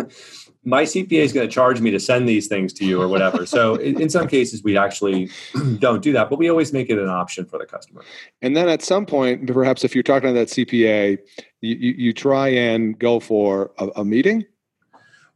my 0.64 0.85
CPA 0.85 1.18
is 1.18 1.33
going 1.33 1.46
to 1.46 1.53
charge 1.53 1.81
me 1.81 1.90
to 1.90 2.00
send 2.00 2.29
these 2.29 2.46
things 2.46 2.72
to 2.74 2.85
you 2.85 3.00
or 3.00 3.09
whatever. 3.09 3.44
so 3.46 3.74
in, 3.77 4.00
in, 4.00 4.09
some 4.09 4.27
cases, 4.27 4.62
we 4.62 4.77
actually 4.77 5.31
don't 5.79 6.03
do 6.03 6.12
that, 6.12 6.31
but 6.31 6.38
we 6.38 6.48
always 6.48 6.72
make 6.72 6.88
it 6.88 6.98
an 6.98 7.09
option 7.09 7.44
for 7.44 7.59
the 7.59 7.66
customer. 7.66 8.03
And 8.42 8.57
then 8.57 8.68
at 8.68 8.83
some 8.83 9.05
point, 9.07 9.46
perhaps 9.46 9.85
if 9.85 9.94
you're 9.94 10.03
talking 10.03 10.29
to 10.29 10.35
that 10.35 10.48
CPA, 10.48 11.18
you, 11.61 11.74
you, 11.74 11.94
you 11.96 12.12
try 12.12 12.48
and 12.48 12.98
go 12.98 13.20
for 13.20 13.72
a, 13.79 13.88
a, 13.96 14.05
meeting. 14.05 14.44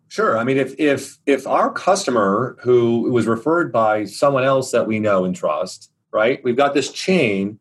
Sure. 0.09 0.39
I 0.39 0.45
mean, 0.45 0.57
if 0.57 0.75
if 0.79 1.19
if 1.27 1.47
our 1.47 1.71
customer 1.71 2.57
who 2.63 3.11
was 3.11 3.27
referred 3.27 3.71
by 3.73 4.05
someone 4.05 4.45
else 4.45 4.71
that 4.71 4.87
we 4.87 4.99
know 4.99 5.25
and 5.25 5.37
trust, 5.37 5.91
right? 6.13 6.43
We've 6.43 6.57
got 6.57 6.73
this 6.73 6.91
chain. 6.91 7.59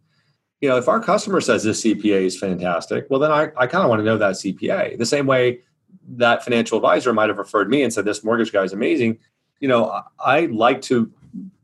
You 0.61 0.69
know, 0.69 0.77
if 0.77 0.87
our 0.87 1.01
customer 1.01 1.41
says 1.41 1.63
this 1.63 1.83
CPA 1.83 2.21
is 2.21 2.39
fantastic, 2.39 3.05
well, 3.09 3.19
then 3.19 3.31
I, 3.31 3.49
I 3.57 3.67
kind 3.67 3.83
of 3.83 3.89
want 3.89 3.99
to 3.99 4.05
know 4.05 4.17
that 4.17 4.35
CPA. 4.35 4.97
The 4.97 5.05
same 5.05 5.27
way 5.27 5.59
that 6.07 6.43
financial 6.43 6.77
advisor 6.77 7.13
might 7.13 7.29
have 7.29 7.37
referred 7.37 7.69
me 7.69 7.83
and 7.83 7.93
said 7.93 8.05
this 8.05 8.23
mortgage 8.23 8.51
guy 8.51 8.63
is 8.63 8.73
amazing 8.73 9.17
you 9.59 9.67
know 9.67 10.01
i 10.19 10.41
like 10.47 10.81
to 10.81 11.11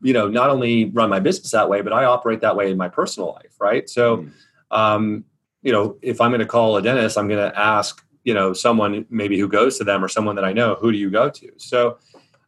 you 0.02 0.14
know 0.14 0.28
not 0.28 0.50
only 0.50 0.86
run 0.86 1.10
my 1.10 1.20
business 1.20 1.52
that 1.52 1.70
way 1.70 1.82
but 1.82 1.94
i 1.94 2.04
operate 2.06 2.42
that 2.42 2.56
way 2.56 2.70
in 2.70 2.78
my 2.78 2.90
personal 2.90 3.32
life 3.34 3.56
right 3.60 3.90
so 3.90 4.18
mm. 4.18 4.32
um, 4.72 5.24
you 5.62 5.72
know 5.72 5.98
if 6.02 6.20
i'm 6.22 6.32
going 6.32 6.40
to 6.40 6.46
call 6.46 6.78
a 6.78 6.82
dentist 6.82 7.18
i'm 7.18 7.28
going 7.28 7.52
to 7.52 7.58
ask 7.58 8.06
you 8.24 8.34
know 8.34 8.54
someone 8.54 9.06
maybe 9.10 9.40
who 9.40 9.48
goes 9.48 9.78
to 9.78 9.84
them 9.84 10.04
or 10.04 10.08
someone 10.08 10.36
that 10.36 10.46
i 10.46 10.54
know 10.54 10.76
who 10.76 10.92
do 10.92 10.98
you 10.98 11.10
go 11.10 11.30
to 11.30 11.50
so 11.58 11.98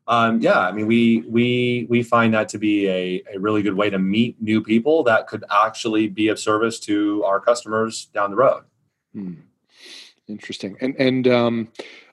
um, 0.08 0.40
yeah 0.42 0.60
i 0.60 0.72
mean 0.72 0.86
we 0.86 1.24
we 1.28 1.88
we 1.90 2.04
find 2.04 2.34
that 2.34 2.50
to 2.50 2.58
be 2.58 2.88
a, 2.88 3.24
a 3.34 3.40
really 3.40 3.62
good 3.62 3.74
way 3.74 3.90
to 3.90 3.98
meet 3.98 4.40
new 4.42 4.62
people 4.62 5.04
that 5.04 5.28
could 5.28 5.44
actually 5.50 6.08
be 6.08 6.28
of 6.28 6.40
service 6.40 6.80
to 6.80 7.24
our 7.24 7.40
customers 7.40 8.06
down 8.14 8.30
the 8.30 8.38
road 8.38 8.64
hmm. 9.14 9.34
Interesting. 10.28 10.76
And 10.82 10.96
and 10.98 11.28
um, 11.28 11.68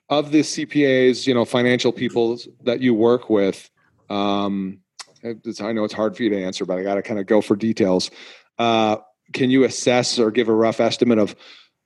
of 0.09 0.31
the 0.31 0.41
CPAs, 0.41 1.25
you 1.25 1.33
know, 1.33 1.45
financial 1.45 1.91
people 1.91 2.37
that 2.63 2.81
you 2.81 2.93
work 2.93 3.29
with, 3.29 3.69
um, 4.09 4.79
I 5.23 5.71
know 5.71 5.83
it's 5.83 5.93
hard 5.93 6.15
for 6.15 6.23
you 6.23 6.29
to 6.29 6.43
answer, 6.43 6.65
but 6.65 6.77
I 6.77 6.83
got 6.83 6.95
to 6.95 7.01
kind 7.01 7.19
of 7.19 7.25
go 7.25 7.41
for 7.41 7.55
details. 7.55 8.11
Uh, 8.59 8.97
can 9.31 9.49
you 9.49 9.63
assess 9.63 10.19
or 10.19 10.31
give 10.31 10.49
a 10.49 10.53
rough 10.53 10.79
estimate 10.79 11.17
of 11.17 11.35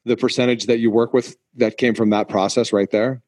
the 0.06 0.18
percentage 0.18 0.66
that 0.66 0.80
you 0.80 0.92
work 0.92 1.14
with 1.14 1.38
that 1.56 1.78
came 1.78 1.94
from 1.94 2.10
that 2.10 2.28
process 2.28 2.74
right 2.74 2.90
there? 2.92 3.22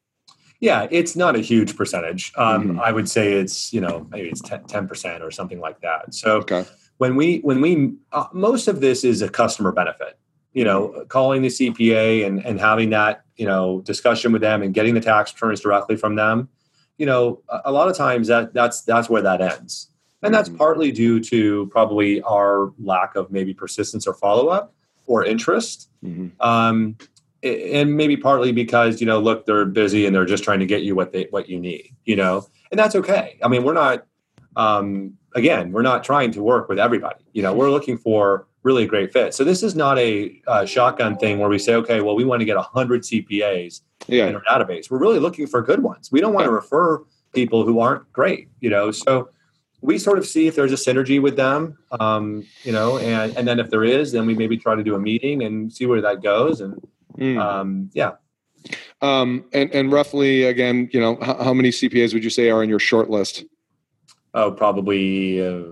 Yeah, 0.60 0.86
it's 0.90 1.16
not 1.16 1.36
a 1.36 1.40
huge 1.40 1.74
percentage. 1.74 2.32
Um, 2.36 2.68
mm-hmm. 2.68 2.80
I 2.80 2.92
would 2.92 3.08
say 3.08 3.32
it's 3.32 3.72
you 3.72 3.80
know 3.80 4.06
maybe 4.10 4.28
it's 4.28 4.42
ten 4.42 4.86
percent 4.86 5.22
or 5.22 5.30
something 5.30 5.60
like 5.60 5.80
that. 5.80 6.12
So 6.12 6.38
okay. 6.38 6.66
when 6.98 7.16
we 7.16 7.38
when 7.38 7.62
we 7.62 7.94
uh, 8.12 8.26
most 8.34 8.68
of 8.68 8.80
this 8.80 9.04
is 9.04 9.22
a 9.22 9.28
customer 9.28 9.72
benefit 9.72 10.18
you 10.52 10.64
know, 10.64 11.04
calling 11.08 11.42
the 11.42 11.48
CPA 11.48 12.26
and, 12.26 12.44
and 12.44 12.58
having 12.58 12.90
that, 12.90 13.22
you 13.36 13.46
know, 13.46 13.80
discussion 13.82 14.32
with 14.32 14.42
them 14.42 14.62
and 14.62 14.74
getting 14.74 14.94
the 14.94 15.00
tax 15.00 15.32
returns 15.32 15.60
directly 15.60 15.96
from 15.96 16.16
them, 16.16 16.48
you 16.98 17.06
know, 17.06 17.42
a, 17.48 17.60
a 17.66 17.72
lot 17.72 17.88
of 17.88 17.96
times 17.96 18.28
that 18.28 18.52
that's 18.52 18.82
that's 18.82 19.08
where 19.08 19.22
that 19.22 19.40
ends. 19.40 19.88
And 20.22 20.34
that's 20.34 20.48
mm-hmm. 20.48 20.58
partly 20.58 20.92
due 20.92 21.20
to 21.20 21.66
probably 21.68 22.20
our 22.22 22.72
lack 22.78 23.16
of 23.16 23.30
maybe 23.30 23.54
persistence 23.54 24.06
or 24.06 24.14
follow 24.14 24.48
up 24.48 24.74
or 25.06 25.24
interest. 25.24 25.88
Mm-hmm. 26.04 26.28
Um, 26.46 26.96
and 27.42 27.96
maybe 27.96 28.18
partly 28.18 28.52
because, 28.52 29.00
you 29.00 29.06
know, 29.06 29.18
look, 29.18 29.46
they're 29.46 29.64
busy 29.64 30.04
and 30.04 30.14
they're 30.14 30.26
just 30.26 30.44
trying 30.44 30.60
to 30.60 30.66
get 30.66 30.82
you 30.82 30.94
what 30.94 31.12
they 31.12 31.26
what 31.30 31.48
you 31.48 31.58
need, 31.58 31.94
you 32.04 32.16
know, 32.16 32.46
and 32.70 32.78
that's 32.78 32.94
okay. 32.94 33.38
I 33.42 33.48
mean, 33.48 33.64
we're 33.64 33.72
not 33.72 34.06
um, 34.56 35.16
again, 35.34 35.72
we're 35.72 35.82
not 35.82 36.04
trying 36.04 36.32
to 36.32 36.42
work 36.42 36.68
with 36.68 36.78
everybody. 36.78 37.24
You 37.32 37.42
know, 37.42 37.54
we're 37.54 37.70
looking 37.70 37.96
for 37.96 38.46
really 38.62 38.84
a 38.84 38.86
great 38.86 39.12
fit. 39.12 39.34
So 39.34 39.44
this 39.44 39.62
is 39.62 39.74
not 39.74 39.98
a 39.98 40.40
uh, 40.46 40.64
shotgun 40.66 41.16
thing 41.16 41.38
where 41.38 41.48
we 41.48 41.58
say, 41.58 41.74
okay, 41.76 42.00
well, 42.00 42.14
we 42.14 42.24
want 42.24 42.40
to 42.40 42.44
get 42.44 42.56
100 42.56 43.02
CPAs 43.02 43.80
yeah. 44.06 44.26
in 44.26 44.36
our 44.36 44.42
database. 44.42 44.90
We're 44.90 44.98
really 44.98 45.18
looking 45.18 45.46
for 45.46 45.62
good 45.62 45.82
ones. 45.82 46.10
We 46.12 46.20
don't 46.20 46.34
want 46.34 46.44
to 46.44 46.52
refer 46.52 47.02
people 47.32 47.64
who 47.64 47.80
aren't 47.80 48.12
great, 48.12 48.48
you 48.60 48.70
know. 48.70 48.90
So 48.90 49.30
we 49.80 49.98
sort 49.98 50.18
of 50.18 50.26
see 50.26 50.46
if 50.46 50.56
there's 50.56 50.72
a 50.72 50.76
synergy 50.76 51.20
with 51.20 51.36
them, 51.36 51.78
um, 51.98 52.46
you 52.62 52.72
know, 52.72 52.98
and 52.98 53.36
and 53.36 53.48
then 53.48 53.58
if 53.58 53.70
there 53.70 53.84
is, 53.84 54.12
then 54.12 54.26
we 54.26 54.34
maybe 54.34 54.56
try 54.56 54.74
to 54.74 54.82
do 54.82 54.94
a 54.94 54.98
meeting 54.98 55.42
and 55.42 55.72
see 55.72 55.86
where 55.86 56.00
that 56.02 56.22
goes. 56.22 56.60
And 56.60 56.80
mm. 57.16 57.40
um, 57.40 57.90
yeah. 57.94 58.12
Um, 59.00 59.46
and 59.54 59.72
and 59.72 59.90
roughly 59.90 60.44
again, 60.44 60.90
you 60.92 61.00
know, 61.00 61.16
how, 61.22 61.42
how, 61.44 61.54
many 61.54 61.70
CPAs 61.70 62.12
would 62.12 62.22
you 62.22 62.28
say 62.28 62.50
are 62.50 62.62
in 62.62 62.68
your 62.68 62.78
short 62.78 63.08
list? 63.08 63.44
Oh, 64.34 64.52
probably 64.52 65.44
uh, 65.44 65.62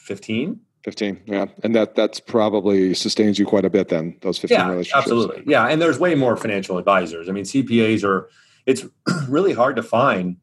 15. 0.00 0.60
15 0.88 1.20
yeah 1.26 1.44
and 1.62 1.74
that 1.74 1.94
that's 1.94 2.18
probably 2.18 2.94
sustains 2.94 3.38
you 3.38 3.44
quite 3.44 3.66
a 3.66 3.68
bit 3.68 3.88
then 3.88 4.16
those 4.22 4.38
15 4.38 4.58
yeah, 4.58 4.68
relationships. 4.70 4.96
absolutely. 4.96 5.42
Yeah 5.46 5.66
and 5.66 5.82
there's 5.82 5.98
way 5.98 6.14
more 6.14 6.34
financial 6.34 6.78
advisors. 6.78 7.28
I 7.28 7.32
mean 7.32 7.44
cpas 7.44 8.02
are 8.04 8.30
it's 8.64 8.86
really 9.28 9.52
hard 9.52 9.76
to 9.76 9.82
find 9.82 10.38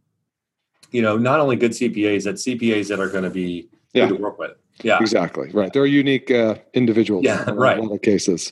you 0.92 1.02
know 1.02 1.18
not 1.18 1.40
only 1.40 1.56
good 1.56 1.72
cpas 1.72 2.26
that 2.26 2.36
cpas 2.36 2.90
that 2.90 3.00
are 3.00 3.10
going 3.10 3.24
to 3.24 3.32
be 3.32 3.70
yeah. 3.94 4.08
good 4.08 4.18
to 4.18 4.22
work 4.22 4.38
with. 4.38 4.52
Yeah. 4.84 5.00
Exactly 5.00 5.50
right. 5.52 5.74
They're 5.74 5.88
unique 5.88 6.30
uh, 6.30 6.56
individuals 6.76 7.26
yeah 7.26 7.50
right. 7.50 7.80
in 7.80 7.88
all 7.88 7.98
cases. 7.98 8.52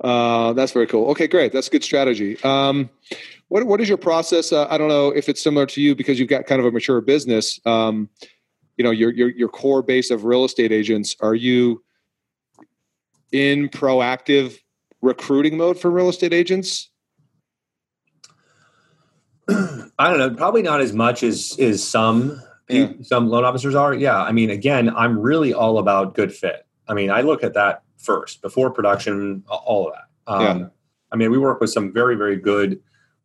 Uh, 0.00 0.54
that's 0.54 0.72
very 0.72 0.88
cool. 0.88 1.08
Okay 1.10 1.28
great. 1.28 1.52
That's 1.52 1.68
good 1.68 1.84
strategy. 1.84 2.36
Um, 2.42 2.90
what, 3.46 3.62
what 3.64 3.80
is 3.80 3.88
your 3.88 3.98
process? 3.98 4.52
Uh, 4.52 4.66
i 4.70 4.76
don't 4.76 4.88
know 4.88 5.10
if 5.10 5.28
it's 5.28 5.40
similar 5.40 5.66
to 5.66 5.80
you 5.80 5.94
because 5.94 6.18
you've 6.18 6.28
got 6.28 6.46
kind 6.46 6.58
of 6.58 6.66
a 6.66 6.72
mature 6.72 7.00
business. 7.00 7.60
Um, 7.64 8.08
you 8.76 8.84
know 8.84 8.90
your 8.90 9.12
your 9.12 9.30
your 9.30 9.48
core 9.48 9.82
base 9.82 10.10
of 10.10 10.24
real 10.24 10.44
estate 10.44 10.72
agents 10.72 11.16
are 11.20 11.34
you 11.34 11.82
in 13.32 13.68
proactive 13.68 14.58
recruiting 15.00 15.56
mode 15.56 15.78
for 15.78 15.90
real 15.90 16.08
estate 16.08 16.32
agents? 16.32 16.90
I 19.48 20.08
don't 20.08 20.18
know 20.18 20.30
probably 20.34 20.62
not 20.62 20.80
as 20.80 20.92
much 20.92 21.22
as 21.22 21.56
as 21.58 21.86
some 21.86 22.40
yeah. 22.68 22.92
some 23.02 23.28
loan 23.28 23.44
officers 23.44 23.74
are. 23.74 23.92
Yeah 23.92 24.22
i 24.22 24.32
mean 24.32 24.50
again 24.50 24.94
i'm 24.96 25.18
really 25.18 25.52
all 25.52 25.78
about 25.78 26.14
good 26.14 26.32
fit. 26.32 26.66
I 26.88 26.94
mean 26.94 27.10
i 27.10 27.20
look 27.20 27.42
at 27.42 27.54
that 27.54 27.82
first 27.98 28.42
before 28.42 28.70
production 28.70 29.44
all 29.48 29.88
of 29.88 29.94
that. 29.94 30.32
Um, 30.32 30.58
yeah. 30.60 30.66
i 31.12 31.16
mean 31.16 31.30
we 31.30 31.38
work 31.38 31.60
with 31.60 31.70
some 31.70 31.92
very 31.92 32.16
very 32.16 32.36
good 32.36 32.80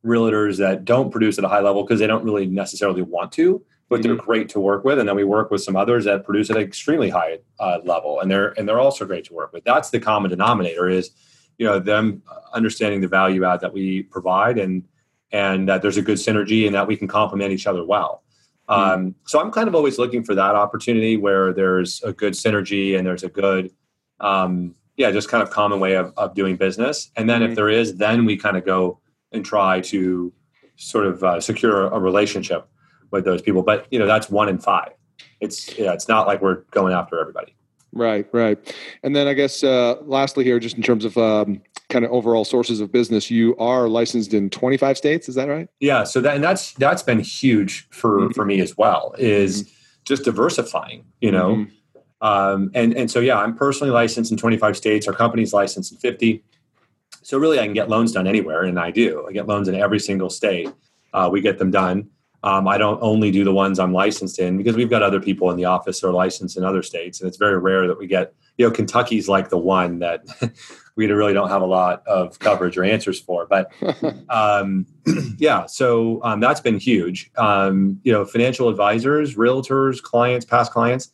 realtors 0.06 0.58
that 0.58 0.86
don't 0.86 1.12
produce 1.12 1.38
at 1.38 1.44
a 1.44 1.48
high 1.48 1.62
level 1.62 1.84
because 1.84 2.00
they 2.00 2.08
don't 2.08 2.24
really 2.24 2.46
necessarily 2.46 3.02
want 3.02 3.32
to 3.34 3.64
but 3.90 4.04
they're 4.04 4.16
mm-hmm. 4.16 4.26
great 4.26 4.50
to 4.50 4.60
work 4.60 4.84
with. 4.84 5.00
And 5.00 5.08
then 5.08 5.16
we 5.16 5.24
work 5.24 5.50
with 5.50 5.64
some 5.64 5.76
others 5.76 6.06
that 6.06 6.26
produce 6.26 6.50
at 6.50 6.58
an 6.58 6.64
extremely 6.64 7.10
high 7.10 7.40
uh, 7.60 7.80
level, 7.84 8.20
and 8.20 8.30
they're 8.30 8.50
and 8.58 8.68
they're 8.68 8.80
also 8.80 9.06
great 9.06 9.26
to 9.26 9.34
work 9.34 9.54
with. 9.54 9.64
That's 9.64 9.90
the 9.90 10.00
common 10.00 10.30
denominator 10.30 10.90
is, 10.90 11.12
you 11.58 11.66
know, 11.66 11.80
them 11.80 12.24
understanding 12.54 13.02
the 13.02 13.08
value 13.08 13.46
add 13.46 13.62
that 13.62 13.74
we 13.74 14.04
provide, 14.04 14.58
and 14.58 14.84
and 15.32 15.68
that 15.70 15.82
there's 15.82 15.98
a 15.98 16.02
good 16.02 16.18
synergy, 16.18 16.66
and 16.66 16.76
that 16.76 16.88
we 16.88 16.98
can 16.98 17.08
complement 17.08 17.52
each 17.52 17.68
other 17.68 17.86
well. 17.86 18.24
Mm-hmm. 18.70 18.92
Um, 18.92 19.16
so 19.26 19.40
I'm 19.40 19.52
kind 19.52 19.68
of 19.68 19.76
always 19.76 19.98
looking 19.98 20.24
for 20.24 20.36
that 20.36 20.56
opportunity 20.56 21.18
where 21.18 21.54
there's 21.54 22.02
a 22.04 22.12
good 22.12 22.34
synergy 22.34 22.98
and 22.98 23.08
there's 23.08 23.24
a 23.24 23.30
good, 23.30 23.72
um, 24.20 24.76
yeah, 24.98 25.12
just 25.12 25.30
kind 25.30 25.42
of 25.42 25.50
common 25.50 25.80
way 25.80 25.96
of, 25.96 26.14
of 26.18 26.36
doing 26.36 26.58
business. 26.58 27.10
And 27.16 27.30
then 27.30 27.42
mm-hmm. 27.42 27.52
if 27.52 27.56
there 27.56 27.70
is, 27.70 27.96
then 27.96 28.26
we 28.26 28.36
kind 28.36 28.58
of 28.58 28.66
go 28.66 29.00
and 29.32 29.46
try 29.46 29.80
to 29.82 30.34
sort 30.76 31.06
of 31.06 31.24
uh, 31.24 31.40
secure 31.40 31.88
a 31.88 32.00
relationship 32.00 32.68
with 33.12 33.26
those 33.26 33.42
people. 33.42 33.64
But 33.64 33.88
you 33.92 34.00
know, 34.00 34.08
that's 34.08 34.30
one 34.30 34.50
in 34.50 34.60
five. 34.60 34.92
It's 35.40 35.78
yeah, 35.78 35.94
it's 35.94 36.08
not 36.08 36.28
like 36.28 36.42
we're 36.42 36.62
going 36.72 36.94
after 36.94 37.20
everybody. 37.20 37.56
Right, 37.94 38.28
right. 38.32 38.58
And 39.04 39.16
then 39.16 39.28
I 39.28 39.34
guess 39.34 39.64
uh, 39.64 39.96
lastly 40.04 40.44
here, 40.44 40.60
just 40.60 40.76
in 40.76 40.84
terms 40.84 41.06
of 41.06 41.18
um, 41.18 41.62
kind 41.90 42.06
of 42.06 42.12
overall 42.12 42.46
sources 42.46 42.80
of 42.80 42.92
business, 42.92 43.32
you 43.32 43.56
are 43.58 43.88
licensed 43.88 44.34
in 44.34 44.50
25 44.50 44.98
states. 44.98 45.30
Is 45.30 45.36
that 45.36 45.48
right? 45.48 45.68
Yeah. 45.80 46.04
So 46.04 46.22
that 46.22 46.36
and 46.36 46.44
that's 46.44 46.74
that's 46.74 47.04
been 47.04 47.20
huge 47.20 47.88
for 47.90 48.20
mm-hmm. 48.20 48.32
for 48.32 48.46
me 48.46 48.60
as 48.62 48.78
well. 48.78 49.16
Is 49.18 49.64
mm-hmm. 49.64 49.72
just 50.06 50.24
diversifying. 50.24 51.06
You 51.22 51.32
know. 51.32 51.56
Mm-hmm. 51.56 51.74
Um, 52.20 52.72
and 52.74 52.96
and 52.96 53.12
so 53.12 53.20
yeah, 53.20 53.38
I'm 53.38 53.56
personally 53.56 53.92
licensed 53.92 54.32
in 54.32 54.38
25 54.38 54.76
states. 54.76 55.08
Our 55.08 55.14
company's 55.14 55.54
licensed 55.54 55.92
in 55.92 55.98
50. 56.00 56.44
So 57.22 57.38
really, 57.38 57.60
I 57.60 57.66
can 57.66 57.74
get 57.74 57.90
loans 57.90 58.12
done 58.12 58.26
anywhere, 58.26 58.64
and 58.64 58.80
I 58.80 58.90
do. 58.90 59.26
I 59.28 59.34
get 59.34 59.48
loans 59.48 59.68
in 59.68 59.76
every 59.76 60.00
single 60.00 60.30
state. 60.30 60.72
Uh, 61.14 61.30
we 61.32 61.42
get 61.42 61.58
them 61.58 61.72
done. 61.72 62.10
Um, 62.44 62.68
I 62.68 62.78
don't 62.78 63.00
only 63.02 63.32
do 63.32 63.44
the 63.44 63.52
ones 63.52 63.80
I'm 63.80 63.94
licensed 63.94 64.40
in 64.40 64.58
because 64.58 64.76
we've 64.76 64.90
got 64.90 65.02
other 65.02 65.20
people 65.20 65.50
in 65.50 65.58
the 65.58 65.66
office 65.66 66.00
that 66.00 66.08
are 66.08 66.14
licensed 66.14 66.56
in 66.56 66.64
other 66.64 66.84
states, 66.84 67.20
and 67.20 67.28
it's 67.28 67.38
very 67.38 67.58
rare 67.58 67.88
that 67.88 67.98
we 67.98 68.08
get. 68.08 68.34
You 68.58 68.68
know, 68.68 68.74
Kentucky's 68.74 69.28
like 69.28 69.50
the 69.50 69.58
one 69.58 70.00
that 70.00 70.24
we 70.96 71.08
really 71.08 71.34
don't 71.34 71.50
have 71.50 71.62
a 71.62 71.66
lot 71.66 72.06
of 72.08 72.38
coverage 72.40 72.78
or 72.78 72.84
answers 72.84 73.20
for. 73.20 73.48
But 73.48 73.72
um, 74.30 74.86
yeah, 75.38 75.66
so 75.66 76.22
um, 76.24 76.40
that's 76.40 76.60
been 76.60 76.78
huge. 76.78 77.32
Um, 77.38 78.00
you 78.04 78.12
know, 78.12 78.26
financial 78.26 78.70
advisors, 78.70 79.36
realtors, 79.36 80.02
clients, 80.02 80.46
past 80.46 80.72
clients, 80.72 81.12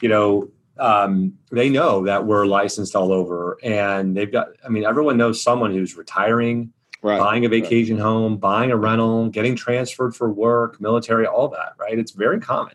you 0.00 0.08
know, 0.08 0.48
um, 0.78 1.34
they 1.50 1.68
know 1.68 2.04
that 2.04 2.26
we're 2.26 2.46
licensed 2.46 2.94
all 2.94 3.12
over, 3.12 3.58
and 3.62 4.16
they've 4.16 4.30
got. 4.30 4.48
I 4.64 4.68
mean, 4.68 4.84
everyone 4.84 5.16
knows 5.16 5.42
someone 5.42 5.72
who's 5.72 5.96
retiring 5.96 6.72
right. 7.02 7.18
buying 7.18 7.44
a 7.44 7.48
vacation 7.48 7.96
right. 7.96 8.02
home, 8.02 8.36
buying 8.36 8.70
a 8.70 8.76
rental, 8.76 9.28
getting 9.28 9.56
transferred 9.56 10.14
for 10.14 10.30
work, 10.30 10.80
military, 10.80 11.26
all 11.26 11.48
that, 11.48 11.74
right? 11.78 11.98
It's 11.98 12.12
very 12.12 12.40
common. 12.40 12.74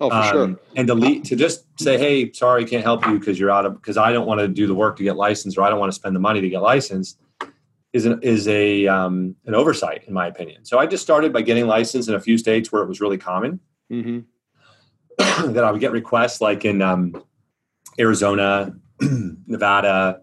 Oh, 0.00 0.10
for 0.10 0.16
um, 0.16 0.30
sure. 0.30 0.60
And 0.76 0.88
to 0.88 1.20
to 1.20 1.36
just 1.36 1.64
say, 1.80 1.98
"Hey, 1.98 2.30
sorry, 2.32 2.64
can't 2.66 2.84
help 2.84 3.06
you 3.06 3.18
because 3.18 3.40
you're 3.40 3.50
out 3.50 3.64
of 3.64 3.74
because 3.74 3.96
I 3.96 4.12
don't 4.12 4.26
want 4.26 4.40
to 4.40 4.48
do 4.48 4.66
the 4.66 4.74
work 4.74 4.96
to 4.96 5.02
get 5.02 5.16
licensed 5.16 5.56
or 5.56 5.62
I 5.62 5.70
don't 5.70 5.78
want 5.78 5.90
to 5.90 5.96
spend 5.96 6.14
the 6.14 6.20
money 6.20 6.40
to 6.42 6.48
get 6.48 6.60
licensed," 6.60 7.18
is 7.94 8.04
an 8.04 8.20
is 8.22 8.46
a 8.46 8.86
um, 8.86 9.36
an 9.46 9.54
oversight 9.54 10.04
in 10.06 10.12
my 10.12 10.26
opinion. 10.26 10.66
So 10.66 10.78
I 10.78 10.86
just 10.86 11.02
started 11.02 11.32
by 11.32 11.40
getting 11.42 11.66
licensed 11.66 12.08
in 12.10 12.14
a 12.14 12.20
few 12.20 12.36
states 12.36 12.70
where 12.70 12.82
it 12.82 12.88
was 12.88 13.00
really 13.00 13.18
common. 13.18 13.60
Mm-hmm. 13.90 14.20
that 15.54 15.64
I 15.64 15.70
would 15.70 15.80
get 15.80 15.92
requests 15.92 16.42
like 16.42 16.66
in 16.66 16.82
um, 16.82 17.24
Arizona, 17.98 18.74
Nevada, 19.00 20.20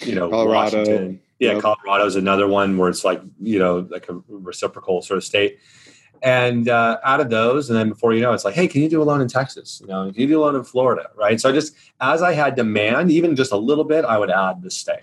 you 0.00 0.16
know, 0.16 0.30
Colorado. 0.30 0.78
Washington. 0.78 1.20
Yeah, 1.42 1.54
yep. 1.54 1.62
Colorado 1.62 2.06
is 2.06 2.14
another 2.14 2.46
one 2.46 2.78
where 2.78 2.88
it's 2.88 3.04
like 3.04 3.20
you 3.40 3.58
know 3.58 3.84
like 3.90 4.08
a 4.08 4.20
reciprocal 4.28 5.02
sort 5.02 5.18
of 5.18 5.24
state. 5.24 5.58
And 6.22 6.68
uh, 6.68 6.98
out 7.02 7.18
of 7.18 7.30
those, 7.30 7.68
and 7.68 7.76
then 7.76 7.88
before 7.88 8.14
you 8.14 8.20
know, 8.20 8.32
it's 8.32 8.44
like, 8.44 8.54
hey, 8.54 8.68
can 8.68 8.80
you 8.80 8.88
do 8.88 9.02
a 9.02 9.04
loan 9.04 9.20
in 9.20 9.26
Texas? 9.26 9.80
You 9.80 9.88
know, 9.88 10.04
can 10.12 10.20
you 10.20 10.28
do 10.28 10.40
a 10.40 10.42
loan 10.42 10.54
in 10.54 10.62
Florida? 10.62 11.10
Right. 11.16 11.40
So 11.40 11.50
I 11.50 11.52
just 11.52 11.74
as 12.00 12.22
I 12.22 12.32
had 12.32 12.54
demand, 12.54 13.10
even 13.10 13.34
just 13.34 13.50
a 13.50 13.56
little 13.56 13.82
bit, 13.82 14.04
I 14.04 14.18
would 14.18 14.30
add 14.30 14.62
the 14.62 14.70
state. 14.70 15.02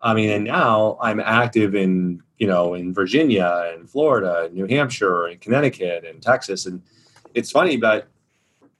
I 0.00 0.14
mean, 0.14 0.30
and 0.30 0.44
now 0.44 0.96
I'm 1.02 1.20
active 1.20 1.74
in 1.74 2.22
you 2.38 2.46
know 2.46 2.72
in 2.72 2.94
Virginia 2.94 3.70
and 3.74 3.90
Florida, 3.90 4.46
and 4.46 4.54
New 4.54 4.64
Hampshire, 4.64 5.26
and 5.26 5.38
Connecticut, 5.38 6.06
and 6.06 6.22
Texas, 6.22 6.64
and 6.64 6.82
it's 7.34 7.50
funny, 7.50 7.76
but 7.76 8.08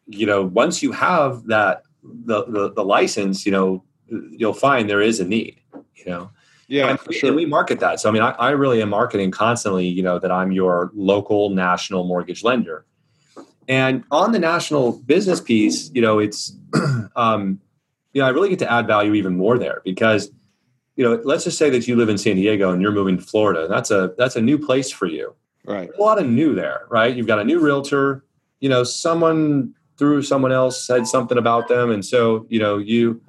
you 0.06 0.24
know, 0.24 0.42
once 0.42 0.82
you 0.82 0.92
have 0.92 1.44
that 1.48 1.82
the, 2.02 2.46
the, 2.46 2.72
the 2.72 2.82
license, 2.82 3.44
you 3.44 3.52
know, 3.52 3.84
you'll 4.08 4.54
find 4.54 4.88
there 4.88 5.02
is 5.02 5.20
a 5.20 5.26
need. 5.26 5.60
You 5.94 6.06
know, 6.06 6.30
yeah, 6.68 6.90
and, 6.90 7.14
sure. 7.14 7.28
And 7.28 7.36
we 7.36 7.46
market 7.46 7.80
that. 7.80 7.98
So 7.98 8.08
I 8.08 8.12
mean, 8.12 8.22
I, 8.22 8.30
I 8.32 8.50
really 8.50 8.80
am 8.80 8.90
marketing 8.90 9.30
constantly. 9.30 9.86
You 9.86 10.02
know 10.02 10.18
that 10.18 10.30
I'm 10.30 10.52
your 10.52 10.92
local 10.94 11.50
national 11.50 12.04
mortgage 12.04 12.44
lender. 12.44 12.84
And 13.68 14.04
on 14.10 14.32
the 14.32 14.38
national 14.38 14.92
business 14.92 15.40
piece, 15.40 15.90
you 15.94 16.00
know, 16.00 16.18
it's, 16.18 16.56
um, 17.16 17.60
you 18.14 18.22
know, 18.22 18.26
I 18.26 18.30
really 18.30 18.48
get 18.48 18.58
to 18.60 18.72
add 18.72 18.86
value 18.86 19.12
even 19.12 19.36
more 19.36 19.58
there 19.58 19.82
because, 19.84 20.30
you 20.96 21.04
know, 21.04 21.20
let's 21.22 21.44
just 21.44 21.58
say 21.58 21.68
that 21.70 21.86
you 21.86 21.94
live 21.94 22.08
in 22.08 22.16
San 22.16 22.36
Diego 22.36 22.72
and 22.72 22.80
you're 22.80 22.92
moving 22.92 23.18
to 23.18 23.22
Florida. 23.22 23.68
That's 23.68 23.90
a 23.90 24.14
that's 24.16 24.36
a 24.36 24.40
new 24.40 24.58
place 24.58 24.90
for 24.90 25.06
you. 25.06 25.34
Right. 25.64 25.90
a 25.96 26.00
lot 26.00 26.18
of 26.18 26.26
new 26.26 26.54
there, 26.54 26.86
right? 26.88 27.14
You've 27.14 27.26
got 27.26 27.40
a 27.40 27.44
new 27.44 27.60
realtor. 27.60 28.24
You 28.60 28.70
know, 28.70 28.84
someone 28.84 29.74
through 29.98 30.22
someone 30.22 30.50
else 30.50 30.82
said 30.82 31.06
something 31.06 31.36
about 31.36 31.68
them, 31.68 31.90
and 31.90 32.04
so 32.04 32.46
you 32.48 32.58
know 32.58 32.78
you 32.78 33.20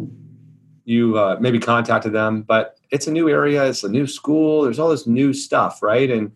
you 0.90 1.18
uh, 1.18 1.38
maybe 1.40 1.60
contacted 1.60 2.14
them, 2.14 2.42
but 2.42 2.78
it's 2.90 3.06
a 3.06 3.12
new 3.12 3.30
area, 3.30 3.64
it's 3.66 3.84
a 3.84 3.90
new 3.90 4.08
school, 4.08 4.64
there's 4.64 4.80
all 4.80 4.90
this 4.90 5.06
new 5.06 5.34
stuff, 5.34 5.84
right? 5.84 6.10
And 6.10 6.32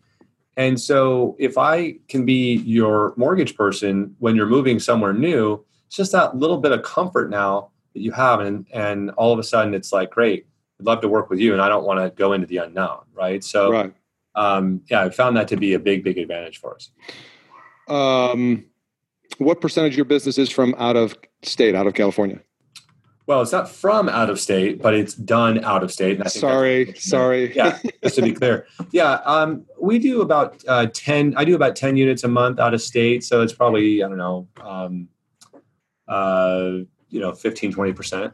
and 0.55 0.79
so 0.79 1.35
if 1.39 1.57
I 1.57 1.95
can 2.07 2.25
be 2.25 2.57
your 2.57 3.15
mortgage 3.17 3.57
person 3.57 4.15
when 4.19 4.35
you're 4.35 4.45
moving 4.45 4.79
somewhere 4.79 5.11
new, 5.11 5.65
it's 5.87 5.95
just 5.95 6.11
that 6.11 6.37
little 6.37 6.59
bit 6.59 6.71
of 6.71 6.83
comfort 6.83 7.31
now 7.31 7.71
that 7.93 8.01
you 8.01 8.11
have, 8.11 8.39
and 8.39 8.67
and 8.71 9.09
all 9.11 9.33
of 9.33 9.39
a 9.39 9.43
sudden 9.43 9.73
it's 9.73 9.91
like, 9.91 10.11
great, 10.11 10.45
I'd 10.79 10.85
love 10.85 11.01
to 11.01 11.07
work 11.07 11.31
with 11.31 11.39
you, 11.39 11.53
and 11.53 11.61
I 11.61 11.67
don't 11.67 11.85
want 11.85 11.99
to 11.99 12.11
go 12.15 12.33
into 12.33 12.45
the 12.45 12.57
unknown, 12.57 13.01
right? 13.13 13.43
So, 13.43 13.71
right. 13.71 13.93
Um, 14.35 14.81
yeah, 14.89 15.01
I 15.03 15.09
found 15.11 15.37
that 15.37 15.47
to 15.49 15.57
be 15.57 15.73
a 15.73 15.79
big, 15.79 16.03
big 16.03 16.17
advantage 16.17 16.59
for 16.59 16.75
us. 16.75 16.89
Um, 17.87 18.65
what 19.37 19.61
percentage 19.61 19.93
of 19.93 19.97
your 19.97 20.05
business 20.05 20.39
is 20.39 20.49
from 20.49 20.73
out 20.79 20.95
of 20.95 21.15
state, 21.43 21.75
out 21.75 21.85
of 21.85 21.93
California? 21.93 22.39
Well, 23.25 23.41
it's 23.41 23.53
not 23.53 23.69
from 23.69 24.09
out 24.09 24.29
of 24.29 24.39
state, 24.39 24.81
but 24.81 24.93
it's 24.93 25.13
done 25.13 25.63
out 25.63 25.81
of 25.81 25.91
state. 25.93 26.17
And 26.17 26.23
I 26.25 26.27
sorry, 26.27 26.93
sorry. 26.95 27.55
Yeah, 27.55 27.79
just 28.03 28.15
to 28.15 28.21
be 28.21 28.33
clear. 28.33 28.67
Yeah, 28.91 29.21
um, 29.25 29.65
we 29.79 29.97
do 29.97 30.21
about 30.21 30.61
uh, 30.67 30.87
ten. 30.87 31.33
I 31.37 31.45
do 31.45 31.55
about 31.55 31.77
ten 31.77 31.95
units 31.95 32.23
a 32.25 32.27
month 32.27 32.59
out 32.59 32.73
of 32.73 32.81
state, 32.81 33.23
so 33.23 33.41
it's 33.41 33.53
probably 33.53 34.03
I 34.03 34.09
don't 34.09 34.17
know, 34.17 34.47
um, 34.61 35.07
uh, 36.07 36.79
you 37.09 37.19
know, 37.21 37.33
15, 37.33 37.71
20 37.71 37.93
percent. 37.93 38.33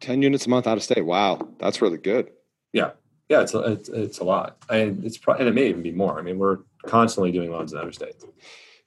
Ten 0.00 0.22
units 0.22 0.46
a 0.46 0.48
month 0.48 0.66
out 0.66 0.78
of 0.78 0.82
state. 0.82 1.04
Wow, 1.04 1.46
that's 1.58 1.82
really 1.82 1.98
good. 1.98 2.30
Yeah, 2.72 2.92
yeah, 3.28 3.42
it's 3.42 3.52
a, 3.52 3.58
it's, 3.60 3.88
it's 3.90 4.18
a 4.20 4.24
lot, 4.24 4.56
and 4.70 5.04
it's 5.04 5.18
and 5.26 5.46
it 5.46 5.54
may 5.54 5.68
even 5.68 5.82
be 5.82 5.92
more. 5.92 6.18
I 6.18 6.22
mean, 6.22 6.38
we're 6.38 6.60
constantly 6.86 7.32
doing 7.32 7.50
loans 7.50 7.74
in 7.74 7.78
other 7.78 7.92
states. 7.92 8.24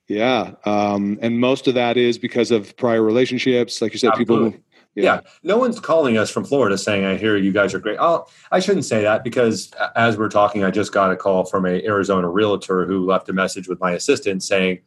Yeah, 0.07 0.53
um, 0.65 1.19
and 1.21 1.39
most 1.39 1.67
of 1.67 1.75
that 1.75 1.97
is 1.97 2.17
because 2.17 2.49
of 2.49 2.75
prior 2.77 3.03
relationships, 3.03 3.81
like 3.81 3.93
you 3.93 3.99
said, 3.99 4.11
Absolutely. 4.13 4.51
people 4.51 4.63
yeah. 4.95 5.03
yeah. 5.03 5.21
No 5.43 5.57
one's 5.57 5.79
calling 5.79 6.17
us 6.17 6.29
from 6.29 6.43
Florida 6.43 6.77
saying, 6.77 7.05
I 7.05 7.17
hear 7.17 7.37
you 7.37 7.51
guys 7.51 7.73
are 7.73 7.79
great. 7.79 7.97
Oh, 7.99 8.27
I 8.51 8.59
shouldn't 8.59 8.85
say 8.85 9.01
that 9.03 9.23
because 9.23 9.71
as 9.95 10.17
we're 10.17 10.29
talking, 10.29 10.63
I 10.63 10.71
just 10.71 10.93
got 10.93 11.11
a 11.11 11.15
call 11.15 11.45
from 11.45 11.65
a 11.65 11.83
Arizona 11.85 12.29
realtor 12.29 12.85
who 12.85 13.05
left 13.05 13.29
a 13.29 13.33
message 13.33 13.67
with 13.67 13.79
my 13.79 13.91
assistant 13.91 14.43
saying 14.43 14.79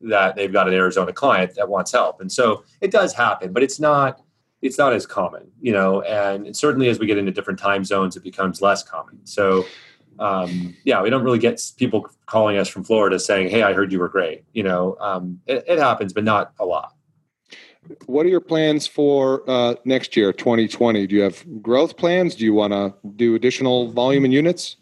that 0.00 0.36
they've 0.36 0.52
got 0.52 0.68
an 0.68 0.74
Arizona 0.74 1.12
client 1.12 1.54
that 1.56 1.68
wants 1.68 1.92
help. 1.92 2.20
And 2.20 2.30
so 2.30 2.64
it 2.80 2.90
does 2.90 3.12
happen, 3.12 3.52
but 3.52 3.62
it's 3.62 3.80
not 3.80 4.22
it's 4.60 4.76
not 4.76 4.92
as 4.92 5.06
common, 5.06 5.48
you 5.60 5.72
know, 5.72 6.02
and 6.02 6.56
certainly 6.56 6.88
as 6.88 6.98
we 6.98 7.06
get 7.06 7.16
into 7.16 7.30
different 7.30 7.60
time 7.60 7.84
zones, 7.84 8.16
it 8.16 8.24
becomes 8.24 8.60
less 8.60 8.82
common. 8.82 9.24
So 9.24 9.64
um, 10.18 10.76
yeah, 10.84 11.00
we 11.02 11.10
don't 11.10 11.22
really 11.22 11.38
get 11.38 11.60
people 11.76 12.08
calling 12.26 12.58
us 12.58 12.68
from 12.68 12.84
Florida 12.84 13.18
saying, 13.18 13.50
Hey, 13.50 13.62
I 13.62 13.72
heard 13.72 13.92
you 13.92 14.00
were 14.00 14.08
great. 14.08 14.44
You 14.52 14.64
know, 14.64 14.96
um, 15.00 15.40
it, 15.46 15.64
it 15.66 15.78
happens, 15.78 16.12
but 16.12 16.24
not 16.24 16.52
a 16.58 16.64
lot. 16.64 16.94
What 18.06 18.26
are 18.26 18.28
your 18.28 18.40
plans 18.40 18.86
for 18.86 19.48
uh, 19.48 19.74
next 19.84 20.16
year, 20.16 20.32
2020? 20.32 21.06
Do 21.06 21.14
you 21.14 21.22
have 21.22 21.62
growth 21.62 21.96
plans? 21.96 22.34
Do 22.34 22.44
you 22.44 22.52
want 22.52 22.72
to 22.72 22.94
do 23.16 23.34
additional 23.34 23.90
volume 23.92 24.24
and 24.24 24.32
units? 24.32 24.76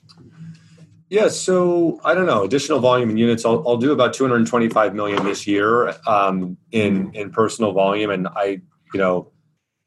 Yeah, 1.09 1.29
so 1.29 2.01
I 2.05 2.15
don't 2.15 2.27
know. 2.27 2.43
Additional 2.43 2.81
volume 2.81 3.11
in 3.11 3.17
units, 3.17 3.45
I'll, 3.45 3.63
I'll 3.67 3.77
do 3.77 3.93
about 3.93 4.13
225 4.13 4.95
million 4.95 5.23
this 5.25 5.47
year 5.47 5.95
um, 6.07 6.57
in 6.73 7.15
in 7.15 7.31
personal 7.31 7.73
volume, 7.73 8.11
and 8.11 8.27
I, 8.27 8.61
you 8.93 9.01
know, 9.01 9.31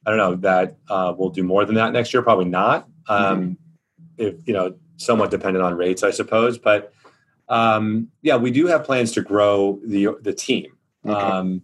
I 0.06 0.12
don't 0.12 0.18
know 0.18 0.36
that 0.36 0.78
uh, 0.90 1.14
we'll 1.18 1.30
do 1.30 1.44
more 1.44 1.66
than 1.66 1.76
that 1.76 1.92
next 1.92 2.14
year. 2.14 2.24
Probably 2.24 2.46
not. 2.46 2.88
Um, 3.10 3.42
mm-hmm. 3.42 3.54
If 4.18 4.36
you 4.46 4.54
know, 4.54 4.76
somewhat 4.96 5.30
dependent 5.30 5.64
on 5.66 5.76
rates, 5.76 6.04
I 6.04 6.12
suppose. 6.12 6.58
But 6.58 6.94
um, 7.50 8.08
yeah, 8.22 8.38
we 8.38 8.52
do 8.52 8.68
have 8.68 8.86
plans 8.86 9.12
to 9.14 9.22
grow 9.22 9.80
the 9.86 10.10
the 10.22 10.34
team. 10.34 10.72
Okay. 11.06 11.20
Um, 11.20 11.64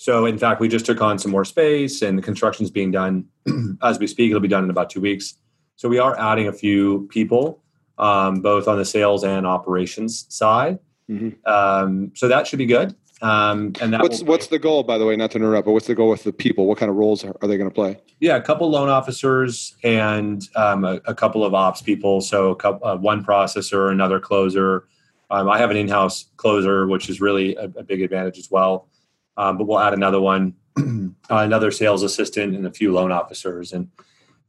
so, 0.00 0.24
in 0.24 0.38
fact, 0.38 0.62
we 0.62 0.68
just 0.68 0.86
took 0.86 1.02
on 1.02 1.18
some 1.18 1.30
more 1.30 1.44
space, 1.44 2.00
and 2.00 2.16
the 2.16 2.22
construction 2.22 2.64
is 2.64 2.70
being 2.70 2.90
done 2.90 3.26
as 3.82 3.98
we 3.98 4.06
speak. 4.06 4.30
It'll 4.30 4.40
be 4.40 4.48
done 4.48 4.64
in 4.64 4.70
about 4.70 4.88
two 4.88 5.02
weeks. 5.02 5.34
So, 5.76 5.90
we 5.90 5.98
are 5.98 6.18
adding 6.18 6.48
a 6.48 6.54
few 6.54 7.06
people, 7.10 7.62
um, 7.98 8.40
both 8.40 8.66
on 8.66 8.78
the 8.78 8.86
sales 8.86 9.24
and 9.24 9.46
operations 9.46 10.24
side. 10.30 10.78
Mm-hmm. 11.10 11.46
Um, 11.46 12.12
so 12.14 12.28
that 12.28 12.46
should 12.46 12.58
be 12.58 12.64
good. 12.64 12.94
Um, 13.20 13.74
and 13.82 13.92
that 13.92 14.00
what's 14.00 14.22
what's 14.22 14.46
the 14.46 14.58
goal, 14.58 14.84
by 14.84 14.96
the 14.96 15.04
way? 15.04 15.16
Not 15.16 15.32
to 15.32 15.36
interrupt, 15.36 15.66
but 15.66 15.72
what's 15.72 15.86
the 15.86 15.94
goal 15.94 16.08
with 16.08 16.24
the 16.24 16.32
people? 16.32 16.64
What 16.64 16.78
kind 16.78 16.88
of 16.88 16.96
roles 16.96 17.22
are, 17.22 17.36
are 17.42 17.46
they 17.46 17.58
going 17.58 17.68
to 17.68 17.74
play? 17.74 17.98
Yeah, 18.20 18.36
a 18.36 18.40
couple 18.40 18.70
loan 18.70 18.88
officers 18.88 19.76
and 19.84 20.48
um, 20.56 20.86
a, 20.86 21.02
a, 21.04 21.14
couple 21.14 21.44
of 21.44 21.52
ops 21.52 21.82
people. 21.82 22.22
So, 22.22 22.54
couple, 22.54 22.88
uh, 22.88 22.96
one 22.96 23.22
processor, 23.22 23.92
another 23.92 24.18
closer. 24.18 24.86
Um, 25.28 25.50
I 25.50 25.58
have 25.58 25.70
an 25.70 25.76
in-house 25.76 26.30
closer, 26.38 26.86
which 26.86 27.10
is 27.10 27.20
really 27.20 27.54
a, 27.56 27.64
a 27.64 27.82
big 27.82 28.00
advantage 28.00 28.38
as 28.38 28.50
well 28.50 28.88
um, 29.36 29.58
but 29.58 29.66
we'll 29.66 29.78
add 29.78 29.94
another 29.94 30.20
one, 30.20 30.54
uh, 30.78 30.82
another 31.30 31.70
sales 31.70 32.02
assistant, 32.02 32.54
and 32.54 32.66
a 32.66 32.72
few 32.72 32.92
loan 32.92 33.12
officers. 33.12 33.72
And 33.72 33.88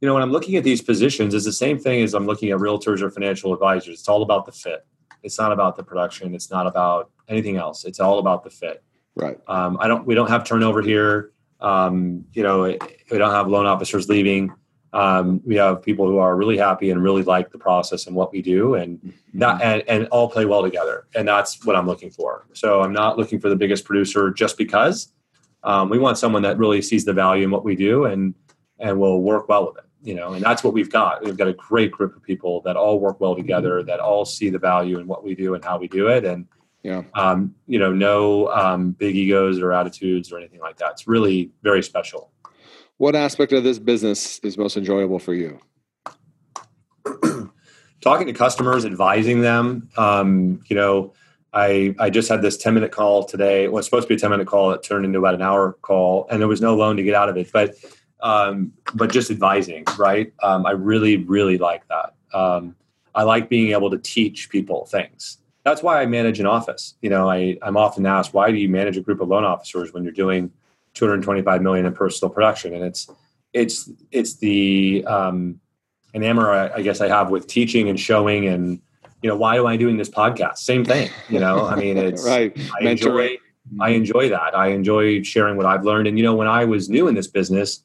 you 0.00 0.08
know, 0.08 0.14
when 0.14 0.22
I'm 0.22 0.32
looking 0.32 0.56
at 0.56 0.64
these 0.64 0.82
positions, 0.82 1.34
it's 1.34 1.44
the 1.44 1.52
same 1.52 1.78
thing 1.78 2.02
as 2.02 2.14
I'm 2.14 2.26
looking 2.26 2.50
at 2.50 2.58
realtors 2.58 3.00
or 3.02 3.10
financial 3.10 3.52
advisors. 3.54 4.00
It's 4.00 4.08
all 4.08 4.22
about 4.22 4.46
the 4.46 4.52
fit. 4.52 4.84
It's 5.22 5.38
not 5.38 5.52
about 5.52 5.76
the 5.76 5.84
production. 5.84 6.34
It's 6.34 6.50
not 6.50 6.66
about 6.66 7.10
anything 7.28 7.56
else. 7.56 7.84
It's 7.84 8.00
all 8.00 8.18
about 8.18 8.42
the 8.42 8.50
fit. 8.50 8.82
Right. 9.14 9.38
Um, 9.46 9.76
I 9.80 9.88
don't. 9.88 10.06
We 10.06 10.14
don't 10.14 10.28
have 10.28 10.44
turnover 10.44 10.82
here. 10.82 11.32
Um, 11.60 12.24
you 12.32 12.42
know, 12.42 12.62
we 12.62 13.18
don't 13.18 13.30
have 13.30 13.48
loan 13.48 13.66
officers 13.66 14.08
leaving. 14.08 14.52
Um, 14.94 15.40
we 15.44 15.56
have 15.56 15.82
people 15.82 16.06
who 16.06 16.18
are 16.18 16.36
really 16.36 16.58
happy 16.58 16.90
and 16.90 17.02
really 17.02 17.22
like 17.22 17.50
the 17.50 17.58
process 17.58 18.06
and 18.06 18.14
what 18.14 18.30
we 18.30 18.42
do 18.42 18.74
and 18.74 18.98
mm-hmm. 18.98 19.38
that 19.38 19.62
and, 19.62 19.82
and 19.88 20.06
all 20.08 20.28
play 20.28 20.44
well 20.44 20.62
together 20.62 21.06
and 21.14 21.26
that's 21.26 21.64
what 21.64 21.76
i'm 21.76 21.86
looking 21.86 22.10
for 22.10 22.44
so 22.52 22.82
i'm 22.82 22.92
not 22.92 23.16
looking 23.16 23.40
for 23.40 23.48
the 23.48 23.56
biggest 23.56 23.86
producer 23.86 24.30
just 24.30 24.58
because 24.58 25.14
um, 25.64 25.88
we 25.88 25.98
want 25.98 26.18
someone 26.18 26.42
that 26.42 26.58
really 26.58 26.82
sees 26.82 27.06
the 27.06 27.12
value 27.14 27.44
in 27.44 27.50
what 27.50 27.64
we 27.64 27.74
do 27.74 28.04
and 28.04 28.34
and 28.80 29.00
will 29.00 29.22
work 29.22 29.48
well 29.48 29.64
with 29.68 29.78
it 29.78 29.88
you 30.02 30.14
know, 30.14 30.32
and 30.32 30.44
that's 30.44 30.64
what 30.64 30.74
we've 30.74 30.90
got. 30.90 31.22
We've 31.24 31.36
got 31.36 31.48
a 31.48 31.52
great 31.52 31.92
group 31.92 32.16
of 32.16 32.22
people 32.22 32.60
that 32.62 32.76
all 32.76 32.98
work 32.98 33.20
well 33.20 33.36
together, 33.36 33.82
that 33.84 34.00
all 34.00 34.24
see 34.24 34.50
the 34.50 34.58
value 34.58 34.98
in 34.98 35.06
what 35.06 35.22
we 35.22 35.34
do 35.34 35.54
and 35.54 35.64
how 35.64 35.78
we 35.78 35.88
do 35.88 36.08
it, 36.08 36.24
and 36.24 36.46
Yeah. 36.82 37.02
um, 37.14 37.54
you 37.66 37.78
know, 37.78 37.92
no 37.92 38.48
um, 38.48 38.92
big 38.92 39.14
egos 39.14 39.60
or 39.60 39.72
attitudes 39.72 40.32
or 40.32 40.38
anything 40.38 40.60
like 40.60 40.76
that. 40.78 40.92
It's 40.92 41.06
really 41.06 41.52
very 41.62 41.82
special. 41.82 42.32
What 42.98 43.16
aspect 43.16 43.52
of 43.52 43.64
this 43.64 43.78
business 43.78 44.38
is 44.40 44.56
most 44.56 44.76
enjoyable 44.76 45.18
for 45.18 45.34
you? 45.34 45.58
talking 48.00 48.26
to 48.26 48.32
customers, 48.32 48.84
advising 48.84 49.40
them. 49.40 49.88
Um, 49.96 50.60
you 50.68 50.76
know, 50.76 51.14
I 51.52 51.94
I 51.98 52.10
just 52.10 52.28
had 52.28 52.42
this 52.42 52.56
ten 52.56 52.74
minute 52.74 52.92
call 52.92 53.24
today. 53.24 53.68
Well, 53.68 53.76
was 53.76 53.86
supposed 53.86 54.04
to 54.04 54.08
be 54.08 54.16
a 54.16 54.18
ten 54.18 54.30
minute 54.30 54.46
call. 54.46 54.72
It 54.72 54.82
turned 54.82 55.04
into 55.04 55.18
about 55.18 55.34
an 55.34 55.42
hour 55.42 55.72
call, 55.82 56.26
and 56.30 56.40
there 56.40 56.48
was 56.48 56.60
no 56.60 56.76
loan 56.76 56.96
to 56.96 57.02
get 57.02 57.14
out 57.14 57.28
of 57.28 57.36
it. 57.36 57.50
But 57.52 57.74
um, 58.20 58.72
but 58.94 59.10
just 59.10 59.30
advising, 59.30 59.84
right? 59.98 60.32
Um, 60.42 60.66
I 60.66 60.72
really 60.72 61.16
really 61.16 61.58
like 61.58 61.86
that. 61.88 62.14
Um, 62.32 62.76
I 63.14 63.24
like 63.24 63.48
being 63.48 63.72
able 63.72 63.90
to 63.90 63.98
teach 63.98 64.48
people 64.50 64.86
things. 64.86 65.38
That's 65.64 65.82
why 65.82 66.00
I 66.00 66.06
manage 66.06 66.40
an 66.40 66.46
office. 66.46 66.94
You 67.02 67.10
know, 67.10 67.30
I 67.30 67.58
I'm 67.62 67.76
often 67.76 68.06
asked, 68.06 68.34
why 68.34 68.50
do 68.50 68.58
you 68.58 68.68
manage 68.68 68.96
a 68.96 69.00
group 69.00 69.20
of 69.20 69.28
loan 69.28 69.44
officers 69.44 69.92
when 69.92 70.02
you're 70.02 70.12
doing 70.12 70.50
225 70.94 71.62
million 71.62 71.86
in 71.86 71.92
personal 71.92 72.32
production? 72.32 72.74
And 72.74 72.84
it's 72.84 73.08
it's 73.52 73.90
it's 74.10 74.36
the 74.36 75.04
um, 75.06 75.60
an 76.14 76.22
hammer 76.22 76.50
I, 76.50 76.76
I 76.76 76.82
guess 76.82 77.00
I 77.00 77.08
have 77.08 77.30
with 77.30 77.46
teaching 77.46 77.88
and 77.88 77.98
showing 77.98 78.46
and 78.46 78.80
you 79.22 79.28
know 79.28 79.36
why 79.36 79.56
am 79.56 79.66
I 79.66 79.76
doing 79.76 79.96
this 79.96 80.08
podcast? 80.08 80.58
Same 80.58 80.84
thing. 80.84 81.10
You 81.28 81.40
know, 81.40 81.66
I 81.66 81.76
mean 81.76 81.96
it's 81.98 82.24
right. 82.24 82.56
I 82.80 82.84
enjoy 82.84 83.36
I 83.80 83.90
enjoy 83.90 84.28
that. 84.28 84.56
I 84.56 84.68
enjoy 84.68 85.22
sharing 85.22 85.56
what 85.56 85.66
I've 85.66 85.84
learned. 85.84 86.08
And 86.08 86.18
you 86.18 86.24
know, 86.24 86.34
when 86.34 86.48
I 86.48 86.64
was 86.64 86.88
new 86.88 87.08
in 87.08 87.14
this 87.14 87.28
business, 87.28 87.82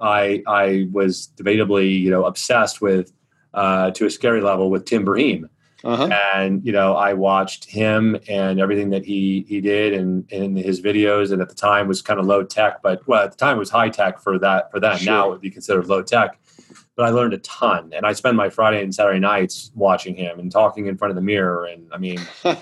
I 0.00 0.42
I 0.46 0.88
was 0.92 1.30
debatably 1.36 2.00
you 2.00 2.10
know 2.10 2.24
obsessed 2.24 2.80
with 2.80 3.12
uh, 3.54 3.90
to 3.92 4.06
a 4.06 4.10
scary 4.10 4.40
level 4.40 4.70
with 4.70 4.84
Tim 4.84 5.04
Braheem. 5.04 5.48
Uh-huh. 5.84 6.08
And 6.34 6.64
you 6.64 6.72
know, 6.72 6.94
I 6.94 7.12
watched 7.14 7.64
him 7.68 8.16
and 8.28 8.60
everything 8.60 8.90
that 8.90 9.04
he 9.04 9.44
he 9.48 9.60
did 9.60 9.92
and 9.94 10.30
in 10.32 10.56
his 10.56 10.80
videos. 10.80 11.32
And 11.32 11.42
at 11.42 11.48
the 11.48 11.54
time 11.54 11.88
was 11.88 12.02
kind 12.02 12.20
of 12.20 12.26
low 12.26 12.44
tech, 12.44 12.82
but 12.82 13.06
well, 13.08 13.24
at 13.24 13.32
the 13.32 13.36
time 13.36 13.56
it 13.56 13.58
was 13.60 13.70
high 13.70 13.88
tech 13.88 14.20
for 14.20 14.38
that 14.38 14.70
for 14.70 14.80
that. 14.80 14.98
Sure. 15.00 15.12
Now 15.12 15.26
it 15.26 15.30
would 15.30 15.40
be 15.40 15.50
considered 15.50 15.86
low 15.86 16.02
tech. 16.02 16.38
But 16.94 17.06
I 17.06 17.08
learned 17.08 17.32
a 17.32 17.38
ton, 17.38 17.90
and 17.96 18.04
I 18.04 18.12
spend 18.12 18.36
my 18.36 18.50
Friday 18.50 18.82
and 18.82 18.94
Saturday 18.94 19.18
nights 19.18 19.70
watching 19.74 20.14
him 20.14 20.38
and 20.38 20.52
talking 20.52 20.88
in 20.88 20.98
front 20.98 21.10
of 21.10 21.14
the 21.14 21.22
mirror, 21.22 21.64
and 21.64 21.88
I 21.90 21.96
mean, 21.96 22.18
you 22.44 22.52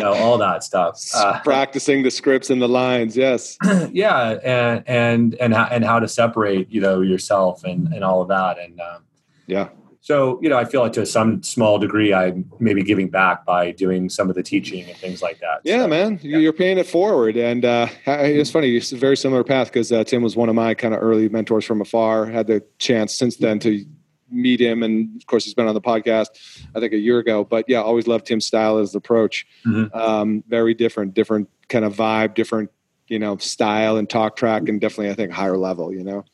know, 0.00 0.14
all 0.16 0.38
that 0.38 0.64
stuff. 0.64 0.98
Uh, 1.14 1.38
Practicing 1.40 2.02
the 2.02 2.10
scripts 2.10 2.48
and 2.48 2.62
the 2.62 2.68
lines. 2.68 3.14
Yes. 3.14 3.58
yeah, 3.92 4.38
and 4.42 4.82
and 4.86 5.34
and 5.34 5.54
how, 5.54 5.64
and 5.64 5.84
how 5.84 6.00
to 6.00 6.08
separate, 6.08 6.70
you 6.70 6.80
know, 6.80 7.02
yourself 7.02 7.62
and 7.64 7.92
and 7.92 8.02
all 8.02 8.22
of 8.22 8.28
that, 8.28 8.58
and 8.58 8.80
um, 8.80 9.04
Yeah. 9.46 9.68
So 10.00 10.38
you 10.42 10.48
know, 10.48 10.56
I 10.56 10.64
feel 10.64 10.80
like 10.80 10.92
to 10.94 11.04
some 11.06 11.42
small 11.42 11.78
degree, 11.78 12.14
I'm 12.14 12.50
maybe 12.60 12.82
giving 12.82 13.08
back 13.08 13.44
by 13.44 13.72
doing 13.72 14.08
some 14.08 14.28
of 14.30 14.36
the 14.36 14.42
teaching 14.42 14.84
and 14.88 14.96
things 14.96 15.22
like 15.22 15.38
that. 15.40 15.60
Yeah, 15.64 15.82
So, 15.82 15.88
man, 15.88 16.20
You- 16.22 16.38
you're 16.38 16.52
paying 16.52 16.78
it 16.78 16.86
forward, 16.86 17.36
and 17.36 17.64
uh, 17.64 17.88
it's 18.06 18.50
funny. 18.50 18.76
It's 18.76 18.92
a 18.92 18.96
very 18.96 19.16
similar 19.16 19.44
path 19.44 19.68
because 19.68 19.90
uh, 19.92 20.04
Tim 20.04 20.22
was 20.22 20.36
one 20.36 20.48
of 20.48 20.54
my 20.54 20.74
kind 20.74 20.94
of 20.94 21.02
early 21.02 21.28
mentors 21.28 21.64
from 21.64 21.80
afar. 21.80 22.26
Had 22.26 22.46
the 22.46 22.62
chance 22.78 23.14
since 23.14 23.36
then 23.36 23.58
to 23.60 23.84
meet 24.30 24.60
him, 24.60 24.82
and 24.82 25.16
of 25.20 25.26
course, 25.26 25.44
he's 25.44 25.54
been 25.54 25.66
on 25.68 25.74
the 25.74 25.80
podcast. 25.80 26.26
I 26.74 26.80
think 26.80 26.92
a 26.92 26.98
year 26.98 27.18
ago, 27.18 27.44
but 27.44 27.64
yeah, 27.66 27.80
always 27.80 28.06
loved 28.06 28.26
Tim's 28.26 28.44
style, 28.46 28.78
his 28.78 28.94
approach. 28.94 29.46
Mhm. 29.66 29.94
Um, 29.96 30.44
very 30.48 30.74
different, 30.74 31.14
different 31.14 31.48
kind 31.68 31.84
of 31.84 31.94
vibe, 31.96 32.34
different 32.34 32.70
you 33.08 33.18
know 33.18 33.38
style 33.38 33.96
and 33.96 34.08
talk 34.08 34.36
track, 34.36 34.68
and 34.68 34.80
definitely 34.80 35.10
I 35.10 35.14
think 35.14 35.32
higher 35.32 35.56
level. 35.56 35.92
You 35.94 36.04
know, 36.04 36.24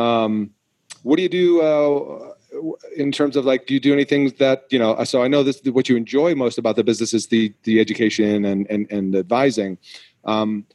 um, 0.00 0.50
what 1.02 1.16
do 1.16 1.22
you 1.22 1.28
do? 1.28 1.60
Uh, 1.62 2.29
in 2.96 3.12
terms 3.12 3.36
of 3.36 3.44
like 3.44 3.66
do 3.66 3.74
you 3.74 3.80
do 3.80 3.92
anything 3.92 4.28
that 4.38 4.64
you 4.70 4.78
know 4.78 5.02
so 5.04 5.22
i 5.22 5.28
know 5.28 5.42
this 5.42 5.60
is 5.60 5.70
what 5.70 5.88
you 5.88 5.96
enjoy 5.96 6.34
most 6.34 6.58
about 6.58 6.76
the 6.76 6.84
business 6.84 7.14
is 7.14 7.28
the 7.28 7.52
the 7.62 7.80
education 7.80 8.44
and 8.44 8.66
and, 8.70 8.90
and 8.90 9.14
advising 9.14 9.78
um, 10.24 10.66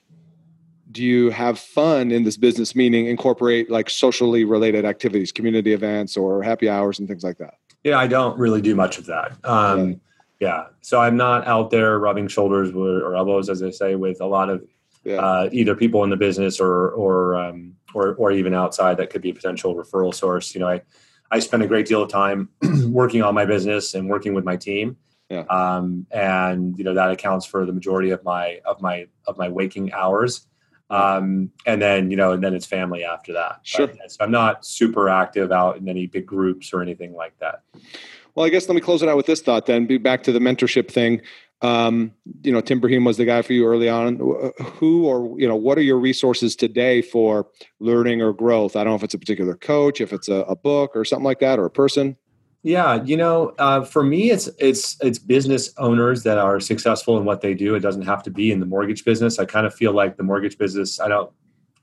do 0.91 1.03
you 1.03 1.29
have 1.29 1.59
fun 1.59 2.11
in 2.11 2.23
this 2.23 2.37
business 2.37 2.75
meaning 2.75 3.07
incorporate 3.07 3.69
like 3.69 3.89
socially 3.89 4.45
related 4.45 4.85
activities 4.85 5.31
community 5.31 5.73
events 5.73 6.15
or 6.15 6.41
happy 6.41 6.69
hours 6.69 6.99
and 6.99 7.07
things 7.07 7.23
like 7.23 7.37
that 7.37 7.55
Yeah, 7.85 7.99
I 7.99 8.07
don't 8.07 8.37
really 8.39 8.61
do 8.61 8.73
much 8.73 8.97
of 8.97 9.05
that. 9.05 9.33
Um, 9.43 9.85
Right. 9.85 9.99
Yeah, 10.41 10.65
so 10.81 10.99
I'm 10.99 11.15
not 11.15 11.47
out 11.47 11.69
there 11.71 11.97
rubbing 11.97 12.27
shoulders 12.27 12.73
with, 12.73 13.01
or 13.01 13.15
elbows, 13.15 13.49
as 13.49 13.61
they 13.61 13.71
say, 13.71 13.95
with 13.95 14.19
a 14.19 14.25
lot 14.25 14.49
of 14.49 14.65
yeah 15.05 15.15
uh, 15.15 15.49
either 15.51 15.75
people 15.75 16.03
in 16.03 16.09
the 16.09 16.17
business 16.17 16.59
or 16.59 16.89
or 16.89 17.35
um, 17.35 17.75
or 17.93 18.15
or 18.15 18.31
even 18.31 18.53
outside 18.53 18.97
that 18.97 19.09
could 19.11 19.21
be 19.21 19.29
a 19.29 19.33
potential 19.33 19.75
referral 19.75 20.13
source. 20.13 20.53
You 20.53 20.59
know, 20.61 20.67
I 20.67 20.81
I 21.31 21.39
spend 21.39 21.63
a 21.63 21.67
great 21.67 21.85
deal 21.85 22.03
of 22.03 22.09
time 22.09 22.49
working 22.87 23.21
on 23.21 23.33
my 23.33 23.45
business 23.45 23.93
and 23.93 24.09
working 24.09 24.33
with 24.33 24.45
my 24.45 24.55
team. 24.55 24.97
Yeah. 25.29 25.43
Um, 25.49 26.05
and 26.11 26.77
you 26.77 26.83
know 26.83 26.93
that 26.93 27.09
accounts 27.09 27.45
for 27.45 27.65
the 27.65 27.73
majority 27.73 28.11
of 28.11 28.23
my 28.23 28.61
of 28.65 28.81
my 28.81 29.07
of 29.27 29.37
my 29.37 29.49
waking 29.49 29.91
hours. 29.91 30.47
Um, 30.91 31.51
and 31.65 31.81
then 31.81 32.11
you 32.11 32.17
know, 32.17 32.33
and 32.33 32.43
then 32.43 32.53
it's 32.53 32.65
family 32.65 33.03
after 33.03 33.33
that. 33.33 33.61
Sure. 33.63 33.87
But, 33.87 34.11
so 34.11 34.23
I'm 34.23 34.31
not 34.31 34.65
super 34.65 35.09
active 35.09 35.51
out 35.51 35.77
in 35.77 35.89
any 35.89 36.05
big 36.05 36.27
groups 36.27 36.73
or 36.73 36.81
anything 36.81 37.15
like 37.15 37.37
that. 37.39 37.63
Well 38.35 38.45
i 38.45 38.49
guess 38.49 38.67
let 38.67 38.75
me 38.75 38.81
close 38.81 39.01
it 39.01 39.09
out 39.09 39.17
with 39.17 39.25
this 39.25 39.41
thought 39.41 39.65
then 39.65 39.85
be 39.85 39.97
back 39.97 40.23
to 40.23 40.31
the 40.31 40.39
mentorship 40.39 40.89
thing 40.89 41.21
um, 41.61 42.11
you 42.43 42.51
know 42.51 42.61
tim 42.61 42.81
braheem 42.81 43.05
was 43.05 43.17
the 43.17 43.25
guy 43.25 43.41
for 43.41 43.53
you 43.53 43.65
early 43.65 43.89
on 43.89 44.17
who 44.61 45.05
or 45.05 45.39
you 45.39 45.47
know 45.47 45.55
what 45.55 45.77
are 45.77 45.83
your 45.83 45.97
resources 45.97 46.55
today 46.55 47.01
for 47.01 47.47
learning 47.79 48.21
or 48.21 48.33
growth 48.33 48.75
i 48.75 48.83
don't 48.83 48.91
know 48.91 48.95
if 48.95 49.03
it's 49.03 49.13
a 49.13 49.19
particular 49.19 49.55
coach 49.55 50.01
if 50.01 50.13
it's 50.13 50.27
a, 50.27 50.41
a 50.43 50.55
book 50.55 50.91
or 50.95 51.05
something 51.05 51.25
like 51.25 51.39
that 51.39 51.57
or 51.57 51.65
a 51.65 51.71
person 51.71 52.17
Yeah, 52.65 53.03
you 53.03 53.15
know, 53.15 53.53
uh, 53.59 53.83
for 53.83 54.01
me, 54.01 54.31
it's 54.31 54.49
it's 54.57 54.97
it's 54.99 55.19
business 55.19 55.71
owners 55.77 56.23
that 56.23 56.39
are 56.39 56.59
successful 56.59 57.15
in 57.15 57.23
what 57.23 57.41
they 57.41 57.53
do. 57.53 57.75
It 57.75 57.81
doesn't 57.81 58.01
have 58.01 58.23
to 58.23 58.31
be 58.31 58.51
in 58.51 58.59
the 58.59 58.65
mortgage 58.65 59.05
business. 59.05 59.37
I 59.37 59.45
kind 59.45 59.67
of 59.67 59.75
feel 59.75 59.93
like 59.93 60.17
the 60.17 60.23
mortgage 60.23 60.57
business. 60.57 60.99
I 60.99 61.07
don't 61.07 61.31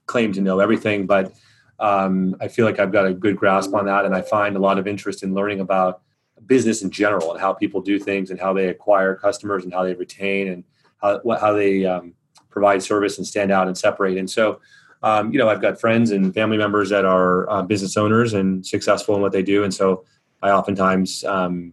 claim 0.06 0.32
to 0.32 0.40
know 0.40 0.58
everything, 0.58 1.06
but 1.06 1.34
um, 1.78 2.34
I 2.40 2.48
feel 2.48 2.66
like 2.66 2.80
I've 2.80 2.90
got 2.90 3.06
a 3.06 3.14
good 3.14 3.36
grasp 3.36 3.72
on 3.74 3.86
that, 3.86 4.04
and 4.04 4.12
I 4.12 4.22
find 4.22 4.56
a 4.56 4.58
lot 4.58 4.76
of 4.76 4.88
interest 4.88 5.22
in 5.22 5.34
learning 5.34 5.60
about 5.60 6.02
business 6.46 6.82
in 6.82 6.90
general 6.90 7.32
and 7.32 7.40
how 7.40 7.52
people 7.52 7.80
do 7.80 7.98
things 7.98 8.30
and 8.30 8.40
how 8.40 8.52
they 8.52 8.68
acquire 8.68 9.14
customers 9.14 9.64
and 9.64 9.72
how 9.72 9.82
they 9.82 9.94
retain 9.94 10.48
and 10.48 10.64
how 11.00 11.20
what, 11.20 11.40
how 11.40 11.52
they 11.52 11.84
um, 11.84 12.14
provide 12.50 12.82
service 12.82 13.18
and 13.18 13.26
stand 13.26 13.50
out 13.50 13.66
and 13.66 13.76
separate. 13.76 14.16
And 14.16 14.30
so, 14.30 14.60
um, 15.02 15.32
you 15.32 15.38
know, 15.38 15.48
I've 15.48 15.60
got 15.60 15.80
friends 15.80 16.10
and 16.10 16.32
family 16.32 16.58
members 16.58 16.90
that 16.90 17.04
are 17.04 17.48
uh, 17.50 17.62
business 17.62 17.96
owners 17.96 18.34
and 18.34 18.64
successful 18.64 19.16
in 19.16 19.22
what 19.22 19.32
they 19.32 19.42
do, 19.42 19.64
and 19.64 19.74
so 19.74 20.04
I 20.42 20.50
oftentimes 20.50 21.24
um, 21.24 21.72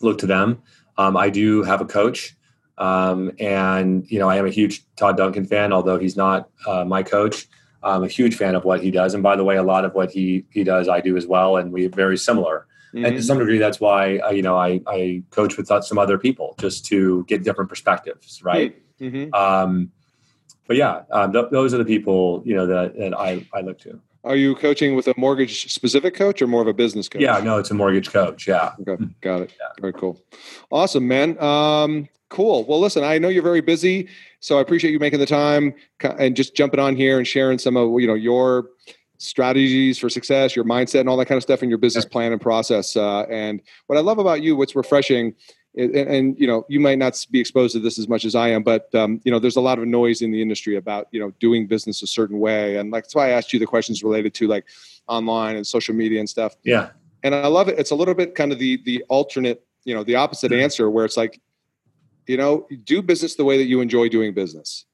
look 0.00 0.18
to 0.18 0.26
them. 0.26 0.62
Um, 0.96 1.16
I 1.16 1.30
do 1.30 1.64
have 1.64 1.80
a 1.80 1.84
coach, 1.84 2.36
um, 2.78 3.32
and 3.40 4.08
you 4.08 4.20
know 4.20 4.28
I 4.28 4.36
am 4.36 4.46
a 4.46 4.50
huge 4.50 4.84
Todd 4.94 5.16
Duncan 5.16 5.46
fan, 5.46 5.72
although 5.72 5.98
he's 5.98 6.16
not 6.16 6.48
uh, 6.66 6.84
my 6.84 7.02
coach. 7.02 7.46
I'm 7.82 8.04
a 8.04 8.08
huge 8.08 8.36
fan 8.36 8.54
of 8.54 8.64
what 8.64 8.82
he 8.82 8.90
does, 8.90 9.14
and 9.14 9.22
by 9.22 9.36
the 9.36 9.44
way, 9.44 9.56
a 9.56 9.62
lot 9.62 9.84
of 9.84 9.94
what 9.94 10.12
he 10.12 10.44
he 10.50 10.62
does 10.62 10.88
I 10.88 11.00
do 11.00 11.16
as 11.16 11.26
well, 11.26 11.56
and 11.56 11.72
we're 11.72 11.88
very 11.88 12.16
similar. 12.16 12.66
And 12.94 13.16
to 13.16 13.22
some 13.22 13.38
degree, 13.38 13.58
that's 13.58 13.80
why 13.80 14.18
uh, 14.18 14.30
you 14.30 14.42
know 14.42 14.56
I, 14.56 14.80
I 14.86 15.22
coach 15.30 15.56
with 15.56 15.66
some 15.66 15.98
other 15.98 16.18
people 16.18 16.54
just 16.58 16.84
to 16.86 17.24
get 17.24 17.42
different 17.42 17.68
perspectives, 17.68 18.42
right? 18.42 18.76
Mhm. 19.00 19.34
Um, 19.34 19.90
but 20.66 20.76
yeah, 20.76 21.02
um, 21.10 21.32
th- 21.32 21.46
those 21.50 21.74
are 21.74 21.78
the 21.78 21.84
people 21.84 22.42
you 22.44 22.54
know 22.54 22.66
that, 22.66 22.96
that 22.96 23.18
I, 23.18 23.46
I 23.52 23.60
look 23.60 23.78
to. 23.80 24.00
Are 24.22 24.36
you 24.36 24.54
coaching 24.54 24.94
with 24.94 25.06
a 25.08 25.14
mortgage 25.18 25.70
specific 25.70 26.14
coach 26.14 26.40
or 26.40 26.46
more 26.46 26.62
of 26.62 26.68
a 26.68 26.72
business 26.72 27.08
coach? 27.08 27.20
Yeah, 27.20 27.40
no, 27.40 27.58
it's 27.58 27.70
a 27.70 27.74
mortgage 27.74 28.10
coach. 28.10 28.46
Yeah. 28.46 28.72
Okay, 28.88 29.04
got 29.20 29.42
it. 29.42 29.52
Very 29.80 29.92
cool. 29.92 30.18
Awesome, 30.70 31.06
man. 31.06 31.38
Um, 31.42 32.08
cool. 32.30 32.64
Well, 32.64 32.80
listen, 32.80 33.04
I 33.04 33.18
know 33.18 33.28
you're 33.28 33.42
very 33.42 33.60
busy, 33.60 34.08
so 34.40 34.56
I 34.58 34.62
appreciate 34.62 34.92
you 34.92 34.98
making 34.98 35.20
the 35.20 35.26
time 35.26 35.74
and 36.00 36.34
just 36.34 36.54
jumping 36.54 36.80
on 36.80 36.96
here 36.96 37.18
and 37.18 37.26
sharing 37.26 37.58
some 37.58 37.76
of 37.76 38.00
you 38.00 38.06
know 38.06 38.14
your 38.14 38.70
strategies 39.18 39.98
for 39.98 40.08
success, 40.08 40.54
your 40.56 40.64
mindset, 40.64 41.00
and 41.00 41.08
all 41.08 41.16
that 41.16 41.26
kind 41.26 41.36
of 41.36 41.42
stuff 41.42 41.62
in 41.62 41.68
your 41.68 41.78
business 41.78 42.04
plan 42.04 42.32
and 42.32 42.40
process. 42.40 42.96
Uh, 42.96 43.22
and 43.30 43.62
what 43.86 43.96
I 43.96 44.00
love 44.02 44.18
about 44.18 44.42
you, 44.42 44.56
what's 44.56 44.74
refreshing. 44.76 45.34
And, 45.76 45.92
and 45.96 46.38
you 46.38 46.46
know 46.46 46.64
you 46.68 46.78
might 46.78 46.98
not 46.98 47.26
be 47.32 47.40
exposed 47.40 47.72
to 47.72 47.80
this 47.80 47.98
as 47.98 48.06
much 48.08 48.24
as 48.24 48.36
I 48.36 48.48
am, 48.50 48.62
but 48.62 48.94
um, 48.94 49.20
you 49.24 49.32
know 49.32 49.40
there's 49.40 49.56
a 49.56 49.60
lot 49.60 49.80
of 49.80 49.86
noise 49.88 50.22
in 50.22 50.30
the 50.30 50.40
industry 50.40 50.76
about 50.76 51.08
you 51.10 51.18
know 51.18 51.32
doing 51.40 51.66
business 51.66 52.00
a 52.00 52.06
certain 52.06 52.38
way, 52.38 52.76
and 52.76 52.92
like 52.92 53.02
that's 53.02 53.14
why 53.16 53.26
I 53.26 53.30
asked 53.30 53.52
you 53.52 53.58
the 53.58 53.66
questions 53.66 54.04
related 54.04 54.34
to 54.34 54.46
like 54.46 54.66
online 55.08 55.56
and 55.56 55.66
social 55.66 55.92
media 55.92 56.20
and 56.20 56.28
stuff 56.30 56.54
Yeah. 56.62 56.90
and 57.24 57.34
I 57.34 57.48
love 57.48 57.68
it. 57.68 57.76
It's 57.76 57.90
a 57.90 57.94
little 57.96 58.14
bit 58.14 58.36
kind 58.36 58.52
of 58.52 58.60
the 58.60 58.80
the 58.84 59.02
alternate, 59.08 59.64
you 59.84 59.94
know, 59.96 60.04
the 60.04 60.14
opposite 60.14 60.52
Mm-hmm. 60.52 60.62
answer 60.62 60.88
where 60.88 61.04
it's 61.04 61.16
like, 61.16 61.40
you 62.28 62.36
know, 62.36 62.68
do 62.84 63.02
business 63.02 63.34
the 63.34 63.44
way 63.44 63.58
that 63.58 63.64
you 63.66 63.80
enjoy 63.80 64.08
doing 64.08 64.32
business, 64.32 64.84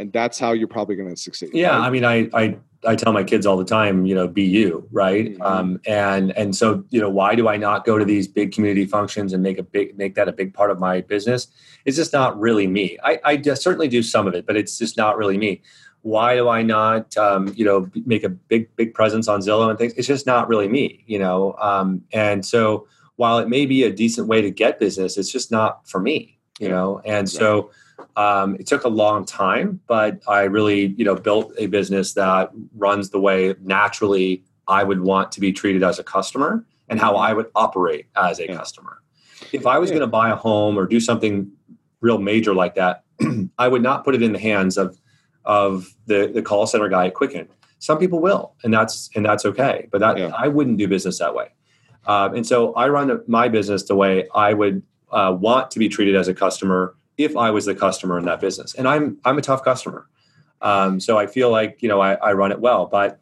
and 0.00 0.12
that's 0.12 0.40
how 0.40 0.50
you're 0.50 0.66
probably 0.66 0.96
going 0.96 1.10
to 1.10 1.16
succeed. 1.16 1.50
Yeah, 1.54 1.68
right? 1.78 1.86
I 1.86 1.90
mean, 1.90 2.04
I, 2.04 2.28
I 2.34 2.56
I 2.86 2.96
tell 2.96 3.12
my 3.12 3.24
kids 3.24 3.46
all 3.46 3.56
the 3.56 3.64
time, 3.64 4.06
you 4.06 4.14
know, 4.14 4.28
be 4.28 4.42
you, 4.42 4.86
right? 4.92 5.36
Mhm. 5.38 5.44
Um, 5.44 5.80
and 5.86 6.36
and 6.36 6.54
so 6.54 6.84
you 6.90 7.00
know, 7.00 7.10
why 7.10 7.34
do 7.34 7.48
I 7.48 7.56
not 7.56 7.84
go 7.84 7.98
to 7.98 8.04
these 8.04 8.28
big 8.28 8.52
community 8.52 8.84
functions 8.86 9.32
and 9.32 9.42
make 9.42 9.58
a 9.58 9.62
big 9.62 9.96
make 9.98 10.14
that 10.16 10.28
a 10.28 10.32
big 10.32 10.54
part 10.54 10.70
of 10.70 10.78
my 10.78 11.00
business? 11.00 11.48
It's 11.84 11.96
just 11.96 12.12
not 12.12 12.38
really 12.38 12.66
me. 12.66 12.98
I, 13.04 13.20
I 13.24 13.42
certainly 13.54 13.88
do 13.88 14.02
some 14.02 14.26
of 14.26 14.34
it, 14.34 14.46
but 14.46 14.56
it's 14.56 14.78
just 14.78 14.96
not 14.96 15.16
really 15.16 15.36
me. 15.38 15.62
why 16.02 16.36
do 16.36 16.48
I 16.50 16.62
not, 16.62 17.16
um, 17.16 17.50
you 17.56 17.64
know, 17.64 17.88
make 18.04 18.24
a 18.24 18.28
big, 18.28 18.68
big 18.76 18.92
presence 18.92 19.26
on 19.26 19.40
Zillow 19.40 19.70
and 19.70 19.78
things? 19.78 19.94
It's 19.94 20.06
just 20.06 20.26
not 20.26 20.48
really 20.48 20.68
me, 20.68 21.02
you 21.06 21.18
know. 21.18 21.54
Um, 21.58 22.02
and 22.12 22.44
so 22.44 22.86
while 23.16 23.38
it 23.38 23.48
may 23.48 23.64
be 23.64 23.84
a 23.84 23.90
decent 23.90 24.28
way 24.28 24.42
to 24.42 24.50
get 24.50 24.78
business, 24.78 25.16
it's 25.16 25.32
just 25.32 25.50
not 25.50 25.88
for 25.88 26.00
me, 26.00 26.38
you 26.60 26.68
know. 26.68 27.00
And 27.06 27.26
so 27.28 27.70
um, 28.16 28.56
it 28.56 28.66
took 28.66 28.84
a 28.84 28.88
long 28.88 29.24
time, 29.24 29.80
but 29.86 30.22
I 30.28 30.42
really, 30.42 30.94
you 30.96 31.04
know, 31.04 31.14
built 31.14 31.52
a 31.58 31.66
business 31.66 32.14
that 32.14 32.50
runs 32.76 33.10
the 33.10 33.20
way 33.20 33.54
naturally 33.60 34.44
I 34.68 34.84
would 34.84 35.00
want 35.00 35.32
to 35.32 35.40
be 35.40 35.52
treated 35.52 35.82
as 35.82 35.98
a 35.98 36.04
customer 36.04 36.64
and 36.88 37.00
how 37.00 37.16
I 37.16 37.32
would 37.32 37.46
operate 37.54 38.06
as 38.16 38.38
a 38.38 38.46
yeah. 38.46 38.56
customer. 38.56 39.02
If 39.52 39.66
I 39.66 39.78
was 39.78 39.90
going 39.90 40.00
to 40.00 40.06
buy 40.06 40.30
a 40.30 40.36
home 40.36 40.78
or 40.78 40.86
do 40.86 41.00
something 41.00 41.50
real 42.00 42.18
major 42.18 42.54
like 42.54 42.74
that, 42.76 43.04
I 43.58 43.68
would 43.68 43.82
not 43.82 44.04
put 44.04 44.14
it 44.14 44.22
in 44.22 44.32
the 44.32 44.38
hands 44.38 44.76
of 44.76 44.98
of 45.44 45.94
the 46.06 46.30
the 46.32 46.42
call 46.42 46.66
center 46.66 46.88
guy 46.88 47.08
at 47.08 47.14
Quicken. 47.14 47.48
Some 47.78 47.98
people 47.98 48.20
will, 48.20 48.54
and 48.62 48.72
that's 48.72 49.10
and 49.14 49.24
that's 49.24 49.44
okay. 49.44 49.88
But 49.90 50.00
that, 50.00 50.18
yeah. 50.18 50.32
I 50.36 50.48
wouldn't 50.48 50.78
do 50.78 50.88
business 50.88 51.18
that 51.18 51.34
way. 51.34 51.48
Um, 52.06 52.34
and 52.34 52.46
so 52.46 52.72
I 52.74 52.88
run 52.88 53.22
my 53.26 53.48
business 53.48 53.84
the 53.84 53.96
way 53.96 54.28
I 54.34 54.54
would 54.54 54.82
uh, 55.10 55.36
want 55.38 55.70
to 55.72 55.78
be 55.78 55.88
treated 55.88 56.16
as 56.16 56.28
a 56.28 56.34
customer 56.34 56.96
if 57.18 57.36
I 57.36 57.50
was 57.50 57.64
the 57.64 57.74
customer 57.74 58.18
in 58.18 58.24
that 58.26 58.40
business. 58.40 58.74
And 58.74 58.88
I'm 58.88 59.18
I'm 59.24 59.38
a 59.38 59.42
tough 59.42 59.64
customer, 59.64 60.08
um, 60.60 61.00
so 61.00 61.18
I 61.18 61.26
feel 61.26 61.50
like 61.50 61.78
you 61.82 61.88
know 61.88 62.00
I, 62.00 62.14
I 62.14 62.32
run 62.32 62.52
it 62.52 62.60
well. 62.60 62.86
But 62.86 63.20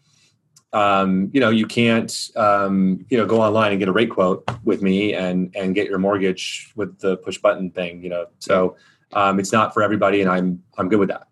um, 0.73 1.31
you 1.33 1.41
know 1.41 1.51
you 1.51 1.67
can't 1.67 2.31
um, 2.37 3.05
you 3.11 3.19
know 3.19 3.27
go 3.27 3.41
online 3.41 3.73
and 3.73 3.79
get 3.79 3.89
a 3.89 3.93
rate 3.93 4.11
quote 4.11 4.49
with 4.65 4.83
me 4.83 5.15
and 5.15 5.55
and 5.55 5.75
get 5.75 5.89
your 5.89 5.99
mortgage 5.99 6.73
with 6.77 6.99
the 7.01 7.17
push 7.19 7.39
button 7.39 7.71
thing. 7.71 8.03
You 8.03 8.11
know, 8.11 8.27
so 8.39 8.77
um, 9.13 9.39
it's 9.39 9.53
not 9.53 9.75
for 9.75 9.83
everybody, 9.83 10.21
and 10.21 10.31
I'm 10.31 10.63
I'm 10.79 10.89
good 10.89 10.99
with 10.99 11.09
that. 11.09 11.29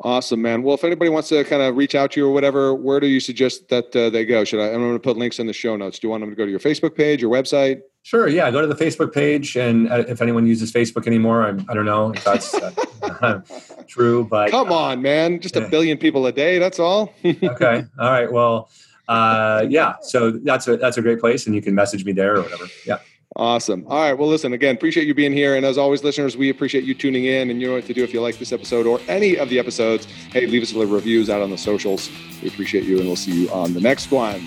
Awesome, 0.00 0.42
man. 0.42 0.62
Well, 0.62 0.74
if 0.74 0.84
anybody 0.84 1.08
wants 1.08 1.30
to 1.30 1.42
kind 1.44 1.62
of 1.62 1.74
reach 1.74 1.94
out 1.94 2.12
to 2.12 2.20
you 2.20 2.28
or 2.28 2.32
whatever, 2.32 2.74
where 2.74 3.00
do 3.00 3.06
you 3.06 3.18
suggest 3.18 3.68
that 3.70 3.96
uh, 3.96 4.10
they 4.10 4.26
go? 4.26 4.44
Should 4.44 4.60
I? 4.60 4.66
I'm 4.66 4.80
going 4.80 4.92
to 4.92 4.98
put 4.98 5.16
links 5.16 5.38
in 5.38 5.46
the 5.46 5.54
show 5.54 5.74
notes. 5.74 5.98
Do 5.98 6.06
you 6.06 6.10
want 6.10 6.20
them 6.20 6.28
to 6.28 6.36
go 6.36 6.44
to 6.44 6.50
your 6.50 6.60
Facebook 6.60 6.94
page, 6.94 7.22
your 7.22 7.30
website? 7.30 7.80
Sure. 8.06 8.28
Yeah. 8.28 8.48
Go 8.52 8.60
to 8.60 8.68
the 8.68 8.76
Facebook 8.76 9.12
page, 9.12 9.56
and 9.56 9.90
uh, 9.90 10.04
if 10.06 10.22
anyone 10.22 10.46
uses 10.46 10.72
Facebook 10.72 11.08
anymore, 11.08 11.44
I'm, 11.44 11.66
I 11.68 11.74
do 11.74 11.82
not 11.82 11.84
know 11.84 12.12
if 12.12 12.22
that's 12.22 12.54
uh, 12.54 13.42
true. 13.88 14.24
But 14.30 14.52
come 14.52 14.70
on, 14.70 15.02
man, 15.02 15.40
just 15.40 15.56
a 15.56 15.68
billion 15.68 15.98
people 15.98 16.24
a 16.24 16.30
day. 16.30 16.60
That's 16.60 16.78
all. 16.78 17.12
okay. 17.24 17.84
All 17.98 18.10
right. 18.12 18.30
Well, 18.30 18.70
uh, 19.08 19.66
yeah. 19.68 19.96
So 20.02 20.30
that's 20.30 20.68
a 20.68 20.76
that's 20.76 20.98
a 20.98 21.02
great 21.02 21.18
place, 21.18 21.46
and 21.46 21.54
you 21.56 21.60
can 21.60 21.74
message 21.74 22.04
me 22.04 22.12
there 22.12 22.36
or 22.36 22.42
whatever. 22.42 22.66
Yeah. 22.86 22.98
Awesome. 23.34 23.84
All 23.88 24.00
right. 24.00 24.16
Well, 24.16 24.28
listen, 24.28 24.52
again, 24.52 24.76
appreciate 24.76 25.08
you 25.08 25.14
being 25.14 25.32
here. 25.32 25.56
And 25.56 25.66
as 25.66 25.76
always, 25.76 26.04
listeners, 26.04 26.36
we 26.36 26.48
appreciate 26.48 26.84
you 26.84 26.94
tuning 26.94 27.24
in. 27.24 27.50
And 27.50 27.60
you 27.60 27.66
know 27.66 27.74
what 27.74 27.86
to 27.86 27.92
do 27.92 28.04
if 28.04 28.14
you 28.14 28.20
like 28.22 28.38
this 28.38 28.52
episode 28.52 28.86
or 28.86 29.00
any 29.08 29.36
of 29.36 29.48
the 29.48 29.58
episodes. 29.58 30.06
Hey, 30.30 30.46
leave 30.46 30.62
us 30.62 30.72
a 30.72 30.78
little 30.78 30.94
reviews 30.94 31.28
out 31.28 31.42
on 31.42 31.50
the 31.50 31.58
socials. 31.58 32.08
We 32.40 32.48
appreciate 32.48 32.84
you, 32.84 32.98
and 32.98 33.06
we'll 33.08 33.16
see 33.16 33.42
you 33.42 33.50
on 33.50 33.74
the 33.74 33.80
next 33.80 34.12
one. 34.12 34.46